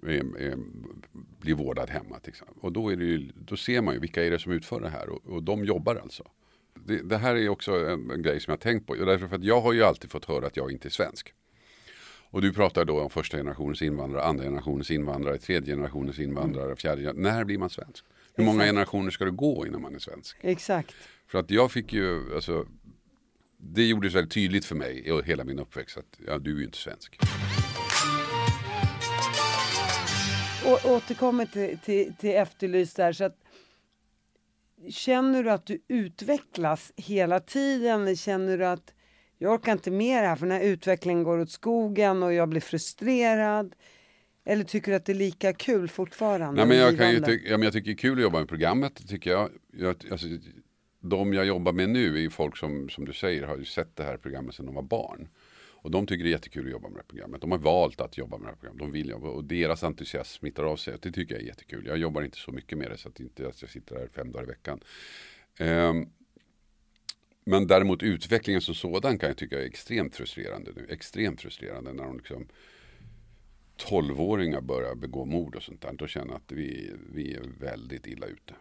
är, 0.02 0.40
är, 0.40 0.58
blir 1.40 1.54
vårdad 1.54 1.90
hemma. 1.90 2.18
Till 2.18 2.30
exempel. 2.30 2.56
Och 2.60 2.72
då, 2.72 2.88
är 2.88 2.96
det 2.96 3.04
ju, 3.04 3.30
då 3.34 3.56
ser 3.56 3.82
man 3.82 3.94
ju 3.94 4.00
vilka 4.00 4.24
är 4.24 4.30
det 4.30 4.38
som 4.38 4.52
utför 4.52 4.80
det 4.80 4.88
här 4.88 5.08
och, 5.08 5.26
och 5.26 5.42
de 5.42 5.64
jobbar 5.64 5.96
alltså. 5.96 6.30
Det, 6.74 7.02
det 7.02 7.16
här 7.16 7.36
är 7.36 7.48
också 7.48 7.72
en, 7.72 8.10
en 8.10 8.22
grej 8.22 8.40
som 8.40 8.50
jag 8.50 8.56
har 8.56 8.62
tänkt 8.62 8.86
på. 8.86 8.94
Därför 8.94 9.28
för 9.28 9.36
att 9.36 9.44
jag 9.44 9.60
har 9.60 9.72
ju 9.72 9.82
alltid 9.82 10.10
fått 10.10 10.24
höra 10.24 10.46
att 10.46 10.56
jag 10.56 10.72
inte 10.72 10.88
är 10.88 10.90
svensk. 10.90 11.34
Och 12.34 12.42
du 12.42 12.52
pratar 12.52 12.84
då 12.84 13.00
om 13.00 13.10
första 13.10 13.36
generationens 13.36 13.82
invandrare, 13.82 14.22
andra 14.22 14.44
generationens 14.44 14.90
invandrare, 14.90 15.38
tredje 15.38 15.74
generationens 15.74 16.18
invandrare, 16.18 16.76
fjärde 16.76 17.00
generationens. 17.02 17.34
När 17.34 17.44
blir 17.44 17.58
man 17.58 17.70
svensk? 17.70 18.04
Hur 18.34 18.44
många 18.44 18.56
Exakt. 18.56 18.68
generationer 18.68 19.10
ska 19.10 19.24
det 19.24 19.30
gå 19.30 19.66
innan 19.66 19.82
man 19.82 19.94
är 19.94 19.98
svensk? 19.98 20.36
Exakt. 20.40 20.94
För 21.26 21.38
att 21.38 21.50
jag 21.50 21.72
fick 21.72 21.92
ju, 21.92 22.34
alltså, 22.34 22.66
det 23.58 23.84
gjordes 23.84 24.14
väldigt 24.14 24.32
tydligt 24.32 24.64
för 24.64 24.74
mig 24.74 25.08
i 25.08 25.22
hela 25.22 25.44
min 25.44 25.58
uppväxt 25.58 25.98
att 25.98 26.20
ja, 26.26 26.38
du 26.38 26.54
är 26.54 26.58
ju 26.58 26.64
inte 26.64 26.78
svensk. 26.78 27.18
Och 30.66 30.90
återkommer 30.90 31.46
till, 31.46 31.78
till, 31.78 32.14
till 32.14 32.34
efterlyst 32.34 32.96
där 32.96 33.12
så 33.12 33.24
att 33.24 33.38
Känner 34.90 35.42
du 35.42 35.50
att 35.50 35.66
du 35.66 35.82
utvecklas 35.88 36.92
hela 36.96 37.40
tiden? 37.40 38.16
Känner 38.16 38.58
du 38.58 38.66
att 38.66 38.94
jag 39.38 39.52
orkar 39.52 39.72
inte 39.72 39.90
med 39.90 40.22
det 40.22 40.28
här 40.28 40.36
för 40.36 40.46
den 40.46 40.56
här 40.56 40.64
utvecklingen 40.64 41.22
går 41.22 41.38
åt 41.38 41.50
skogen 41.50 42.22
och 42.22 42.32
jag 42.32 42.48
blir 42.48 42.60
frustrerad? 42.60 43.74
Eller 44.44 44.64
tycker 44.64 44.90
du 44.90 44.96
att 44.96 45.04
det 45.04 45.12
är 45.12 45.16
lika 45.16 45.52
kul 45.52 45.88
fortfarande? 45.88 46.52
Nej, 46.52 46.66
men 46.66 46.76
jag, 46.76 46.98
kan 46.98 47.10
ju 47.10 47.20
ty- 47.20 47.42
ja, 47.44 47.56
men 47.56 47.62
jag 47.62 47.72
tycker 47.72 47.86
det 47.86 47.92
är 47.92 47.96
kul 47.96 48.18
att 48.18 48.22
jobba 48.22 48.38
med 48.38 48.48
programmet. 48.48 49.08
Tycker 49.08 49.30
jag. 49.30 49.50
Jag, 49.72 49.96
alltså, 50.10 50.26
de 51.00 51.32
jag 51.34 51.46
jobbar 51.46 51.72
med 51.72 51.90
nu 51.90 52.16
är 52.16 52.20
ju 52.20 52.30
folk 52.30 52.56
som, 52.56 52.88
som 52.88 53.04
du 53.04 53.12
säger, 53.12 53.42
har 53.42 53.56
ju 53.56 53.64
sett 53.64 53.96
det 53.96 54.04
här 54.04 54.16
programmet 54.16 54.54
sedan 54.54 54.66
de 54.66 54.74
var 54.74 54.82
barn. 54.82 55.28
Och 55.84 55.90
de 55.90 56.06
tycker 56.06 56.24
det 56.24 56.30
är 56.30 56.32
jättekul 56.32 56.64
att 56.66 56.72
jobba 56.72 56.88
med 56.88 56.96
det 56.96 57.00
här 57.00 57.08
programmet. 57.08 57.40
De 57.40 57.50
har 57.50 57.58
valt 57.58 58.00
att 58.00 58.18
jobba 58.18 58.38
med 58.38 58.46
det 58.46 58.50
här 58.50 58.56
programmet. 58.56 58.80
De 58.80 58.92
vill 58.92 59.08
jobba 59.08 59.28
och 59.28 59.44
deras 59.44 59.84
entusiasm 59.84 60.38
smittar 60.38 60.64
av 60.64 60.76
sig. 60.76 60.96
Det 61.02 61.12
tycker 61.12 61.34
jag 61.34 61.42
är 61.42 61.46
jättekul. 61.46 61.86
Jag 61.86 61.98
jobbar 61.98 62.22
inte 62.22 62.38
så 62.38 62.52
mycket 62.52 62.78
med 62.78 62.90
det 62.90 62.96
så 62.96 63.08
att 63.08 63.20
inte 63.20 63.48
att 63.48 63.62
jag 63.62 63.70
sitter 63.70 63.96
här 63.96 64.08
fem 64.14 64.32
dagar 64.32 64.44
i 64.44 64.46
veckan. 64.46 64.80
Ehm, 65.58 66.06
men 67.44 67.66
däremot 67.66 68.02
utvecklingen 68.02 68.60
som 68.62 68.74
sådan 68.74 69.18
kan 69.18 69.28
jag 69.28 69.36
tycka 69.36 69.60
är 69.60 69.66
extremt 69.66 70.14
frustrerande 70.16 70.70
nu. 70.76 70.86
Extremt 70.90 71.40
frustrerande 71.40 71.92
när 71.92 72.04
de 72.04 72.16
liksom 72.16 72.46
12-åringar 73.90 74.60
börjar 74.60 74.94
begå 74.94 75.24
mord 75.24 75.54
och 75.56 75.62
sånt 75.62 75.80
där. 75.82 75.92
Då 75.92 76.06
känner 76.06 76.26
jag 76.32 76.36
att 76.36 76.52
vi, 76.52 76.92
vi 77.12 77.34
är 77.34 77.42
väldigt 77.60 78.06
illa 78.06 78.26
ute. 78.26 78.54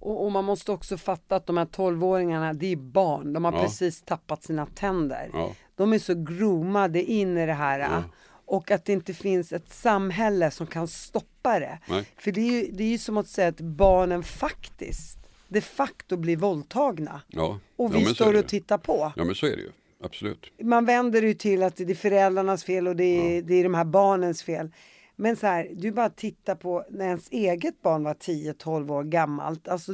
Och, 0.00 0.24
och 0.24 0.32
man 0.32 0.44
måste 0.44 0.72
också 0.72 0.96
fatta 0.96 1.36
att 1.36 1.46
de 1.46 1.56
här 1.56 1.64
12-åringarna, 1.66 2.52
det 2.54 2.66
är 2.72 2.76
barn. 2.76 3.32
De 3.32 3.44
har 3.44 3.52
Ja. 3.52 3.62
precis 3.62 4.02
tappat 4.02 4.42
sina 4.44 4.66
tänder. 4.66 5.30
Ja. 5.32 5.54
De 5.74 5.92
är 5.92 5.98
så 5.98 6.14
groomade 6.14 7.02
in 7.02 7.38
i 7.38 7.46
det 7.46 7.52
här. 7.52 8.02
Och 8.46 8.70
att 8.70 8.84
det 8.84 8.92
inte 8.92 9.14
finns 9.14 9.52
ett 9.52 9.70
samhälle 9.72 10.50
som 10.50 10.66
kan 10.66 10.88
stoppa 10.88 11.58
det. 11.58 11.78
Nej. 11.88 12.08
För 12.16 12.32
det 12.32 12.40
är, 12.40 12.52
ju, 12.62 12.70
det 12.72 12.84
är 12.84 12.88
ju 12.88 12.98
som 12.98 13.16
att 13.16 13.28
säga 13.28 13.48
att 13.48 13.60
barnen 13.60 14.22
faktiskt 14.22 15.18
de 15.54 15.60
facto 15.60 16.16
blir 16.16 16.36
våldtagna. 16.36 17.22
Ja. 17.28 17.58
Och 17.76 17.90
ja, 17.94 17.98
vi 17.98 18.04
så 18.04 18.14
står 18.14 18.38
och 18.38 18.48
tittar 18.48 18.78
på. 18.78 19.12
Ja 19.16 19.24
men 19.24 19.34
så 19.34 19.46
är 19.46 19.56
det 19.56 19.62
ju. 19.62 19.70
Absolut. 20.02 20.52
Man 20.62 20.84
vänder 20.84 21.22
ju 21.22 21.34
till 21.34 21.62
att 21.62 21.76
det 21.76 21.90
är 21.90 21.94
föräldrarnas 21.94 22.64
fel 22.64 22.88
och 22.88 22.96
det 22.96 23.04
är, 23.36 23.42
det 23.42 23.54
är 23.54 23.62
de 23.62 23.74
här 23.74 23.84
barnens 23.84 24.42
fel. 24.42 24.70
Men 25.16 25.36
så 25.36 25.46
här, 25.46 25.70
du 25.72 25.92
bara 25.92 26.10
tittar 26.10 26.54
på 26.54 26.84
när 26.90 27.06
ens 27.06 27.28
eget 27.30 27.82
barn 27.82 28.04
var 28.04 28.14
10-12 28.14 28.92
år 28.92 29.04
gammalt. 29.04 29.68
Alltså, 29.68 29.92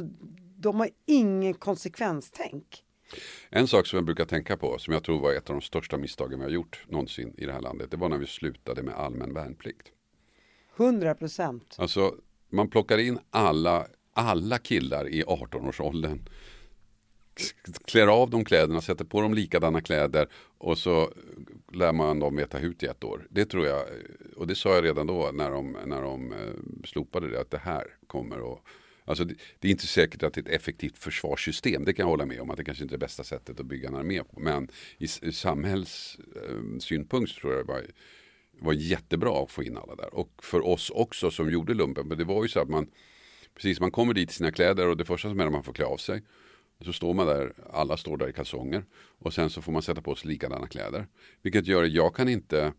de 0.57 0.79
har 0.79 0.89
ingen 1.05 1.53
konsekvenstänk. 1.53 2.83
En 3.49 3.67
sak 3.67 3.87
som 3.87 3.97
jag 3.97 4.05
brukar 4.05 4.25
tänka 4.25 4.57
på, 4.57 4.77
som 4.77 4.93
jag 4.93 5.03
tror 5.03 5.19
var 5.19 5.33
ett 5.33 5.49
av 5.49 5.55
de 5.55 5.61
största 5.61 5.97
misstagen 5.97 6.39
vi 6.39 6.45
har 6.45 6.51
gjort 6.51 6.85
någonsin 6.87 7.33
i 7.37 7.45
det 7.45 7.53
här 7.53 7.61
landet. 7.61 7.91
Det 7.91 7.97
var 7.97 8.09
när 8.09 8.17
vi 8.17 8.27
slutade 8.27 8.83
med 8.83 8.93
allmän 8.93 9.33
värnplikt. 9.33 9.87
100 10.77 11.15
procent. 11.15 11.75
Alltså, 11.77 12.15
man 12.49 12.69
plockar 12.69 12.97
in 12.97 13.19
alla, 13.29 13.87
alla 14.13 14.57
killar 14.57 15.07
i 15.07 15.23
18-årsåldern. 15.23 16.19
Klär 17.85 18.07
av 18.07 18.29
dem 18.29 18.45
kläderna, 18.45 18.81
sätter 18.81 19.05
på 19.05 19.21
dem 19.21 19.33
likadana 19.33 19.81
kläder 19.81 20.27
och 20.57 20.77
så 20.77 21.11
lär 21.73 21.93
man 21.93 22.19
dem 22.19 22.35
veta 22.35 22.57
hut 22.57 22.83
i 22.83 22.85
ett 22.85 23.03
år. 23.03 23.27
Det 23.29 23.45
tror 23.45 23.65
jag, 23.65 23.85
och 24.35 24.47
det 24.47 24.55
sa 24.55 24.75
jag 24.75 24.83
redan 24.83 25.07
då 25.07 25.31
när 25.33 25.51
de, 25.51 25.77
när 25.85 26.01
de 26.01 26.31
eh, 26.31 26.37
slopade 26.85 27.29
det, 27.29 27.41
att 27.41 27.51
det 27.51 27.61
här 27.63 27.87
kommer 28.07 28.53
att 28.53 28.59
Alltså 29.05 29.23
det, 29.23 29.35
det 29.59 29.67
är 29.67 29.71
inte 29.71 29.87
säkert 29.87 30.23
att 30.23 30.33
det 30.33 30.41
är 30.41 30.43
ett 30.43 30.61
effektivt 30.61 30.97
försvarssystem, 30.97 31.85
det 31.85 31.93
kan 31.93 32.03
jag 32.03 32.09
hålla 32.09 32.25
med 32.25 32.41
om, 32.41 32.49
att 32.49 32.57
det 32.57 32.63
kanske 32.63 32.83
inte 32.83 32.95
är 32.95 32.97
det 32.97 33.05
bästa 33.05 33.23
sättet 33.23 33.59
att 33.59 33.65
bygga 33.65 33.87
en 33.87 33.95
armé 33.95 34.23
på. 34.23 34.39
Men 34.39 34.67
i, 34.97 35.03
i 35.03 35.31
samhällssynpunkt 35.31 37.31
eh, 37.31 37.35
tror 37.41 37.53
jag 37.53 37.65
det 37.65 37.73
var, 37.73 37.81
var 38.59 38.73
jättebra 38.73 39.43
att 39.43 39.51
få 39.51 39.63
in 39.63 39.77
alla 39.77 39.95
där. 39.95 40.13
Och 40.13 40.31
för 40.43 40.67
oss 40.67 40.89
också 40.89 41.31
som 41.31 41.51
gjorde 41.51 41.73
lumpen, 41.73 42.07
men 42.07 42.17
det 42.17 42.23
var 42.23 42.43
ju 42.43 42.49
så 42.49 42.59
att 42.59 42.69
man 42.69 42.87
Precis, 43.55 43.79
man 43.79 43.91
kommer 43.91 44.13
dit 44.13 44.31
i 44.31 44.33
sina 44.33 44.51
kläder 44.51 44.87
och 44.87 44.97
det 44.97 45.05
första 45.05 45.29
som 45.29 45.39
är 45.39 45.45
att 45.45 45.51
man 45.51 45.63
får 45.63 45.73
klä 45.73 45.85
av 45.85 45.97
sig. 45.97 46.21
Så 46.81 46.93
står 46.93 47.13
man 47.13 47.27
där, 47.27 47.53
alla 47.73 47.97
står 47.97 48.17
där 48.17 48.29
i 48.29 48.33
kalsonger. 48.33 48.85
Och 49.19 49.33
sen 49.33 49.49
så 49.49 49.61
får 49.61 49.71
man 49.71 49.81
sätta 49.81 50.01
på 50.01 50.15
sig 50.15 50.29
likadana 50.29 50.67
kläder. 50.67 51.07
Vilket 51.41 51.67
gör 51.67 51.83
att 51.83 51.91
jag 51.91 52.15
kan 52.15 52.29
inte 52.29 52.73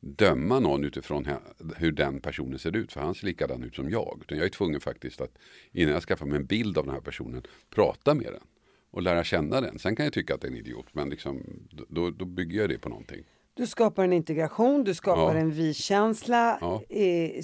döma 0.00 0.60
någon 0.60 0.84
utifrån 0.84 1.28
hur 1.76 1.92
den 1.92 2.20
personen 2.20 2.58
ser 2.58 2.76
ut. 2.76 2.92
För 2.92 3.00
han 3.00 3.14
ser 3.14 3.26
likadan 3.26 3.62
ut 3.62 3.74
som 3.74 3.90
jag. 3.90 4.18
Utan 4.22 4.38
jag 4.38 4.44
är 4.44 4.50
tvungen 4.50 4.80
faktiskt 4.80 5.20
att 5.20 5.38
innan 5.72 5.92
jag 5.94 6.02
skaffar 6.02 6.26
mig 6.26 6.36
en 6.36 6.46
bild 6.46 6.78
av 6.78 6.84
den 6.84 6.94
här 6.94 7.00
personen 7.00 7.42
prata 7.70 8.14
med 8.14 8.32
den. 8.32 8.42
Och 8.90 9.02
lära 9.02 9.24
känna 9.24 9.60
den. 9.60 9.78
Sen 9.78 9.96
kan 9.96 10.04
jag 10.04 10.12
tycka 10.12 10.34
att 10.34 10.40
det 10.40 10.46
är 10.46 10.50
en 10.50 10.56
idiot. 10.56 10.86
Men 10.92 11.10
liksom, 11.10 11.42
då, 11.88 12.10
då 12.10 12.24
bygger 12.24 12.60
jag 12.60 12.68
det 12.68 12.78
på 12.78 12.88
någonting. 12.88 13.24
Du 13.56 13.66
skapar 13.66 14.04
en 14.04 14.12
integration, 14.12 14.84
du 14.84 14.94
skapar 14.94 15.34
Ja. 15.34 15.40
en 15.40 15.50
vi-känsla. 15.50 16.58
Ja. 16.60 16.82
Eh, 16.88 17.42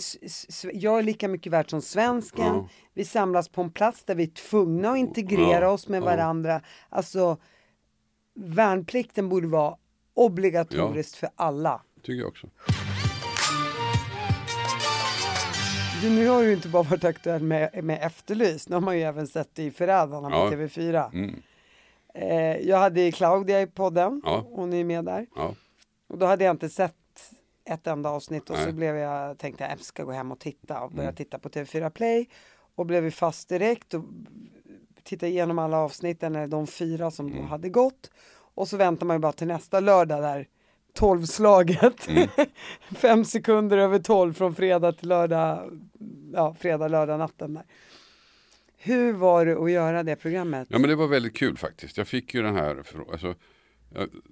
Jag 0.73 0.99
är 0.99 1.03
lika 1.03 1.29
mycket 1.29 1.53
värd 1.53 1.71
som 1.71 1.83
svensken. 1.83 2.47
Ja. 2.47 2.69
Vi 2.95 3.05
samlas 3.05 3.49
på 3.49 3.63
en 3.63 3.71
plats 3.71 4.05
där 4.05 4.15
vi 4.15 4.23
är 4.23 4.27
tvungna 4.51 4.91
att 4.91 4.99
integrera 4.99 5.71
oss 5.71 5.89
med 5.89 6.03
varandra. 6.03 6.61
Alltså, 6.89 7.37
värnplikten 8.35 9.29
borde 9.29 9.47
vara 9.49 9.75
obligatoriskt 10.15 11.17
för 11.17 11.29
alla. 11.35 11.83
Tycker 12.03 12.13
jag 12.21 12.29
också. 12.29 12.47
Du, 16.03 16.11
nu 16.11 16.29
har 16.29 16.43
du 16.43 16.53
inte 16.53 16.69
bara 16.69 16.83
varit 16.83 17.05
aktuell 17.05 17.43
med, 17.43 17.85
med 17.85 17.99
Efterlyst, 18.03 18.69
nu 18.69 18.77
har 18.77 18.81
man 18.81 18.97
ju 18.97 19.03
även 19.03 19.27
sett 19.27 19.55
det 19.55 19.63
i 19.63 19.71
Förrädarna 19.71 20.29
Ja. 20.31 20.51
TV4. 20.51 21.11
Mm. 21.13 21.43
Eh, 22.15 22.57
jag 22.69 22.77
hade 22.79 23.13
Claudia 23.13 23.61
i 23.63 23.67
podden, 23.67 24.23
hon 24.45 24.73
är 24.73 24.85
med 24.85 25.05
där. 25.05 25.27
Och 26.11 26.19
då 26.19 26.27
hade 26.27 26.45
jag 26.45 26.53
inte 26.55 26.69
sett 26.69 26.95
ett 27.65 27.87
enda 27.87 28.11
avsnitt 28.11 28.51
och 28.51 28.57
så 28.57 28.65
Nej. 28.65 28.73
blev 28.73 28.97
jag, 28.97 29.39
tänkte 29.39 29.65
jag 29.65 29.81
ska 29.81 30.05
gå 30.05 30.13
hem 30.13 30.33
och 30.33 30.39
titta 30.39 30.81
och 30.81 30.91
börja 30.91 31.09
Mm. 31.09 31.15
titta 31.17 31.39
på 31.39 31.49
TV4 31.49 31.91
Play. 31.91 32.29
Och 32.75 32.87
blev 32.87 33.11
fast 33.11 33.49
direkt 33.49 33.95
och 33.95 34.05
tittade 35.03 35.33
igenom 35.33 35.59
alla 35.59 35.77
avsnitten, 35.77 36.35
eller 36.37 36.47
de 36.47 36.67
fyra 36.67 37.11
som 37.11 37.27
Mm. 37.27 37.39
då 37.39 37.45
hade 37.45 37.69
gått. 37.69 38.11
Och 38.55 38.69
så 38.69 38.77
väntar 38.77 39.07
man 39.07 39.17
ju 39.17 39.21
bara 39.21 39.33
till 39.33 39.47
nästa 39.47 39.81
lördag 39.81 40.23
där 40.23 40.47
tolvslaget. 40.93 42.09
Mm. 42.09 42.29
Fem 42.97 43.25
sekunder 43.25 43.79
över 43.79 43.99
tolv 43.99 44.33
från 44.33 44.55
fredag 44.55 44.93
till 44.93 45.09
lördag, 45.09 45.81
ja 46.33 46.55
fredag, 46.55 46.89
lördag 46.89 47.19
natten 47.19 47.55
där. 47.55 47.65
Hur 48.77 49.13
var 49.13 49.47
det 49.47 49.57
att 49.63 49.71
göra 49.71 50.03
det 50.03 50.17
programmet? 50.17 50.69
Ja 50.71 50.79
men 50.79 50.91
det 50.91 50.97
var 50.97 51.07
väldigt 51.07 51.37
kul 51.37 51.57
faktiskt. 51.57 51.97
Jag 51.97 52.09
fick 52.09 52.35
ju 52.35 52.43
den 52.43 52.57
här, 52.57 52.83
alltså, 53.13 53.35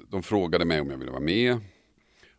de 0.08 0.22
frågade 0.22 0.64
mig 0.64 0.80
om 0.80 0.90
jag 0.90 0.98
ville 0.98 1.10
vara 1.10 1.20
med. 1.20 1.60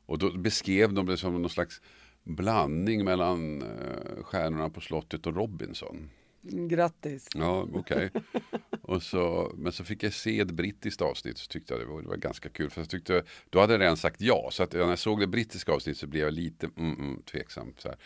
Och 0.06 0.18
då 0.18 0.38
beskrev 0.38 0.94
de 0.94 1.06
det 1.06 1.18
som 1.18 1.42
någon 1.42 1.50
slags 1.50 1.82
blandning 2.24 3.04
mellan 3.04 3.62
eh, 3.62 4.24
Stjärnorna 4.24 4.70
på 4.70 4.82
slottet 4.82 5.28
och 5.28 5.36
Robinson. 5.36 6.10
Grattis! 6.42 7.28
Ja, 7.36 7.68
okej. 7.74 8.12
Och 8.82 9.04
så, 9.04 9.52
men 9.58 9.72
så 9.72 9.84
fick 9.84 10.04
jag 10.04 10.14
se 10.14 10.40
ett 10.40 10.52
brittiskt 10.52 11.02
avsnitt 11.02 11.38
så 11.38 11.48
tyckte 11.48 11.74
jag 11.74 11.82
det 11.82 11.86
var, 11.86 12.02
det 12.02 12.08
var 12.08 12.18
ganska 12.18 12.50
kul. 12.50 12.70
För 12.70 12.82
jag 12.82 12.90
tyckte, 12.90 13.24
då 13.50 13.60
hade 13.60 13.74
jag 13.74 13.82
redan 13.82 13.98
sagt 13.98 14.22
ja. 14.22 14.50
Så 14.52 14.64
att 14.64 14.74
när 14.74 14.80
jag 14.80 15.00
såg 15.00 15.20
det 15.20 15.28
brittiska 15.28 15.72
avsnittet 15.72 16.00
så 16.00 16.08
blev 16.08 16.24
jag 16.24 16.34
lite 16.34 16.70
mm, 16.78 17.00
mm, 17.00 17.22
tveksam. 17.22 17.74
Så 17.78 17.88
här. 17.88 17.98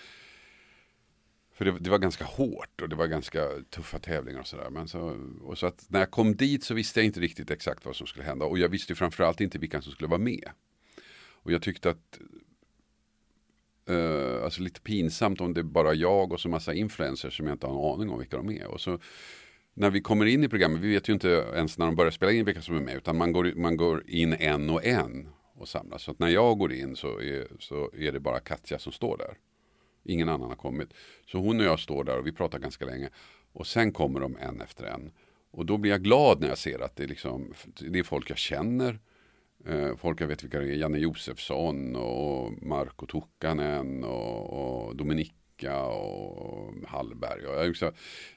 För 1.54 1.66
det, 1.66 1.80
det 1.80 1.90
var 1.90 1.98
ganska 1.98 2.26
hårt 2.26 2.82
och 2.82 2.90
det 2.90 2.96
var 2.96 3.08
ganska 3.08 3.50
tuffa 3.70 4.00
tävlingar 4.00 4.40
och 4.40 4.48
sådär. 4.48 4.86
Så, 4.86 5.18
och 5.42 5.58
så 5.58 5.68
att 5.68 5.86
när 5.88 6.00
jag 6.00 6.12
kom 6.12 6.36
dit 6.36 6.64
så 6.64 6.74
visste 6.74 7.00
jag 7.00 7.06
inte 7.06 7.20
riktigt 7.20 7.52
exakt 7.52 7.86
vad 7.86 7.96
som 7.96 8.08
skulle 8.08 8.26
hända. 8.26 8.46
Och 8.46 8.60
jag 8.60 8.70
visste 8.70 8.92
ju 8.92 8.96
framförallt 8.96 9.42
inte 9.42 9.58
vilka 9.58 9.82
som 9.82 9.92
skulle 9.92 10.08
vara 10.08 10.20
med. 10.20 10.50
Och 11.30 11.52
jag 11.52 11.62
tyckte 11.62 11.90
att 11.90 12.20
Uh, 13.90 14.44
alltså 14.44 14.62
lite 14.62 14.82
pinsamt 14.82 15.42
om 15.42 15.54
det 15.54 15.62
är 15.62 15.64
bara 15.64 15.94
jag 15.94 16.34
och 16.34 16.40
så 16.40 16.50
massa 16.50 16.74
influencers 16.74 17.38
som 17.38 17.48
jag 17.48 17.56
inte 17.56 17.68
har 17.68 17.74
en 17.74 17.94
aning 17.94 18.10
om 18.10 18.20
vilka 18.20 18.38
de 18.38 18.50
är. 18.50 18.68
Och 18.68 18.82
så 18.82 19.00
när 19.74 19.90
vi 19.90 20.02
kommer 20.02 20.26
in 20.26 20.44
i 20.44 20.50
programmet, 20.50 20.82
vi 20.82 20.90
vet 20.90 21.10
ju 21.10 21.14
inte 21.14 21.28
ens 21.56 21.78
när 21.78 21.86
de 21.86 21.96
börjar 21.96 22.12
spela 22.12 22.32
in 22.32 22.46
vilka 22.46 22.62
som 22.62 22.76
är 22.76 22.82
med, 22.82 22.96
utan 22.96 23.18
man 23.18 23.32
går, 23.32 23.54
man 23.56 23.78
går 23.78 24.10
in 24.10 24.34
en 24.34 24.70
och 24.70 24.86
en 24.86 25.30
och 25.56 25.68
samlas. 25.68 26.04
Så 26.04 26.12
att 26.12 26.20
när 26.20 26.28
jag 26.28 26.58
går 26.58 26.74
in 26.74 26.96
så 26.96 27.20
är, 27.20 27.48
så 27.60 27.92
är 27.98 28.12
det 28.12 28.20
bara 28.20 28.40
Katja 28.40 28.80
som 28.80 28.92
står 28.92 29.18
där. 29.18 29.38
Ingen 30.04 30.30
annan 30.30 30.50
har 30.50 30.56
kommit. 30.56 30.90
Så 31.26 31.38
hon 31.38 31.60
och 31.60 31.66
jag 31.66 31.80
står 31.80 32.04
där 32.04 32.20
och 32.20 32.28
vi 32.28 32.32
pratar 32.32 32.60
ganska 32.60 32.86
länge. 32.86 33.10
Och 33.54 33.68
sen 33.68 33.92
kommer 33.92 34.20
de 34.20 34.38
en 34.38 34.62
efter 34.62 34.84
en. 34.86 35.12
Och 35.52 35.66
då 35.66 35.78
blir 35.78 35.92
jag 35.92 36.04
glad 36.04 36.42
när 36.42 36.48
jag 36.48 36.58
ser 36.58 36.80
att 36.80 36.96
det 36.96 37.04
är, 37.04 37.08
liksom, 37.08 37.54
det 37.92 38.00
är 38.00 38.04
folk 38.04 38.30
jag 38.30 38.38
känner. 38.38 39.00
Eh, 39.66 39.96
folk 39.96 40.22
jag 40.22 40.28
vet 40.28 40.44
vilka 40.44 40.60
det 40.60 40.66
är. 40.66 40.76
Janne 40.76 40.98
Josefsson 40.98 41.96
och 41.96 42.64
Marko 42.64 43.06
Tukkanen 43.06 44.04
och, 44.04 44.86
och 44.88 44.96
Dominika 44.96 45.86
och 45.86 46.74
Hallberg. 46.88 47.46
Och 47.46 47.56
jag, 47.56 47.68
liksom, 47.68 47.92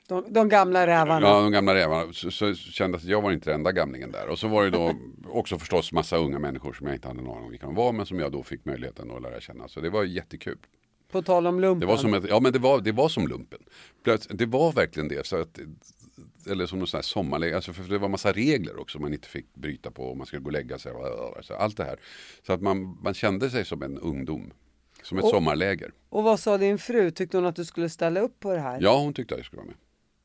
De, 0.09 0.25
de 0.29 0.49
gamla 0.49 0.87
rävarna. 0.87 1.27
Ja, 1.27 1.41
de 1.41 1.53
gamla 1.53 1.75
rävarna. 1.75 2.13
Så, 2.13 2.31
så 2.31 2.55
kände 2.55 2.97
jag 2.97 3.03
att 3.03 3.11
jag 3.11 3.23
var 3.23 3.33
inte 3.33 3.51
den 3.51 3.61
enda 3.61 3.73
gamlingen 3.73 4.13
där. 4.13 4.29
Och 4.29 4.39
så 4.39 4.49
var 4.49 4.65
det 4.65 4.71
då 4.71 4.95
också 5.29 5.59
förstås 5.59 5.93
massa 5.93 6.17
unga 6.17 6.39
människor 6.39 6.73
som 6.73 6.87
jag 6.87 6.97
inte 6.97 7.09
hade 7.09 7.21
en 7.21 7.27
aning 7.27 7.45
om 7.45 7.51
vilka 7.51 7.67
de 7.67 7.75
var. 7.75 7.93
Men 7.93 8.07
som 8.07 8.19
jag 8.21 8.33
då 8.33 8.43
fick 8.43 8.65
möjligheten 8.65 9.11
att 9.11 9.23
lära 9.23 9.41
känna. 9.41 9.69
Så 9.69 9.81
det 9.81 9.91
var 9.91 10.05
jättekul. 10.05 10.59
På 11.19 11.23
tal 11.23 11.47
om 11.47 11.61
lumpen. 11.61 11.81
Det 11.81 11.87
var 11.87 11.97
som, 11.97 12.15
ett, 12.15 12.25
ja, 12.29 12.41
men 12.41 12.53
det 12.53 12.59
var, 12.59 12.81
det 12.81 12.93
var 12.93 13.09
som 13.09 13.29
lumpen. 13.29 13.59
Plöts- 14.05 14.29
Det 14.37 14.47
var 14.47 14.73
verkligen 14.73 15.09
det. 15.09 15.27
Så 15.27 15.37
att, 15.37 15.59
eller 16.51 16.67
som 16.67 16.79
någon 16.79 16.89
sån 16.89 16.99
här 16.99 17.03
sommarläge. 17.03 17.57
Alltså 17.57 17.73
för 17.73 17.83
det 17.83 17.99
var 17.99 18.09
massa 18.09 18.33
regler 18.33 18.81
också 18.81 18.99
man 18.99 19.13
inte 19.13 19.29
fick 19.29 19.55
bryta 19.55 19.91
på. 19.91 20.05
Och 20.11 20.17
man 20.17 20.27
skulle 20.27 20.43
gå 20.43 20.47
och 20.47 20.53
lägga 20.53 20.79
sig. 20.79 20.93
och- 20.93 21.45
Så 21.45 21.55
allt 21.55 21.77
det 21.77 21.85
här. 21.85 21.97
Så 22.47 22.53
att 22.53 22.63
man, 22.63 22.99
man 23.03 23.15
kände 23.15 23.51
sig 23.51 23.65
som 23.65 23.83
en 23.83 23.99
ungdom. 23.99 24.53
Som 25.03 25.19
ett 25.19 25.25
Och- 25.25 25.31
sommarläger. 25.31 25.93
Och 26.09 26.23
vad 26.23 26.41
sa 26.41 26.59
din 26.59 26.79
fru? 26.79 27.11
Tyckte 27.11 27.37
hon 27.37 27.47
att 27.47 27.57
du 27.57 27.65
skulle 27.65 27.89
ställa 27.89 28.21
upp 28.21 28.41
på 28.41 28.53
det 28.55 28.61
här? 28.61 28.79
Ja, 28.83 28.99
hon 28.99 29.15
tyckte 29.15 29.35
att 29.35 29.39
jag 29.39 29.47
skulle 29.47 29.59
vara 29.61 29.67
med. 29.67 29.77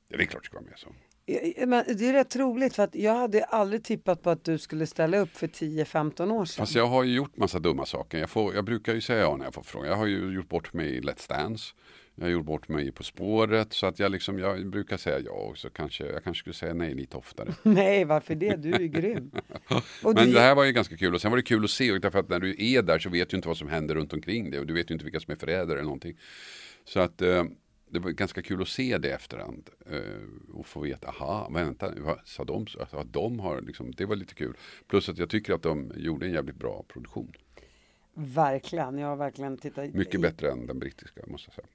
Ja, 0.08 0.18
det 0.18 0.24
är 0.24 0.28
klart 0.28 0.44
jag 0.44 0.46
ska 0.46 0.58
vara 0.58 0.66
med. 0.70 0.80
Så. 0.80 0.88
Ja, 1.32 1.66
Men 1.66 1.86
det 1.98 2.10
är 2.10 2.14
rätt 2.14 2.36
roligt 2.36 2.76
för 2.76 2.84
att 2.84 2.96
jag 2.96 3.16
hade 3.16 3.44
aldrig 3.44 3.84
tippat 3.84 4.22
på 4.22 4.30
att 4.30 4.44
du 4.44 4.58
skulle 4.58 4.88
ställa 4.88 5.18
upp 5.18 5.38
för 5.38 5.48
10-15 5.48 6.32
år 6.32 6.46
sedan. 6.46 6.62
Fast 6.62 6.76
jag 6.76 6.88
har 6.88 7.04
ju 7.04 7.16
gjort 7.16 7.38
massa 7.38 7.60
dumma 7.60 7.86
saker. 7.86 8.18
Jag, 8.18 8.30
får, 8.30 8.56
jag 8.56 8.66
brukar 8.66 8.94
ju 8.94 9.02
säga 9.02 9.20
ja 9.20 9.38
när 9.38 9.46
jag 9.46 9.54
får 9.54 9.64
frågan. 9.64 9.90
Jag 9.90 9.98
har 9.98 10.06
ju 10.06 10.34
gjort 10.34 10.50
bort 10.50 10.74
mig 10.74 10.90
i 10.90 11.02
Let's 11.02 11.30
Dance. 11.30 11.74
Jag 12.16 12.26
har 12.26 12.32
gjort 12.32 12.46
bort 12.46 12.68
mig 12.68 12.92
På 12.92 13.04
spåret. 13.04 13.74
Så 13.74 13.86
att 13.86 14.00
jag, 14.00 14.12
liksom, 14.12 14.40
jag 14.40 14.70
brukar 14.70 14.98
säga 14.98 15.20
ja 15.20 15.32
och 15.32 15.58
så 15.58 15.70
kanske 15.70 16.06
jag 16.06 16.24
kanske 16.24 16.40
skulle 16.42 16.54
säga 16.54 16.74
nej 16.74 16.94
lite 16.94 17.18
oftare. 17.18 17.54
Nej, 17.64 18.06
varför 18.06 18.36
det? 18.36 18.56
Du 18.56 18.74
är 18.74 18.80
ju 18.80 18.88
grym. 18.88 19.32
Men 20.04 20.16
du, 20.16 20.34
det 20.34 20.40
här 20.40 20.56
var 20.56 20.64
ju 20.64 20.72
ganska 20.72 20.98
kul 20.98 21.16
och 21.16 21.22
sen 21.22 21.32
var 21.32 21.38
det 21.38 21.44
kul 21.44 21.64
att 21.64 21.72
se. 21.72 21.98
Därför 21.98 22.20
att 22.20 22.30
när 22.30 22.40
du 22.40 22.56
är 22.58 22.82
där 22.82 23.00
så 23.00 23.10
vet 23.10 23.30
du 23.30 23.36
inte 23.36 23.48
vad 23.48 23.58
som 23.58 23.70
händer 23.70 23.96
runt 23.96 24.14
omkring 24.14 24.52
dig. 24.52 24.60
Och 24.60 24.68
du 24.68 24.74
vet 24.74 24.90
ju 24.90 24.94
inte 24.94 25.06
vilka 25.06 25.20
som 25.20 25.32
är 25.32 25.38
förrädare 25.38 25.74
eller 25.74 25.84
någonting. 25.84 26.18
Så 26.86 27.00
att 27.00 27.22
eh, 27.22 27.44
det 27.92 28.00
var 28.00 28.12
ganska 28.12 28.42
kul 28.42 28.62
att 28.62 28.68
se 28.68 28.98
det 28.98 29.12
efterhand. 29.12 29.70
Eh, 29.86 30.54
och 30.54 30.68
få 30.68 30.80
veta, 30.80 31.08
aha, 31.08 31.50
vänta, 31.54 31.94
vad 31.98 32.20
sa 32.26 32.44
de? 32.44 32.68
så? 32.68 32.80
Alltså, 32.80 32.98
att 32.98 33.14
de 33.14 33.40
har 33.40 33.62
liksom, 33.62 33.92
det 33.92 34.06
var 34.06 34.16
lite 34.16 34.34
kul. 34.34 34.58
Plus 34.88 35.10
att 35.10 35.18
jag 35.18 35.30
tycker 35.30 35.54
att 35.54 35.62
de 35.64 35.92
gjorde 35.96 36.26
en 36.26 36.32
jävligt 36.34 36.56
bra 36.56 36.84
produktion. 36.88 37.32
Verkligen, 38.14 38.98
jag 38.98 39.08
har 39.08 39.16
verkligen 39.16 39.58
tittat. 39.58 39.94
Mycket 39.94 40.16
i- 40.16 40.18
bättre 40.18 40.52
än 40.52 40.68
den 40.68 40.80
brittiska 40.80 41.22
måste 41.28 41.48
jag 41.50 41.56
säga. 41.56 41.68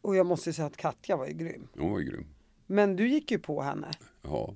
Och 0.00 0.16
jag 0.16 0.26
måste 0.26 0.52
säga 0.52 0.66
att 0.66 0.76
Katja 0.76 1.16
var 1.16 1.26
ju 1.26 1.32
grym. 1.32 1.68
Hon 1.78 1.90
var 1.92 1.98
ju 2.00 2.04
grym. 2.10 2.26
Men 2.66 2.96
du 2.96 3.08
gick 3.08 3.30
ju 3.30 3.38
på 3.38 3.62
henne. 3.62 3.90
Ja. 4.22 4.54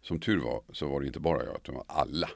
Som 0.00 0.20
tur 0.20 0.38
var 0.38 0.62
så 0.72 0.88
var 0.88 1.00
det 1.00 1.06
inte 1.06 1.20
bara 1.20 1.44
jag, 1.44 1.56
utan 1.56 1.82
alla. 1.86 2.28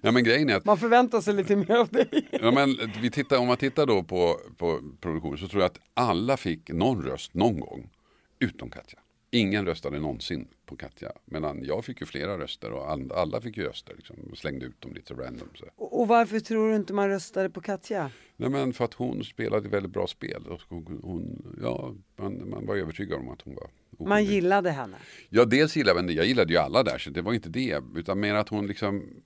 Ja 0.00 0.12
men 0.12 0.24
grejen 0.24 0.50
är 0.50 0.56
att 0.56 0.64
Man 0.64 0.78
förväntar 0.78 1.20
sig 1.20 1.34
lite 1.34 1.56
mer 1.56 1.76
av 1.76 1.88
dig. 1.88 2.28
Ja, 2.30 2.50
men 2.50 2.76
vi 3.02 3.10
tittar, 3.10 3.38
om 3.38 3.46
man 3.46 3.56
tittar 3.56 3.86
då 3.86 4.02
på, 4.02 4.40
på 4.56 4.80
produktionen 5.00 5.38
så 5.38 5.48
tror 5.48 5.62
jag 5.62 5.70
att 5.70 5.78
alla 5.94 6.36
fick 6.36 6.68
någon 6.68 7.04
röst 7.04 7.34
någon 7.34 7.60
gång. 7.60 7.90
Utom 8.38 8.70
Katja. 8.70 8.98
Ingen 9.34 9.66
röstade 9.66 9.98
någonsin 9.98 10.48
på 10.66 10.76
Katja. 10.76 11.12
Medan 11.24 11.64
jag 11.64 11.84
fick 11.84 12.00
ju 12.00 12.06
flera 12.06 12.38
röster 12.38 12.72
och 12.72 12.90
all- 12.90 13.12
alla 13.12 13.40
fick 13.40 13.56
ju 13.56 13.62
röster. 13.64 13.94
Liksom, 13.96 14.16
och 14.30 14.38
slängde 14.38 14.66
ut 14.66 14.80
dem 14.80 14.92
lite 14.94 15.14
random. 15.14 15.48
Så. 15.54 15.64
Och 15.76 16.08
varför 16.08 16.40
tror 16.40 16.68
du 16.70 16.76
inte 16.76 16.92
man 16.92 17.08
röstade 17.08 17.50
på 17.50 17.60
Katja? 17.60 18.10
Nej, 18.36 18.50
men 18.50 18.72
för 18.72 18.84
att 18.84 18.94
hon 18.94 19.24
spelade 19.24 19.68
väldigt 19.68 19.92
bra 19.92 20.06
spel. 20.06 20.46
Och 20.46 20.60
hon, 21.02 21.54
ja, 21.62 21.94
man, 22.16 22.50
man 22.50 22.66
var 22.66 22.76
övertygad 22.76 23.18
om 23.20 23.28
att 23.28 23.42
hon 23.42 23.54
var 23.54 23.70
Man 23.98 24.12
oskyldig. 24.12 24.34
gillade 24.34 24.70
henne. 24.70 24.96
Ja, 25.28 25.44
dels 25.44 25.76
gillade 25.76 26.00
jag, 26.00 26.10
jag 26.10 26.26
gillade 26.26 26.52
ju 26.52 26.58
alla 26.58 26.82
där 26.82 26.98
så 26.98 27.10
det 27.10 27.22
var 27.22 27.32
inte 27.34 27.48
det. 27.48 27.82
Utan 27.96 28.20
mer 28.20 28.34
att 28.34 28.48
hon 28.48 28.66
liksom 28.66 29.22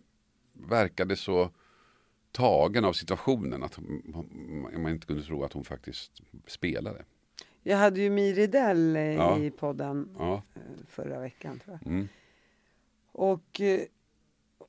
verkade 0.53 1.17
så 1.17 1.51
tagen 2.33 2.85
av 2.85 2.93
situationen 2.93 3.63
att 3.63 3.79
man 4.79 4.89
inte 4.93 5.07
kunde 5.07 5.23
tro 5.23 5.45
att 5.45 5.53
hon 5.53 5.65
faktiskt 5.65 6.13
spelade. 6.47 7.05
Jag 7.69 7.77
hade 7.77 8.01
ju 8.01 8.11
Miri 8.11 8.47
Dell 8.47 8.97
eh, 8.97 9.03
Ja. 9.03 9.39
i 9.39 9.51
podden 9.51 10.09
Ja, 10.19 10.43
eh, 10.55 10.61
förra 10.89 11.21
veckan 11.21 11.59
tror 11.65 11.79
jag. 11.83 11.93
mm. 11.93 12.09
Och 13.13 13.61
eh, 13.61 13.81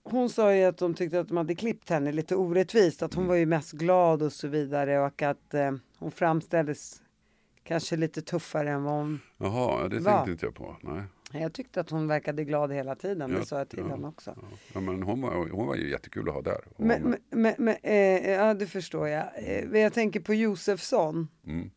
hon 0.04 0.30
sa 0.30 0.56
ju 0.56 0.64
att 0.64 0.78
de 0.78 0.94
tyckte 0.94 1.20
att 1.20 1.28
de 1.28 1.38
hade 1.38 1.56
klippt 1.56 1.90
henne 1.90 2.12
lite 2.12 2.36
orättvist. 2.36 3.04
Att 3.04 3.14
hon 3.14 3.24
Mm. 3.24 3.30
var 3.30 3.36
ju 3.36 3.46
mest 3.46 3.72
glad 3.72 4.22
och 4.22 4.34
så 4.34 4.48
vidare 4.48 5.00
och 5.00 5.22
att 5.22 5.54
eh, 5.54 5.72
hon 5.98 6.12
framställdes 6.12 7.02
kanske 7.64 7.96
lite 7.96 8.22
tuffare 8.22 8.70
än 8.72 8.84
vad 8.84 8.94
hon... 8.94 9.20
Jaha, 9.38 9.88
det 9.88 10.00
Va? 10.00 10.12
tänkte 10.12 10.32
inte 10.32 10.46
jag 10.46 10.56
på. 10.56 10.76
Nej. 10.82 11.04
Jag 11.42 11.54
tyckte 11.54 11.82
att 11.82 11.90
hon 11.90 12.08
verkade 12.08 12.44
glad 12.44 12.72
hela 12.74 12.96
tiden. 12.96 13.32
Det 13.32 13.38
Ja, 13.38 13.46
sa 13.46 13.58
jag 13.58 13.70
till 13.70 13.80
ja, 13.80 13.88
henne 13.88 14.08
också. 14.08 14.36
Ja. 14.74 14.80
Men 14.80 15.04
hon, 15.04 15.22
var, 15.22 15.50
hon 15.50 15.68
var 15.68 15.76
ju 15.76 15.90
jättekul 15.90 16.30
att 16.30 16.36
ha 16.36 16.42
där. 16.42 16.62
Men, 16.78 17.04
var 17.04 17.10
men, 17.10 17.20
men, 17.42 17.54
men 17.58 17.76
eh, 17.84 18.32
ja, 18.32 18.54
det 18.54 18.68
förstår 18.68 19.08
jag. 19.08 19.26
Eh, 19.36 19.80
jag 19.82 19.94
tänker 19.94 20.20
på 20.20 20.34
Josefsson. 20.34 21.28
Mm. 21.46 21.70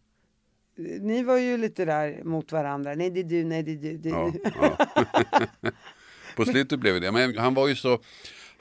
Ni 1.00 1.22
var 1.22 1.36
ju 1.36 1.56
lite 1.56 1.84
där 1.84 2.24
mot 2.24 2.52
varandra. 2.52 2.94
Nej, 2.94 3.10
det 3.10 3.20
är 3.20 3.24
du, 3.24 3.44
nej, 3.44 3.62
det 3.62 3.72
är 3.72 3.76
du. 3.76 3.96
Det 3.98 4.08
är 4.08 4.12
Ja, 4.12 4.30
du. 4.32 4.40
ja. 4.60 5.70
på 6.36 6.44
slutet 6.44 6.80
blev 6.80 7.00
det. 7.00 7.12
Men 7.12 7.38
han 7.38 7.54
var 7.54 7.68
ju 7.68 7.76
så, 7.76 7.98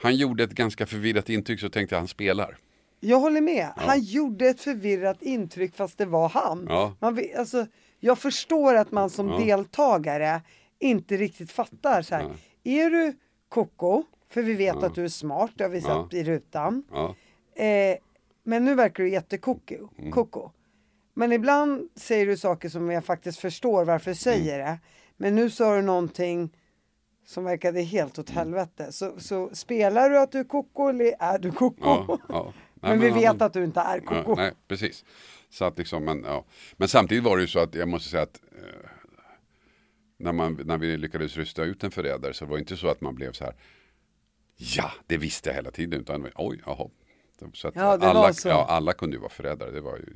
han 0.02 0.16
gjorde 0.16 0.44
ett 0.44 0.50
ganska 0.50 0.86
förvirrat 0.86 1.28
intryck 1.28 1.60
så 1.60 1.68
tänkte 1.68 1.94
jag 1.94 2.00
han 2.00 2.08
spelar. 2.08 2.56
Jag 3.00 3.20
håller 3.20 3.40
med. 3.40 3.68
Han 3.76 4.00
gjorde 4.00 4.46
ett 4.48 4.60
förvirrat 4.60 5.22
intryck 5.22 5.74
fast 5.76 5.98
det 5.98 6.06
var 6.06 6.28
han. 6.28 6.66
Ja. 6.68 6.96
Man 7.00 7.18
alltså, 7.38 7.66
jag 8.00 8.18
förstår 8.18 8.74
att 8.74 8.92
man 8.92 9.10
som 9.10 9.28
Ja. 9.28 9.38
deltagare 9.38 10.40
inte 10.78 11.16
riktigt 11.16 11.52
fattar. 11.52 12.02
Så 12.02 12.14
här. 12.14 12.26
Är 12.64 12.90
du 12.90 13.18
koko 13.48 14.02
För 14.28 14.42
vi 14.42 14.54
vet 14.54 14.76
att 14.82 14.94
du 14.94 15.04
är 15.04 15.08
smart, 15.08 15.50
det 15.54 15.64
har 15.64 15.70
vi 15.70 15.78
Ja. 15.78 16.08
sett 16.10 16.20
i 16.20 16.24
rutan. 16.24 16.82
Ja. 16.92 17.14
Eh, 17.64 17.96
men 18.44 18.64
nu 18.64 18.74
verkar 18.74 19.02
du 19.04 19.10
jättekoko. 19.10 19.74
Mm. 19.98 20.10
Koko. 20.12 20.50
Men 21.20 21.32
ibland 21.32 21.88
säger 21.96 22.26
du 22.26 22.36
saker 22.36 22.68
som 22.68 22.90
jag 22.90 23.04
faktiskt 23.04 23.38
förstår 23.38 23.84
varför 23.84 24.10
du 24.10 24.14
säger 24.14 24.60
Mm. 24.60 24.66
det. 24.72 24.78
Men 25.16 25.34
nu 25.34 25.50
sa 25.50 25.76
du 25.76 25.82
någonting 25.82 26.56
som 27.26 27.44
verkade 27.44 27.80
helt 27.82 28.18
åt 28.18 28.30
helvete. 28.30 28.92
Så, 28.92 29.20
så 29.20 29.50
spelar 29.54 30.10
du 30.10 30.18
att 30.18 30.32
du 30.32 30.38
är 30.38 30.44
koko 30.44 30.88
eller 30.88 31.14
är 31.18 31.38
du 31.38 31.52
koko? 31.52 31.76
Ja, 31.84 32.18
ja. 32.28 32.52
Nej, 32.74 32.90
men 32.90 33.00
vi 33.00 33.06
ja, 33.08 33.14
vet 33.14 33.38
men- 33.40 33.46
att 33.46 33.52
du 33.52 33.64
inte 33.64 33.80
är 33.80 34.00
koko. 34.00 34.30
Ja, 34.30 34.34
nej, 34.36 34.52
precis. 34.68 35.04
Så 35.50 35.64
att 35.64 35.78
liksom, 35.78 36.04
men, 36.04 36.22
ja. 36.24 36.44
men 36.76 36.88
samtidigt 36.88 37.24
var 37.24 37.36
det 37.36 37.42
ju 37.42 37.48
så 37.48 37.58
att 37.60 37.74
jag 37.74 37.88
måste 37.88 38.08
säga 38.10 38.22
att 38.22 38.40
eh, 38.58 38.90
när, 40.18 40.32
man, 40.32 40.60
när 40.64 40.78
vi 40.78 40.96
lyckades 40.96 41.36
rysta 41.36 41.64
ut 41.64 41.84
en 41.84 41.90
förrädare 41.90 42.34
så 42.34 42.46
var 42.46 42.56
det 42.56 42.60
inte 42.60 42.76
så 42.76 42.88
att 42.88 43.00
man 43.00 43.14
blev 43.14 43.32
så 43.32 43.44
här 43.44 43.54
Ja, 44.56 44.90
det 45.06 45.16
visste 45.16 45.48
jag 45.48 45.54
hela 45.56 45.70
tiden. 45.70 46.00
Utan 46.00 46.26
oj, 46.34 46.60
jaha. 46.66 46.88
Så 47.54 47.68
att 47.68 47.76
Ja, 47.76 47.96
det 47.96 48.06
alla, 48.06 48.32
så. 48.32 48.48
Ja, 48.48 48.66
alla 48.68 48.92
kunde 48.92 49.16
ju 49.16 49.20
vara 49.20 49.30
förrädare. 49.30 49.70
Det 49.70 49.80
var 49.80 49.96
ju, 49.96 50.06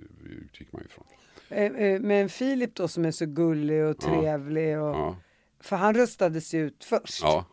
utgick 0.45 0.73
man 0.73 0.83
ju 0.83 0.87
ifrån. 0.87 1.05
Eh, 1.49 1.65
eh, 1.65 2.01
Men 2.01 2.29
Filip 2.29 2.75
då 2.75 2.89
som 2.89 3.05
är 3.05 3.11
så 3.11 3.27
gullig 3.27 3.85
och 3.85 3.99
trevlig. 3.99 4.79
Och, 4.81 4.95
Ja, 4.95 5.17
För 5.61 5.77
han 5.77 5.95
röstades 5.95 6.55
ju 6.55 6.61
ut 6.67 6.85
först. 6.85 7.23
ja, 7.23 7.45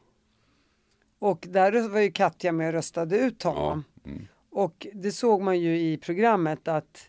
Och 1.19 1.45
där 1.49 1.89
var 1.89 1.99
ju 1.99 2.11
Katja 2.11 2.51
med 2.51 2.67
och 2.67 2.73
röstade 2.73 3.17
ut 3.17 3.43
honom. 3.43 3.83
mm. 4.05 4.27
Och 4.51 4.87
det 4.93 5.11
såg 5.11 5.41
man 5.41 5.59
ju 5.59 5.79
i 5.79 5.97
programmet 5.97 6.67
att 6.67 7.07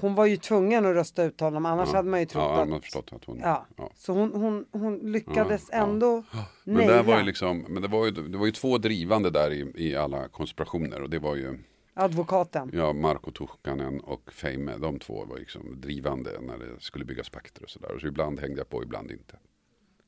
hon 0.00 0.14
var 0.14 0.26
ju 0.26 0.36
tvungen 0.36 0.86
att 0.86 0.94
rösta 0.94 1.24
ut 1.24 1.40
honom 1.40 1.66
annars 1.66 1.92
hade 1.92 2.08
man 2.08 2.20
ju 2.20 2.26
trott 2.26 2.68
ja, 2.68 2.76
att... 2.76 2.82
förstått 2.82 3.12
att 3.12 3.24
hon... 3.24 3.38
Ja. 3.42 3.66
ja. 3.76 3.90
Så 3.96 4.12
hon, 4.12 4.32
hon, 4.34 4.66
hon 4.72 4.98
lyckades 4.98 5.68
Ja, 5.72 5.78
ja. 5.78 5.84
ändå 5.84 6.22
Men, 6.64 6.86
där 6.86 7.02
var 7.02 7.18
ju 7.18 7.24
liksom, 7.24 7.58
men 7.68 7.82
det, 7.82 7.88
var 7.88 8.04
ju, 8.04 8.10
det 8.10 8.38
var 8.38 8.46
ju 8.46 8.52
två 8.52 8.78
drivande 8.78 9.30
där 9.30 9.50
i, 9.50 9.72
i 9.74 9.96
alla 9.96 10.28
konspirationer. 10.28 11.02
Och 11.02 11.10
det 11.10 11.18
var 11.18 11.36
ju 11.36 11.58
Advokaten. 11.98 12.70
Ja, 12.72 12.92
Marko 12.92 13.30
Tuhkanen 13.30 14.00
och 14.00 14.32
Feime, 14.32 14.76
de 14.76 14.98
två 14.98 15.24
var 15.24 15.38
liksom 15.38 15.80
drivande 15.80 16.40
när 16.40 16.58
det 16.58 16.80
skulle 16.80 17.04
byggas 17.04 17.28
pakter 17.28 17.62
och 17.62 17.70
sådär. 17.70 17.98
Så 18.00 18.06
ibland 18.06 18.40
hängde 18.40 18.60
jag 18.60 18.68
på, 18.68 18.82
ibland 18.82 19.10
inte. 19.10 19.36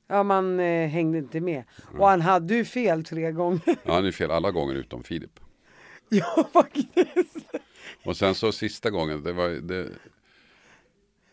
Ja, 0.07 0.23
man 0.23 0.61
eh, 0.61 0.89
hängde 0.89 1.19
inte 1.19 1.41
med. 1.41 1.65
Och 1.99 2.09
han 2.09 2.21
hade 2.21 2.55
ju 2.55 2.65
fel 2.65 3.05
tre 3.05 3.33
gånger. 3.33 3.61
Ja, 3.85 3.95
han 3.95 4.07
är 4.07 4.13
fel 4.13 4.31
alla 4.31 4.51
gånger 4.51 4.75
utom 4.75 5.03
Filip. 5.03 5.41
ja, 6.09 6.49
faktiskt. 6.53 7.37
Och 8.05 8.17
sen 8.17 8.35
så 8.35 8.53
sista 8.53 8.91
gången, 8.91 9.23
det 9.23 9.33
var 9.33 9.49
det, 9.49 9.89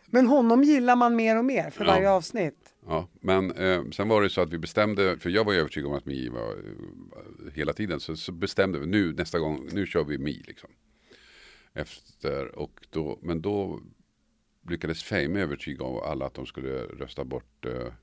Men 0.05 0.27
honom 0.27 0.63
gillar 0.63 0.95
man 0.95 1.15
mer 1.15 1.37
och 1.37 1.45
mer 1.45 1.69
för 1.69 1.85
Ja. 1.85 1.91
varje 1.91 2.09
avsnitt. 2.09 2.64
Ja. 2.87 3.07
Men 3.19 3.51
eh, 3.51 3.89
sen 3.89 4.07
var 4.07 4.21
det 4.21 4.29
så 4.29 4.41
att 4.41 4.53
vi 4.53 4.57
bestämde, 4.57 5.17
för 5.19 5.29
jag 5.29 5.43
var 5.43 5.53
ju 5.53 5.59
övertygad 5.59 5.89
om 5.91 5.97
att 5.97 6.05
Mi 6.05 6.29
var 6.29 6.51
eh, 6.51 7.53
hela 7.53 7.73
tiden. 7.73 7.99
Så, 7.99 8.15
så 8.15 8.31
bestämde 8.31 8.79
vi, 8.79 8.85
nu 8.85 9.13
nästa 9.13 9.39
gång, 9.39 9.69
nu 9.71 9.85
kör 9.85 10.03
vi 10.03 10.17
Mi 10.17 10.43
liksom. 10.47 10.69
Efter, 11.73 12.55
och 12.55 12.87
då, 12.89 13.19
men 13.21 13.41
då 13.41 13.81
lyckades 14.69 15.03
Feime 15.03 15.39
övertyga 15.39 15.85
alla 15.85 16.25
att 16.25 16.33
de 16.33 16.45
skulle 16.45 16.83
rösta 16.83 17.23
bort 17.23 17.65
eh, 17.65 17.93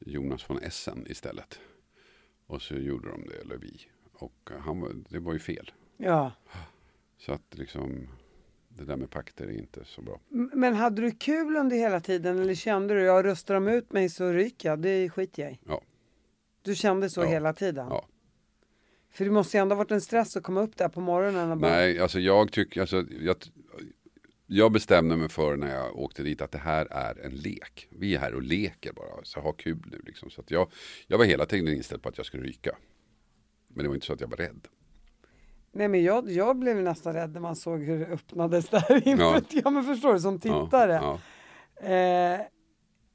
Jonas 0.00 0.50
von 0.50 0.58
Essen 0.58 1.06
istället. 1.10 1.60
Och 2.46 2.62
så 2.62 2.74
gjorde 2.74 3.10
de 3.10 3.26
det, 3.26 3.34
eller 3.34 3.56
vi. 3.56 3.80
Och 4.12 4.50
eh, 4.50 4.58
han, 4.58 5.04
det 5.08 5.18
var 5.18 5.32
ju 5.32 5.38
fel. 5.38 5.72
Ja. 5.96 6.32
Så 7.18 7.32
att 7.32 7.58
liksom, 7.58 8.08
det 8.78 8.84
där 8.84 8.96
med 8.96 9.10
pakter 9.10 9.44
är 9.46 9.58
inte 9.58 9.84
så 9.84 10.02
bra. 10.02 10.20
Men 10.52 10.74
hade 10.74 11.02
du 11.02 11.10
kul 11.10 11.56
under 11.56 11.76
hela 11.76 12.00
tiden 12.00 12.38
eller 12.38 12.54
kände 12.54 12.94
du, 12.94 13.02
jag 13.02 13.24
röstar 13.24 13.54
de 13.54 13.68
ut 13.68 13.92
mig 13.92 14.08
så 14.08 14.32
ryker 14.32 14.68
jag, 14.68 14.78
det 14.78 15.10
skiter 15.10 15.42
jag 15.42 15.52
i. 15.52 15.58
Ja. 15.66 15.82
Du 16.62 16.74
kände 16.74 17.10
så 17.10 17.20
Ja. 17.20 17.26
hela 17.26 17.52
tiden? 17.52 17.86
Ja. 17.90 18.06
För 19.10 19.24
det 19.24 19.30
måste 19.30 19.56
ju 19.56 19.60
ändå 19.60 19.74
ha 19.74 19.78
varit 19.78 19.90
en 19.90 20.00
stress 20.00 20.36
att 20.36 20.42
komma 20.42 20.60
upp 20.60 20.76
där 20.76 20.88
på 20.88 21.00
morgonen 21.00 21.50
och 21.50 21.58
bara, 21.58 21.70
Nej, 21.72 21.98
alltså 22.00 22.20
jag 22.20 22.52
tycker, 22.52 22.80
alltså, 22.80 23.04
jag, 23.20 23.36
jag 24.46 24.72
bestämde 24.72 25.16
mig 25.16 25.28
för 25.28 25.56
när 25.56 25.74
jag 25.74 25.98
åkte 25.98 26.22
dit 26.22 26.42
att 26.42 26.52
det 26.52 26.58
här 26.58 26.86
är 26.90 27.18
en 27.26 27.32
lek. 27.34 27.88
Vi 27.90 28.14
är 28.14 28.18
här 28.18 28.34
och 28.34 28.42
leker 28.42 28.92
bara, 28.92 29.24
så 29.24 29.40
ha 29.40 29.52
kul 29.52 29.84
nu 29.92 30.00
liksom. 30.06 30.30
Så 30.30 30.42
jag, 30.48 30.70
jag 31.06 31.18
var 31.18 31.24
hela 31.24 31.46
tiden 31.46 31.74
inställd 31.74 32.02
på 32.02 32.08
att 32.08 32.16
jag 32.16 32.26
skulle 32.26 32.42
ryka. 32.42 32.76
Men 33.68 33.82
det 33.82 33.88
var 33.88 33.94
inte 33.94 34.06
så 34.06 34.12
att 34.12 34.20
jag 34.20 34.28
var 34.28 34.36
rädd. 34.36 34.68
Nej 35.72 35.88
men 35.88 36.02
jag, 36.04 36.30
jag 36.30 36.56
blev 36.58 36.76
nästan 36.76 37.12
rädd 37.12 37.32
när 37.32 37.40
man 37.40 37.56
såg 37.56 37.82
hur 37.82 37.98
det 37.98 38.06
öppnades 38.06 38.68
där 38.68 39.02
ja. 39.08 39.40
Ja. 39.64 39.70
men 39.70 39.84
förstår 39.84 40.12
du, 40.14 40.20
som 40.20 40.40
Ja, 40.44 40.64
tittare. 40.66 40.92
ja. 40.92 41.18
Eh, 41.88 42.40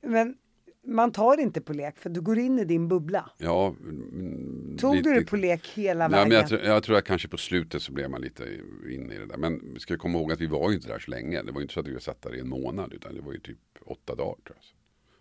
men 0.01 0.37
man 0.85 1.11
tar 1.11 1.39
inte 1.39 1.61
på 1.61 1.73
lek 1.73 1.97
för 1.97 2.09
du 2.09 2.21
går 2.21 2.37
in 2.39 2.59
i 2.59 2.65
din 2.65 2.87
bubbla. 2.87 3.29
Ja, 3.37 3.67
mm, 3.67 4.77
Tog 4.79 4.95
lite- 4.95 5.09
du 5.09 5.19
det 5.19 5.25
på 5.25 5.35
lek 5.35 5.67
hela 5.67 6.07
vägen? 6.09 6.29
men 6.29 6.37
jag, 6.37 6.47
tror- 6.47 6.61
jag 6.61 6.83
tror 6.83 6.97
att 6.97 7.03
kanske 7.05 7.27
på 7.27 7.37
slutet 7.37 7.81
så 7.81 7.91
blev 7.91 8.09
man 8.09 8.21
lite 8.21 8.43
inne 8.91 9.13
i 9.13 9.17
det 9.17 9.25
där. 9.25 9.37
Men 9.37 9.73
vi 9.73 9.79
ska 9.79 9.97
komma 9.97 10.17
ihåg 10.19 10.31
att 10.31 10.41
vi 10.41 10.47
var 10.47 10.69
ju 10.69 10.75
inte 10.75 10.87
där 10.87 10.99
så 10.99 11.11
länge. 11.11 11.41
Det 11.43 11.51
var 11.51 11.59
ju 11.59 11.63
inte 11.63 11.73
så 11.73 11.79
att 11.79 11.87
vi 11.87 11.99
satt 11.99 12.21
där 12.21 12.35
i 12.35 12.39
en 12.39 12.49
månad. 12.49 12.93
Utan 12.93 13.15
det 13.15 13.21
var 13.21 13.33
ju 13.33 13.39
typ 13.39 13.57
åtta 13.85 14.15
dagar 14.15 14.35
tror 14.45 14.57
jag. 14.57 14.63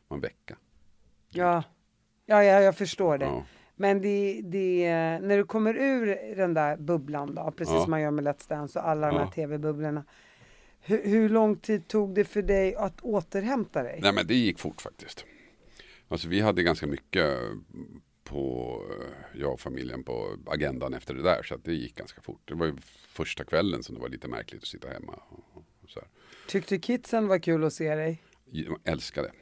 Så. 0.09 0.15
En 0.15 0.21
vecka. 0.21 0.57
Ja, 1.31 1.63
ja, 2.27 2.45
ja 2.45 2.61
jag 2.61 2.77
förstår 2.77 3.19
det. 3.19 3.25
Ja. 3.25 3.45
Men 3.77 4.01
det, 4.03 4.41
det, 4.45 4.89
när 5.23 5.37
du 5.37 5.45
kommer 5.45 5.75
ur 5.77 6.37
den 6.37 6.55
där 6.55 6.77
bubblan 6.77 7.35
då, 7.35 7.51
precis 7.57 7.75
Ja. 7.75 7.83
som 7.83 7.91
man 7.91 8.01
gör 8.01 8.11
med 8.11 8.25
Let's 8.29 8.49
Dance 8.49 8.79
och 8.79 8.89
alla 8.89 9.07
de 9.07 9.17
här 9.17 9.25
Ja. 9.25 9.31
tv-bubblorna. 9.35 10.05
Hur, 10.81 11.03
hur 11.05 11.29
lång 11.29 11.57
tid 11.57 11.89
tog 11.89 12.15
det 12.15 12.25
för 12.25 12.43
dig 12.43 12.75
att 12.75 13.01
återhämta 13.01 13.83
dig? 13.83 13.99
Nej 14.03 14.13
men 14.13 14.27
det 14.27 14.35
gick 14.35 14.59
fort 14.59 14.81
faktiskt. 14.83 15.25
Alltså 16.09 16.29
vi 16.29 16.41
hade 16.41 16.63
ganska 16.63 16.87
mycket 16.87 17.39
på, 18.25 18.79
jag 19.35 19.53
och 19.53 19.61
familjen 19.61 20.05
på 20.05 20.37
agendan 20.47 20.95
efter 20.95 21.15
det 21.15 21.23
där. 21.23 21.43
Så 21.43 21.57
det 21.57 21.75
gick 21.75 21.95
ganska 21.97 22.21
fort. 22.21 22.41
Det 22.45 22.55
var 22.55 22.67
ju 22.67 22.77
första 23.09 23.45
kvällen 23.45 23.83
som 23.83 23.95
det 23.95 24.01
var 24.01 24.09
lite 24.09 24.29
märkligt 24.29 24.63
att 24.63 24.69
sitta 24.69 24.89
hemma. 24.89 25.13
Och, 25.29 25.57
och. 25.57 25.65
Tyckte 26.49 26.79
kidsen 26.79 27.27
var 27.29 27.39
kul 27.39 27.65
att 27.65 27.73
se 27.73 27.95
dig? 27.95 28.23
Jag 28.51 28.79
älskade. 28.85 29.33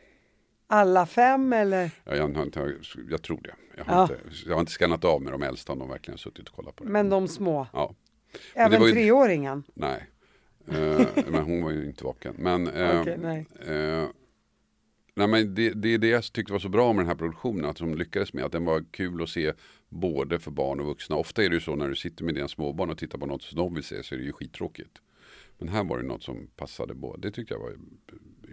Alla 0.73 1.07
fem 1.07 1.53
eller? 1.53 1.91
Jag, 2.05 2.17
jag, 2.17 2.31
inte- 2.31 2.75
jag 3.11 3.23
tror 3.23 3.41
det. 3.43 3.55
Jag 3.77 3.85
har, 3.85 3.95
Ja. 3.95 4.03
inte, 4.03 4.19
jag 4.47 4.55
har 4.55 4.61
inte 4.61 4.73
skannat 4.73 5.05
av 5.05 5.23
med 5.23 5.33
de 5.33 5.43
äldsta 5.43 5.73
om 5.73 5.79
de 5.79 5.89
verkligen 5.89 6.13
har 6.13 6.19
suttit 6.19 6.49
och 6.49 6.55
kollat 6.57 6.77
på 6.77 6.85
det. 6.85 6.91
Men 6.91 7.09
de 7.09 7.29
små? 7.29 7.67
Ja, 7.73 7.95
Även 8.55 8.83
ju- 8.83 8.91
treåringen? 8.93 9.63
nej. 9.75 10.07
Eh, 10.69 11.01
men 11.31 11.43
hon 11.43 11.63
var 11.63 11.71
ju 11.71 11.85
inte 11.87 12.05
vaken. 12.05 12.35
Men, 12.39 12.69
eh, 12.69 13.01
Okej, 13.01 13.19
nej. 13.23 13.47
eh, 13.67 14.07
nej, 15.15 15.27
men 15.29 15.55
det, 15.55 15.71
det 15.71 15.95
är 15.95 15.99
det 15.99 16.09
jag 16.09 16.33
tyckte 16.33 16.53
var 16.53 16.61
så 16.61 16.69
bra 16.69 16.93
med 16.93 17.01
den 17.05 17.09
här 17.09 17.15
produktionen. 17.15 17.65
Att 17.65 17.77
de 17.77 17.95
lyckades 17.95 18.33
med. 18.33 18.45
Att 18.45 18.53
den 18.53 18.65
var 18.65 18.85
kul 18.91 19.23
att 19.23 19.29
se 19.29 19.53
både 19.89 20.39
för 20.39 20.51
barn 20.51 20.81
och 20.81 20.87
vuxna. 20.87 21.17
Ofta 21.17 21.45
är 21.45 21.49
det 21.49 21.55
ju 21.55 21.61
så 21.61 21.77
när 21.77 21.89
du 21.89 21.97
sitter 21.97 22.25
med 22.25 22.35
dina 22.35 22.49
småbarn 22.49 22.91
och 22.91 22.99
tittar 22.99 23.19
på 23.19 23.27
något 23.27 23.43
som 23.43 23.57
de 23.59 23.75
vill 23.75 23.85
se 23.85 24.03
så 24.03 24.15
är 24.15 24.19
det 24.19 24.25
ju 24.25 24.33
skittråkigt. 24.33 24.99
Men 25.59 25.69
här 25.69 25.85
var 25.85 25.99
det 25.99 26.05
något 26.05 26.23
som 26.23 26.47
passade 26.57 26.95
båda. 26.95 27.19
Det 27.21 27.31
tyckte 27.31 27.55
jag 27.55 27.61
var 27.61 27.73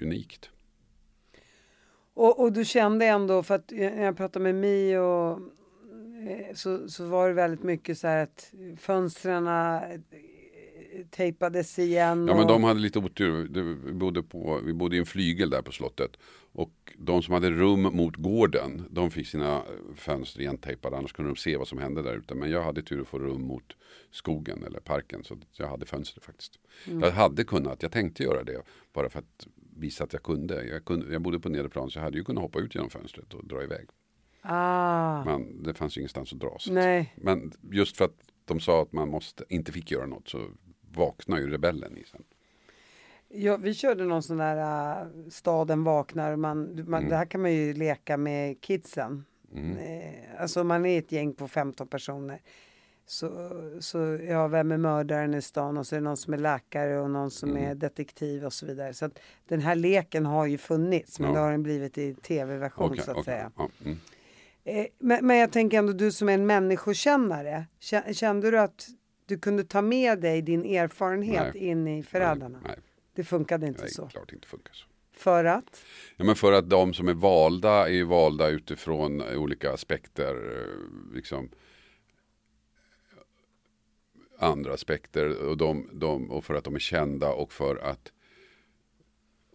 unikt. 0.01 0.49
Och, 2.17 2.39
och 2.39 2.51
du 2.53 2.65
kände 2.65 3.05
ändå, 3.05 3.43
för 3.43 3.55
att 3.55 3.71
när 3.71 4.03
jag 4.05 4.17
pratade 4.17 4.43
med 4.43 4.55
Mi 4.55 4.97
och 4.97 5.31
eh, 6.29 6.53
så, 6.55 6.89
så 6.89 7.05
var 7.05 7.27
det 7.27 7.33
väldigt 7.33 7.63
mycket 7.63 7.97
så 7.97 8.07
här 8.07 8.23
att 8.23 8.53
fönstren 8.77 9.47
eh, 9.47 9.99
tejpades 11.09 11.79
igen. 11.79 12.27
Ja 12.27 12.33
men 12.33 12.43
och- 12.43 12.47
de 12.47 12.63
hade 12.63 12.79
lite 12.79 12.99
otur. 12.99 13.47
Vi 13.85 13.93
bodde, 13.93 14.23
på, 14.23 14.61
vi 14.65 14.73
bodde 14.73 14.95
i 14.95 14.99
en 14.99 15.05
flygel 15.05 15.49
där 15.49 15.61
på 15.61 15.71
slottet. 15.71 16.17
Och 16.51 16.93
de 16.97 17.21
som 17.23 17.33
hade 17.33 17.49
rum 17.49 17.81
mot 17.81 18.15
gården, 18.15 18.83
de 18.91 19.11
fick 19.11 19.27
sina 19.27 19.61
fönster 19.95 20.41
igentejpade. 20.41 20.97
Annars 20.97 21.13
kunde 21.13 21.31
de 21.31 21.35
se 21.35 21.57
vad 21.57 21.67
som 21.67 21.77
hände 21.77 22.01
där 22.01 22.17
ute. 22.17 22.35
Men 22.35 22.51
jag 22.51 22.61
hade 22.63 22.81
tur 22.81 23.01
att 23.01 23.07
få 23.07 23.19
rum 23.19 23.41
mot 23.41 23.73
skogen 24.11 24.63
eller 24.63 24.79
parken. 24.79 25.23
Så 25.23 25.37
jag 25.57 25.67
hade 25.67 25.85
fönster 25.85 26.21
faktiskt. 26.21 26.59
Jag 27.01 27.11
hade 27.11 27.43
kunnat, 27.43 27.81
jag 27.83 27.91
tänkte 27.91 28.23
göra 28.23 28.43
det. 28.43 28.61
Bara 28.93 29.09
för 29.09 29.19
att 29.19 29.47
visa 29.77 30.03
att 30.03 30.13
jag 30.13 30.23
kunde. 30.23 30.63
Jag, 30.63 30.85
kunde, 30.85 31.13
jag 31.13 31.21
bodde 31.21 31.39
på 31.39 31.49
nedre 31.49 31.69
plan 31.69 31.89
så 31.89 31.99
jag 31.99 32.03
hade 32.03 32.17
ju 32.17 32.23
kunnat 32.23 32.41
hoppa 32.41 32.59
ut 32.59 32.75
genom 32.75 32.89
fönstret 32.89 33.33
och 33.33 33.47
dra 33.47 33.63
iväg. 33.63 33.87
Ah, 34.41 35.23
Men 35.23 35.63
det 35.63 35.73
fanns 35.73 35.97
ju 35.97 36.01
ingenstans 36.01 36.33
att 36.33 36.39
dra. 36.39 36.55
Så 36.59 36.73
nej. 36.73 37.13
Men 37.17 37.51
just 37.71 37.97
för 37.97 38.05
att 38.05 38.15
de 38.45 38.59
sa 38.59 38.81
att 38.81 38.91
man 38.91 39.09
måste, 39.09 39.43
inte 39.49 39.71
fick 39.71 39.91
göra 39.91 40.05
något 40.05 40.27
så 40.29 40.41
vaknar 40.91 41.37
ju 41.37 41.49
rebellen 41.49 41.97
i 41.97 42.03
sen. 42.03 42.23
Ja, 43.29 43.57
vi 43.57 43.73
körde 43.73 44.05
någon 44.05 44.23
sån 44.23 44.37
där 44.37 44.57
äh, 45.01 45.07
staden 45.29 45.83
vaknar. 45.83 46.35
Man, 46.35 46.57
man, 46.89 46.99
Mm. 46.99 47.09
Det 47.09 47.15
här 47.15 47.25
kan 47.25 47.41
man 47.41 47.53
ju 47.53 47.73
leka 47.73 48.17
med 48.17 48.61
kidsen. 48.61 49.25
Mm. 49.53 49.77
Eh, 49.77 50.41
alltså 50.41 50.63
man 50.63 50.85
är 50.85 50.99
ett 50.99 51.11
gäng 51.11 51.33
på 51.33 51.47
15 51.47 51.87
personer. 51.87 52.41
Så, 53.09 53.29
så 53.79 53.97
ja, 54.29 54.47
vem 54.47 54.71
är 54.71 54.77
mördaren 54.77 55.33
i 55.33 55.41
stan 55.41 55.77
och 55.77 55.87
så 55.87 55.95
är 55.95 55.99
det 55.99 56.03
någon 56.03 56.17
som 56.17 56.33
är 56.33 56.37
läkare 56.37 56.99
och 56.99 57.09
någon 57.09 57.31
som 57.31 57.49
Mm. 57.49 57.63
är 57.71 57.75
detektiv 57.75 58.45
och 58.45 58.53
så 58.53 58.65
vidare. 58.65 58.93
Så 58.93 59.05
att 59.05 59.19
den 59.47 59.61
här 59.61 59.75
leken 59.75 60.25
har 60.25 60.45
ju 60.45 60.57
funnits 60.57 61.19
men 61.19 61.29
Ja. 61.29 61.35
det 61.35 61.41
har 61.41 61.51
den 61.51 61.63
blivit 61.63 61.97
i 61.97 62.13
tv-version 62.13 62.91
Okej, 62.91 63.03
så 63.05 63.11
att 63.11 63.17
okej, 63.17 63.23
säga. 63.25 63.51
ja, 63.57 63.69
mm. 63.85 63.97
Eh, 64.63 64.85
men, 64.99 65.25
men 65.27 65.37
jag 65.37 65.51
tänker 65.51 65.77
ändå 65.77 65.93
du 65.93 66.11
som 66.11 66.29
är 66.29 66.33
en 66.33 66.45
människokännare. 66.45 67.65
kä- 67.79 68.13
Kände 68.13 68.51
du 68.51 68.59
att 68.59 68.87
du 69.25 69.37
kunde 69.39 69.63
ta 69.63 69.81
med 69.81 70.19
dig 70.19 70.41
din 70.41 70.65
erfarenhet 70.65 71.53
Nej. 71.53 71.63
in 71.67 71.87
i 71.87 72.03
Förrädarna? 72.03 72.59
Nej, 72.63 72.79
Det 73.15 73.23
funkade 73.23 73.67
inte 73.67 73.81
nej, 73.81 73.91
så. 73.91 74.07
klart 74.07 74.31
inte 74.33 74.47
funkar 74.47 74.73
så. 74.73 74.85
För 75.13 75.45
att? 75.45 75.81
Ja, 76.17 76.25
men 76.25 76.35
för 76.35 76.51
att 76.53 76.69
de 76.69 76.93
som 76.93 77.07
är 77.07 77.13
valda 77.13 77.89
är 77.89 78.03
valda 78.03 78.49
utifrån 78.49 79.21
olika 79.35 79.73
aspekter. 79.73 80.35
eh, 80.35 81.15
Liksom, 81.15 81.49
andra 84.37 84.73
aspekter 84.73 85.37
och, 85.37 85.57
de, 85.57 85.89
de, 85.93 86.31
och 86.31 86.45
för 86.45 86.53
att 86.53 86.63
de 86.63 86.75
är 86.75 86.79
kända 86.79 87.33
och 87.33 87.53
för 87.53 87.75
att 87.75 88.11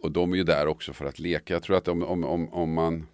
och 0.03 0.11
de 0.11 0.33
är 0.33 0.37
ju 0.37 0.43
där 0.43 0.67
också 0.67 0.93
för 0.93 1.05
att 1.05 1.19
leka. 1.19 1.53
Jag 1.53 1.63
tror 1.63 1.77
att 1.77 1.87
om, 1.87 2.03
om, 2.03 2.23
om, 2.23 2.49
om 2.49 2.73
man 2.73 3.07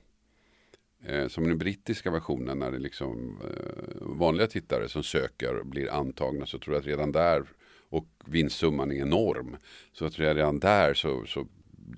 eh, 1.05 1.28
som 1.28 1.43
den 1.47 1.57
brittiska 1.57 2.11
versionen 2.11 2.59
när 2.59 2.72
det 2.72 2.80
liksom 2.80 3.39
eh, 3.41 4.01
vanliga 4.01 4.47
tittare 4.47 4.89
som 4.89 5.03
söker 5.03 5.63
blir 5.63 5.91
antagna 5.91 6.45
så 6.45 6.59
tror 6.59 6.76
jag 6.76 6.82
att 6.82 6.88
redan 6.88 7.11
där 7.11 7.45
och 7.89 8.07
vinstsumman 8.26 8.91
är 8.91 8.95
enorm. 8.95 9.57
Så 9.91 10.05
jag 10.05 10.13
tror 10.13 10.28
jag 10.28 10.38
redan 10.38 10.59
där 10.59 10.93
så, 10.93 11.26
så 11.26 11.47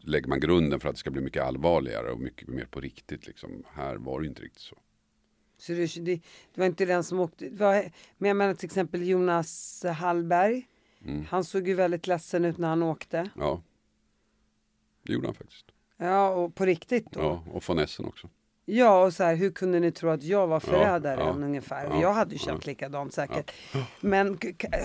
lägger 0.04 0.28
man 0.28 0.40
grunden 0.40 0.80
för 0.80 0.90
att 0.90 0.96
det 0.96 1.00
ska 1.00 1.12
bli 1.12 1.22
mycket 1.22 1.44
allvarligare 1.44 2.12
och 2.12 2.20
mycket 2.20 2.48
mer 2.48 2.66
på 2.66 2.80
riktigt. 2.82 3.28
Liksom. 3.28 3.64
Här 3.74 3.96
var 3.96 4.22
det 4.22 4.28
inte 4.28 4.42
riktigt 4.42 4.62
så. 4.62 4.78
Så 5.62 5.72
det, 5.72 5.96
det, 5.96 6.22
var 6.56 6.66
inte 6.66 6.86
den 6.86 7.04
som 7.04 7.20
åkte. 7.20 7.50
Var, 7.50 7.92
men 8.18 8.28
jag 8.28 8.38
menar 8.38 8.54
till 8.54 8.66
exempel 8.66 9.08
Jonas 9.08 9.84
Hallberg. 9.98 10.68
Mm. 11.06 11.26
Han 11.26 11.44
såg 11.44 11.68
ju 11.68 11.74
väldigt 11.74 12.08
ledsen 12.08 12.46
ut 12.46 12.58
när 12.58 12.68
han 12.68 12.84
åkte. 12.84 13.30
Ja, 13.36 13.62
det 15.04 15.14
gjorde 15.14 15.28
han 15.28 15.36
faktiskt. 15.36 15.66
Ja, 15.98 16.30
och 16.30 16.56
på 16.56 16.66
riktigt 16.66 17.12
då. 17.12 17.20
Ja, 17.20 17.44
och 17.52 17.70
von 17.70 17.80
Essen 17.80 18.06
också. 18.06 18.30
Ja, 18.66 19.06
och 19.06 19.14
så 19.14 19.24
här, 19.24 19.36
hur 19.36 19.52
kunde 19.52 19.80
ni 19.80 19.92
tro 19.92 20.10
att 20.10 20.24
jag 20.24 20.48
var 20.48 20.60
förrädaren 20.60 21.42
ja, 21.42 21.46
ungefär? 21.46 21.86
ja, 21.90 22.02
jag 22.02 22.14
hade 22.14 22.32
ju 22.34 22.40
känt 22.40 22.66
likadant 22.66 23.14
säkert. 23.14 23.52
Men 24.02 24.38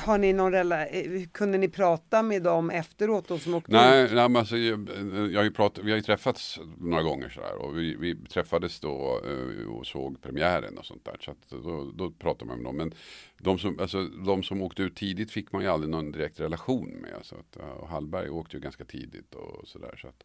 har 0.02 0.18
ni 0.18 0.32
någon 0.32 0.52
rela- 0.52 0.86
eh, 0.86 1.22
kunde 1.32 1.58
ni 1.58 1.68
prata 1.68 2.22
med 2.22 2.42
dem 2.42 2.70
efteråt, 2.70 3.28
de 3.28 3.38
som 3.38 3.54
åkte 3.54 3.72
Nej, 3.72 4.04
ut? 4.04 4.12
nej 4.14 4.28
men 4.28 4.36
alltså, 4.36 4.56
jag, 4.56 4.88
jag 5.32 5.38
har 5.40 5.44
ju 5.44 5.50
pratat, 5.52 5.84
vi 5.84 5.90
har 5.90 5.96
ju 5.96 6.02
träffats 6.02 6.58
några 6.78 7.02
gånger 7.02 7.28
sådär 7.28 7.56
och 7.56 7.78
vi, 7.78 7.94
vi 7.96 8.16
träffades 8.16 8.80
då 8.80 9.20
eh, 9.24 9.68
och 9.68 9.86
såg 9.86 10.22
premiären 10.22 10.78
och 10.78 10.86
sånt 10.86 11.04
där. 11.04 11.16
Så 11.20 11.30
att 11.30 11.50
då, 11.50 11.90
då 11.94 12.10
pratade 12.10 12.44
man 12.44 12.56
med 12.56 12.64
dem. 12.64 12.76
Men 12.76 12.92
de 13.38 13.58
som, 13.58 13.80
alltså, 13.80 14.02
de 14.06 14.42
som 14.42 14.62
åkte 14.62 14.82
ut 14.82 14.96
tidigt 14.96 15.30
fick 15.30 15.52
man 15.52 15.62
ju 15.62 15.68
aldrig 15.68 15.90
någon 15.90 16.12
direkt 16.12 16.40
relation 16.40 16.88
med. 16.88 17.14
Så 17.22 17.34
att, 17.36 17.56
eh, 17.56 17.68
och 17.68 17.88
Hallberg 17.88 18.30
åkte 18.30 18.56
ju 18.56 18.60
ganska 18.62 18.84
tidigt 18.84 19.34
och 19.34 19.68
sådär. 19.68 19.96
Så 20.02 20.08
att, 20.08 20.24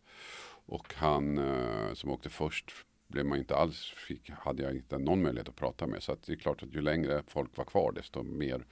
och 0.66 0.94
han 0.96 1.38
eh, 1.38 1.94
som 1.94 2.10
åkte 2.12 2.30
först 2.30 2.72
blev 3.12 3.26
man 3.26 3.38
inte 3.38 3.56
alls, 3.56 3.94
fick, 4.08 4.30
hade 4.30 4.64
jag 4.64 4.76
inte 4.76 4.98
någon 4.98 5.22
möjlighet 5.22 5.50
att 5.50 5.56
prata 5.56 5.88
med. 5.88 6.04
Så 6.04 6.18
det 6.26 6.32
är 6.32 6.36
klart 6.36 6.64
att 6.64 6.74
ju 6.74 6.82
längre 6.82 7.24
folk 7.28 7.58
var 7.58 7.66
kvar 7.66 7.92
desto 7.92 8.24
mer 8.24 8.66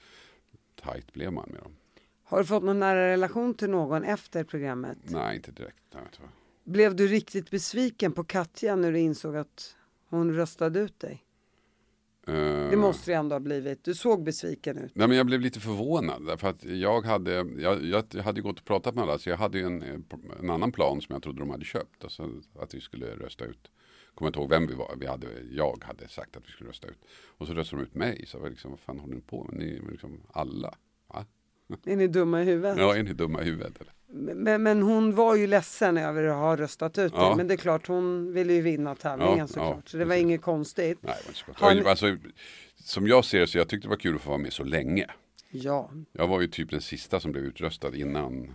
tajt 0.75 1.13
blev 1.13 1.33
man 1.33 1.49
med 1.51 1.61
dem. 1.61 1.75
Har 2.23 2.37
du 2.37 2.45
fått 2.45 2.63
någon 2.63 2.79
nära 2.79 3.07
relation 3.07 3.53
till 3.53 3.69
någon 3.69 4.03
efter 4.03 4.43
programmet? 4.43 4.97
Nej, 5.03 5.35
inte 5.35 5.51
direkt. 5.51 5.83
Nej. 5.93 6.03
Blev 6.63 6.95
du 6.95 7.07
riktigt 7.07 7.51
besviken 7.51 8.11
på 8.11 8.23
Katja 8.23 8.75
när 8.75 8.91
du 8.91 8.99
insåg 8.99 9.37
att 9.37 9.75
hon 10.09 10.33
röstade 10.33 10.79
ut 10.79 10.99
dig? 10.99 11.25
Det 12.25 12.73
Eh, 12.73 12.79
måste 12.79 13.11
det 13.11 13.15
ändå 13.15 13.35
ha 13.35 13.39
blivit. 13.39 13.83
Du 13.83 13.95
såg 13.95 14.23
besviken 14.23 14.77
ut. 14.77 14.91
Nej, 14.95 15.07
men 15.07 15.17
jag 15.17 15.25
blev 15.25 15.41
lite 15.41 15.59
förvånad 15.59 16.25
därför 16.25 16.47
att 16.47 16.63
jag 16.63 17.05
hade, 17.05 17.31
jag, 17.57 17.83
jag 17.83 18.23
hade 18.23 18.41
gått 18.41 18.59
och 18.59 18.65
pratat 18.65 18.95
med 18.95 19.03
alla 19.03 19.19
så 19.19 19.29
jag 19.29 19.37
hade 19.37 19.59
en, 19.59 19.81
en 20.39 20.49
annan 20.49 20.71
plan 20.71 21.01
som 21.01 21.13
jag 21.13 21.23
trodde 21.23 21.39
de 21.39 21.49
hade 21.49 21.65
köpt. 21.65 22.03
Alltså 22.03 22.29
att 22.59 22.73
vi 22.73 22.81
skulle 22.81 23.05
rösta 23.05 23.45
ut. 23.45 23.71
Kommer 24.19 24.29
inte 24.29 24.39
ihåg 24.39 24.49
vem 24.49 24.67
vi 24.67 24.73
var. 24.73 24.95
Vi 24.99 25.05
hade, 25.07 25.27
jag 25.51 25.83
hade 25.87 26.07
sagt 26.07 26.37
att 26.37 26.43
vi 26.47 26.51
skulle 26.51 26.69
rösta 26.69 26.87
ut. 26.87 26.97
Och 27.37 27.47
så 27.47 27.53
röstade 27.53 27.81
de 27.81 27.85
ut 27.87 27.95
mig. 27.95 28.25
Så 28.27 28.39
var 28.39 28.49
liksom, 28.49 28.71
vad 28.71 28.79
fan 28.79 28.99
håller 28.99 29.15
ni 29.15 29.21
på 29.21 29.43
med? 29.43 29.59
Ni 29.59 29.75
är 29.77 29.91
liksom 29.91 30.21
alla. 30.33 30.75
Va? 31.07 31.25
Är 31.85 31.95
ni 31.95 32.07
dumma 32.07 32.41
i 32.41 32.45
huvudet? 32.45 32.77
Ja, 32.77 32.95
är 32.95 33.03
ni 33.03 33.13
dumma 33.13 33.41
i 33.41 33.45
huvudet? 33.45 33.81
Eller? 33.81 33.93
Men, 34.35 34.63
men 34.63 34.81
hon 34.81 35.15
var 35.15 35.35
ju 35.35 35.47
ledsen 35.47 35.97
över 35.97 36.23
att 36.23 36.35
ha 36.35 36.55
röstat 36.57 36.97
ut. 36.97 37.13
Ja. 37.15 37.33
Men 37.37 37.47
det 37.47 37.53
är 37.53 37.57
klart, 37.57 37.87
hon 37.87 38.33
ville 38.33 38.53
ju 38.53 38.61
vinna 38.61 38.95
tävlingen 38.95 39.37
Ja, 39.37 39.47
såklart. 39.47 39.75
ja, 39.75 39.81
så 39.85 39.97
det 39.97 40.05
var 40.05 40.09
precis. 40.11 40.21
inget 40.23 40.41
konstigt. 40.41 40.97
Nej, 41.01 41.15
det 41.59 41.73
ni- 41.73 41.89
Alltså, 41.89 42.17
som 42.83 43.07
jag 43.07 43.25
ser 43.25 43.39
det 43.39 43.47
så 43.47 43.57
jag 43.57 43.69
tyckte 43.69 43.87
det 43.87 43.89
var 43.89 43.97
kul 43.97 44.15
att 44.15 44.21
få 44.21 44.29
vara 44.29 44.37
med 44.41 44.53
så 44.53 44.63
länge. 44.63 45.05
Ja. 45.51 45.91
Jag 46.11 46.27
var 46.27 46.41
ju 46.41 46.47
typ 46.47 46.69
den 46.69 46.81
sista 46.81 47.19
som 47.19 47.31
blev 47.31 47.43
utröstad 47.43 47.95
innan. 47.95 48.53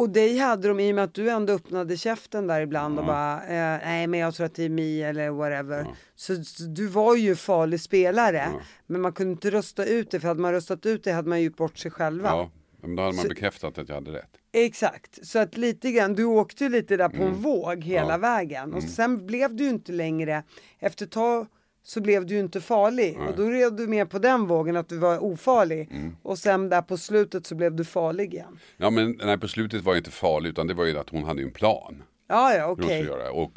Och, 0.00 0.10
dig 0.10 0.38
hade 0.38 0.68
de 0.68 0.80
i 0.80 0.90
och 0.92 0.94
med 0.94 1.04
att 1.04 1.14
du 1.14 1.30
ändå 1.30 1.52
öppnade 1.52 1.96
käften 1.96 2.46
där 2.46 2.60
ibland 2.60 2.98
och 2.98 3.04
bara 3.06 3.34
eh, 3.42 3.80
nej 3.84 4.06
men 4.06 4.20
jag 4.20 4.34
tror 4.34 4.46
att 4.46 4.54
det 4.54 4.64
är 4.64 4.68
Mi 4.68 5.02
eller 5.02 5.30
whatever. 5.30 5.86
Så, 6.14 6.44
så 6.44 6.62
du 6.62 6.86
var 6.86 7.16
ju 7.16 7.36
farlig 7.36 7.80
spelare. 7.80 8.48
Men 8.86 9.00
man 9.00 9.12
kunde 9.12 9.32
inte 9.32 9.50
rösta 9.50 9.84
ut 9.84 10.10
det 10.10 10.20
för 10.20 10.28
hade 10.28 10.40
man 10.40 10.52
röstat 10.52 10.86
ut 10.86 11.04
det 11.04 11.12
hade 11.12 11.28
man 11.28 11.42
gjort 11.42 11.56
bort 11.56 11.78
sig 11.78 11.90
själva. 11.90 12.28
Ja, 12.28 12.50
men 12.82 12.96
då 12.96 13.02
hade 13.02 13.14
man 13.16 13.22
Så- 13.22 13.28
bekräftat 13.28 13.78
att 13.78 13.88
jag 13.88 13.94
hade 13.94 14.12
rätt. 14.12 14.30
Exakt, 14.52 15.26
så 15.26 15.38
att 15.38 15.56
lite 15.56 15.90
grann, 15.90 16.14
du 16.14 16.24
åkte 16.24 16.64
ju 16.64 16.70
lite 16.70 16.96
där 16.96 17.08
på 17.08 17.16
Mm. 17.16 17.28
en 17.28 17.34
våg 17.34 17.84
hela 17.84 18.18
vägen 18.18 18.74
och 18.74 18.82
sen 18.82 19.26
blev 19.26 19.54
du 19.56 19.64
ju 19.64 19.70
inte 19.70 19.92
längre, 19.92 20.42
efter 20.78 21.04
ett 21.06 21.10
tag 21.12 21.46
så 21.88 22.00
blev 22.00 22.26
du 22.26 22.34
ju 22.34 22.40
inte 22.40 22.60
farlig 22.60 23.18
och 23.20 23.36
då 23.36 23.48
red 23.50 23.72
du 23.76 23.86
med 23.86 24.10
på 24.10 24.18
den 24.18 24.46
vågen 24.46 24.76
att 24.76 24.88
du 24.88 24.98
var 24.98 25.24
ofarlig 25.24 25.88
Mm. 25.90 26.16
och 26.22 26.38
sen 26.38 26.68
där 26.68 26.82
på 26.82 26.96
slutet 26.96 27.46
så 27.46 27.54
blev 27.54 27.74
du 27.74 27.84
farlig 27.84 28.34
igen. 28.34 28.58
Ja 28.76 28.90
men 28.90 29.18
nej, 29.24 29.38
på 29.38 29.48
slutet 29.48 29.82
var 29.82 29.92
det 29.92 29.98
inte 29.98 30.10
farligt 30.10 30.50
utan 30.50 30.66
det 30.66 30.74
var 30.74 30.84
ju 30.84 30.98
att 30.98 31.08
hon 31.10 31.24
hade 31.24 31.42
en 31.42 31.50
plan. 31.50 32.02
Ja, 32.28 32.54
ja, 32.54 32.66
okej. 32.66 33.02
göra. 33.04 33.30
Och 33.30 33.52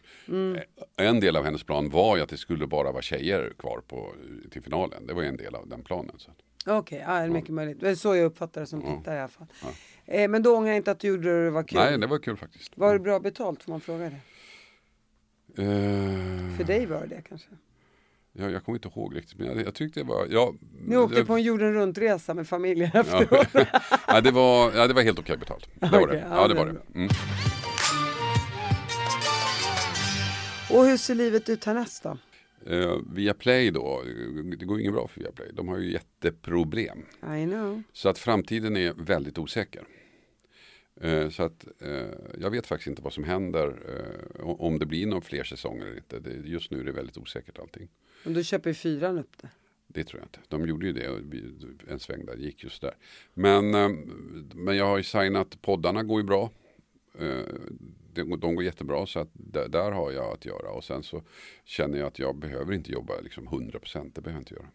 eh, 0.97 1.07
en 1.07 1.19
del 1.19 1.36
av 1.36 1.43
hennes 1.43 1.63
plan 1.63 1.89
var 1.89 2.17
ju 2.17 2.23
att 2.23 2.30
det 2.30 2.38
skulle 2.38 2.67
bara 2.67 2.91
vara 2.91 3.01
tjejer 3.01 3.53
kvar 3.59 3.82
på, 3.88 4.13
till 4.51 4.61
finalen. 4.61 5.07
Det 5.07 5.13
var 5.13 5.23
en 5.23 5.38
del 5.38 5.55
av 5.55 5.67
den 5.69 5.82
planen. 5.84 6.15
Så. 6.17 6.32
Okej, 6.67 7.03
ja, 7.07 7.13
det 7.13 7.19
är 7.23 7.30
mycket 7.30 7.49
möjligt. 7.53 7.80
Det 7.80 7.89
är 7.89 7.95
så 7.95 8.15
jag 8.15 8.25
uppfattar 8.25 8.61
det 8.61 8.67
som 8.67 8.82
tittare 8.82 9.15
i 9.15 9.19
alla 9.19 9.27
fall. 9.27 9.47
Eh, 10.05 10.27
men 10.30 10.43
då 10.43 10.55
ångrar 10.55 10.67
jag 10.67 10.77
inte 10.77 10.91
att 10.91 10.99
du 10.99 11.07
gjorde 11.07 11.23
det 11.30 11.38
och 11.38 11.43
det 11.43 11.49
var 11.51 11.63
kul. 11.63 11.80
Nej, 11.80 11.97
det 11.97 12.07
var 12.07 12.17
kul 12.19 12.38
faktiskt. 12.38 12.77
Var 12.77 12.93
det 12.93 12.99
bra 12.99 13.19
betalt 13.19 13.63
får 13.63 13.71
man 13.71 13.82
fråga 13.82 14.09
det? 14.09 14.19
Eh, 15.63 16.57
För 16.57 16.63
dig 16.63 16.86
var 16.86 17.05
det 17.07 17.21
kanske? 17.30 17.49
Jag, 18.40 18.52
jag 18.52 18.64
kommer 18.64 18.78
inte 18.78 18.88
ihåg 18.88 19.16
riktigt, 19.16 19.38
men 19.38 19.48
jag, 19.48 19.62
jag 19.66 19.74
tyckte 19.76 20.00
det 20.00 20.04
var... 20.04 20.28
Ja, 20.30 20.54
Ni 20.88 20.98
åkte 20.98 21.20
det, 21.20 21.26
på 21.26 21.34
en 21.34 21.42
jorden 21.44 21.74
runt-resa 21.74 22.34
med 22.34 22.48
familjen 22.48 22.92
efteråt. 22.94 23.48
ja, 24.08 24.22
det 24.22 24.32
var, 24.32 24.72
ja, 24.76 24.88
det 24.88 24.94
var 24.94 25.02
helt 25.02 25.20
okej 25.20 25.38
betalt. 25.38 25.70
Det 25.76 25.88
var 25.92 26.02
Okej, 26.02 26.16
det. 26.16 26.28
ja, 26.30 26.48
det 26.48 26.54
var 26.54 26.66
det. 26.66 26.76
Mm. 26.96 27.10
och 30.72 30.86
hur 30.86 30.98
ser 30.98 31.16
livet 31.16 31.50
ut 31.50 31.66
härnäst 31.66 32.04
då? 32.04 32.18
Eh, 32.66 32.96
via 33.14 33.34
Play 33.34 33.72
då, 33.72 34.04
det 34.60 34.66
går 34.66 34.80
inget 34.80 34.94
bra 34.94 35.08
för 35.08 35.20
Viaplay. 35.22 35.50
De 35.54 35.68
har 35.68 35.78
ju 35.78 35.92
jätteproblem. 35.92 36.98
I 37.38 37.46
know. 37.46 37.84
Så 37.94 38.10
att 38.10 38.18
framtiden 38.18 38.78
är 38.78 38.94
väldigt 38.94 39.38
osäker. 39.38 39.84
Eh, 41.02 41.30
Så 41.30 41.44
att 41.44 41.66
eh, 41.82 42.08
jag 42.40 42.50
vet 42.50 42.68
faktiskt 42.68 42.88
inte 42.88 43.02
vad 43.02 43.14
som 43.14 43.24
händer. 43.24 43.68
eh, 44.40 44.50
Om 44.50 44.80
det 44.80 44.86
blir 44.86 45.08
några 45.08 45.22
fler 45.22 45.44
säsonger 45.44 45.86
eller 45.86 45.96
inte. 45.98 46.20
Det, 46.20 46.34
just 46.50 46.72
nu 46.72 46.80
är 46.80 46.84
det 46.84 46.92
väldigt 46.92 47.18
osäkert 47.18 47.60
allting. 47.60 47.88
Och 48.26 48.32
då 48.32 48.43
köper 48.43 48.70
ju 48.70 48.74
fyran 48.74 49.17
upp 49.17 49.38
det. 49.41 49.49
Det 49.88 50.03
tror 50.03 50.20
jag 50.22 50.26
inte. 50.28 50.39
De 50.47 50.67
gjorde 50.67 50.86
ju 50.86 50.93
det 50.93 51.05
en 51.93 51.99
sväng 51.99 52.26
där, 52.26 52.36
det 52.36 52.43
gick 52.43 52.63
just 52.63 52.82
där. 52.82 52.93
Men, 53.34 53.74
eh, 53.76 53.89
men 54.55 54.78
jag 54.78 54.86
har 54.86 54.97
ju 54.97 55.03
signat, 55.03 55.61
poddarna 55.61 56.03
går 56.03 56.22
ju 56.22 56.28
bra. 56.28 56.51
Eh, 57.20 57.39
De, 58.13 58.39
de 58.39 58.55
går 58.55 58.63
jättebra 58.63 59.05
så 59.05 59.20
att 59.20 59.30
där, 59.34 59.67
där 59.67 59.91
har 59.91 60.11
jag 60.11 60.34
att 60.34 60.45
göra. 60.45 60.72
Och 60.72 60.84
sen 60.84 61.03
så 61.03 61.24
känner 61.65 61.97
jag 61.97 62.07
att 62.07 62.20
jag 62.20 62.36
behöver 62.36 62.74
inte 62.74 62.91
jobba 62.91 63.20
liksom 63.22 63.47
100%. 63.47 64.11
Det 64.15 64.22
behöver 64.22 64.32
jag 64.38 64.41
inte 64.41 64.53
göra. 64.53 64.67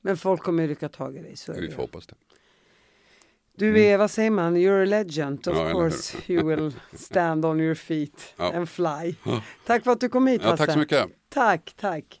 Men 0.00 0.16
folk 0.16 0.40
kommer 0.42 0.62
ju 0.62 0.68
rycka 0.68 0.88
tag 0.88 1.16
i 1.16 1.20
dig. 1.22 1.36
Så 1.36 1.52
är 1.52 1.60
Vi 1.60 1.70
får 1.70 1.82
hoppas 1.82 2.06
det. 2.06 2.14
Du 3.56 3.80
är, 3.80 3.98
vad 3.98 4.10
säger 4.10 4.30
man, 4.30 4.56
you're 4.56 4.82
a 4.82 4.84
legend. 4.84 5.48
Of 5.48 5.56
Ja, 5.56 5.72
course 5.72 6.32
you 6.32 6.44
will 6.56 6.72
stand 6.92 7.44
on 7.44 7.60
your 7.60 7.74
feet 7.74 8.34
Ja. 8.36 8.52
and 8.52 8.68
fly. 8.68 9.14
Tack 9.66 9.84
för 9.84 9.90
att 9.90 10.00
du 10.00 10.08
kom 10.08 10.26
hit 10.26 10.40
Ja, 10.44 10.50
Hasse. 10.50 10.64
tack 10.66 10.72
så 10.72 10.78
mycket. 10.78 11.06
Tack, 11.28 11.74
tack. 11.76 12.20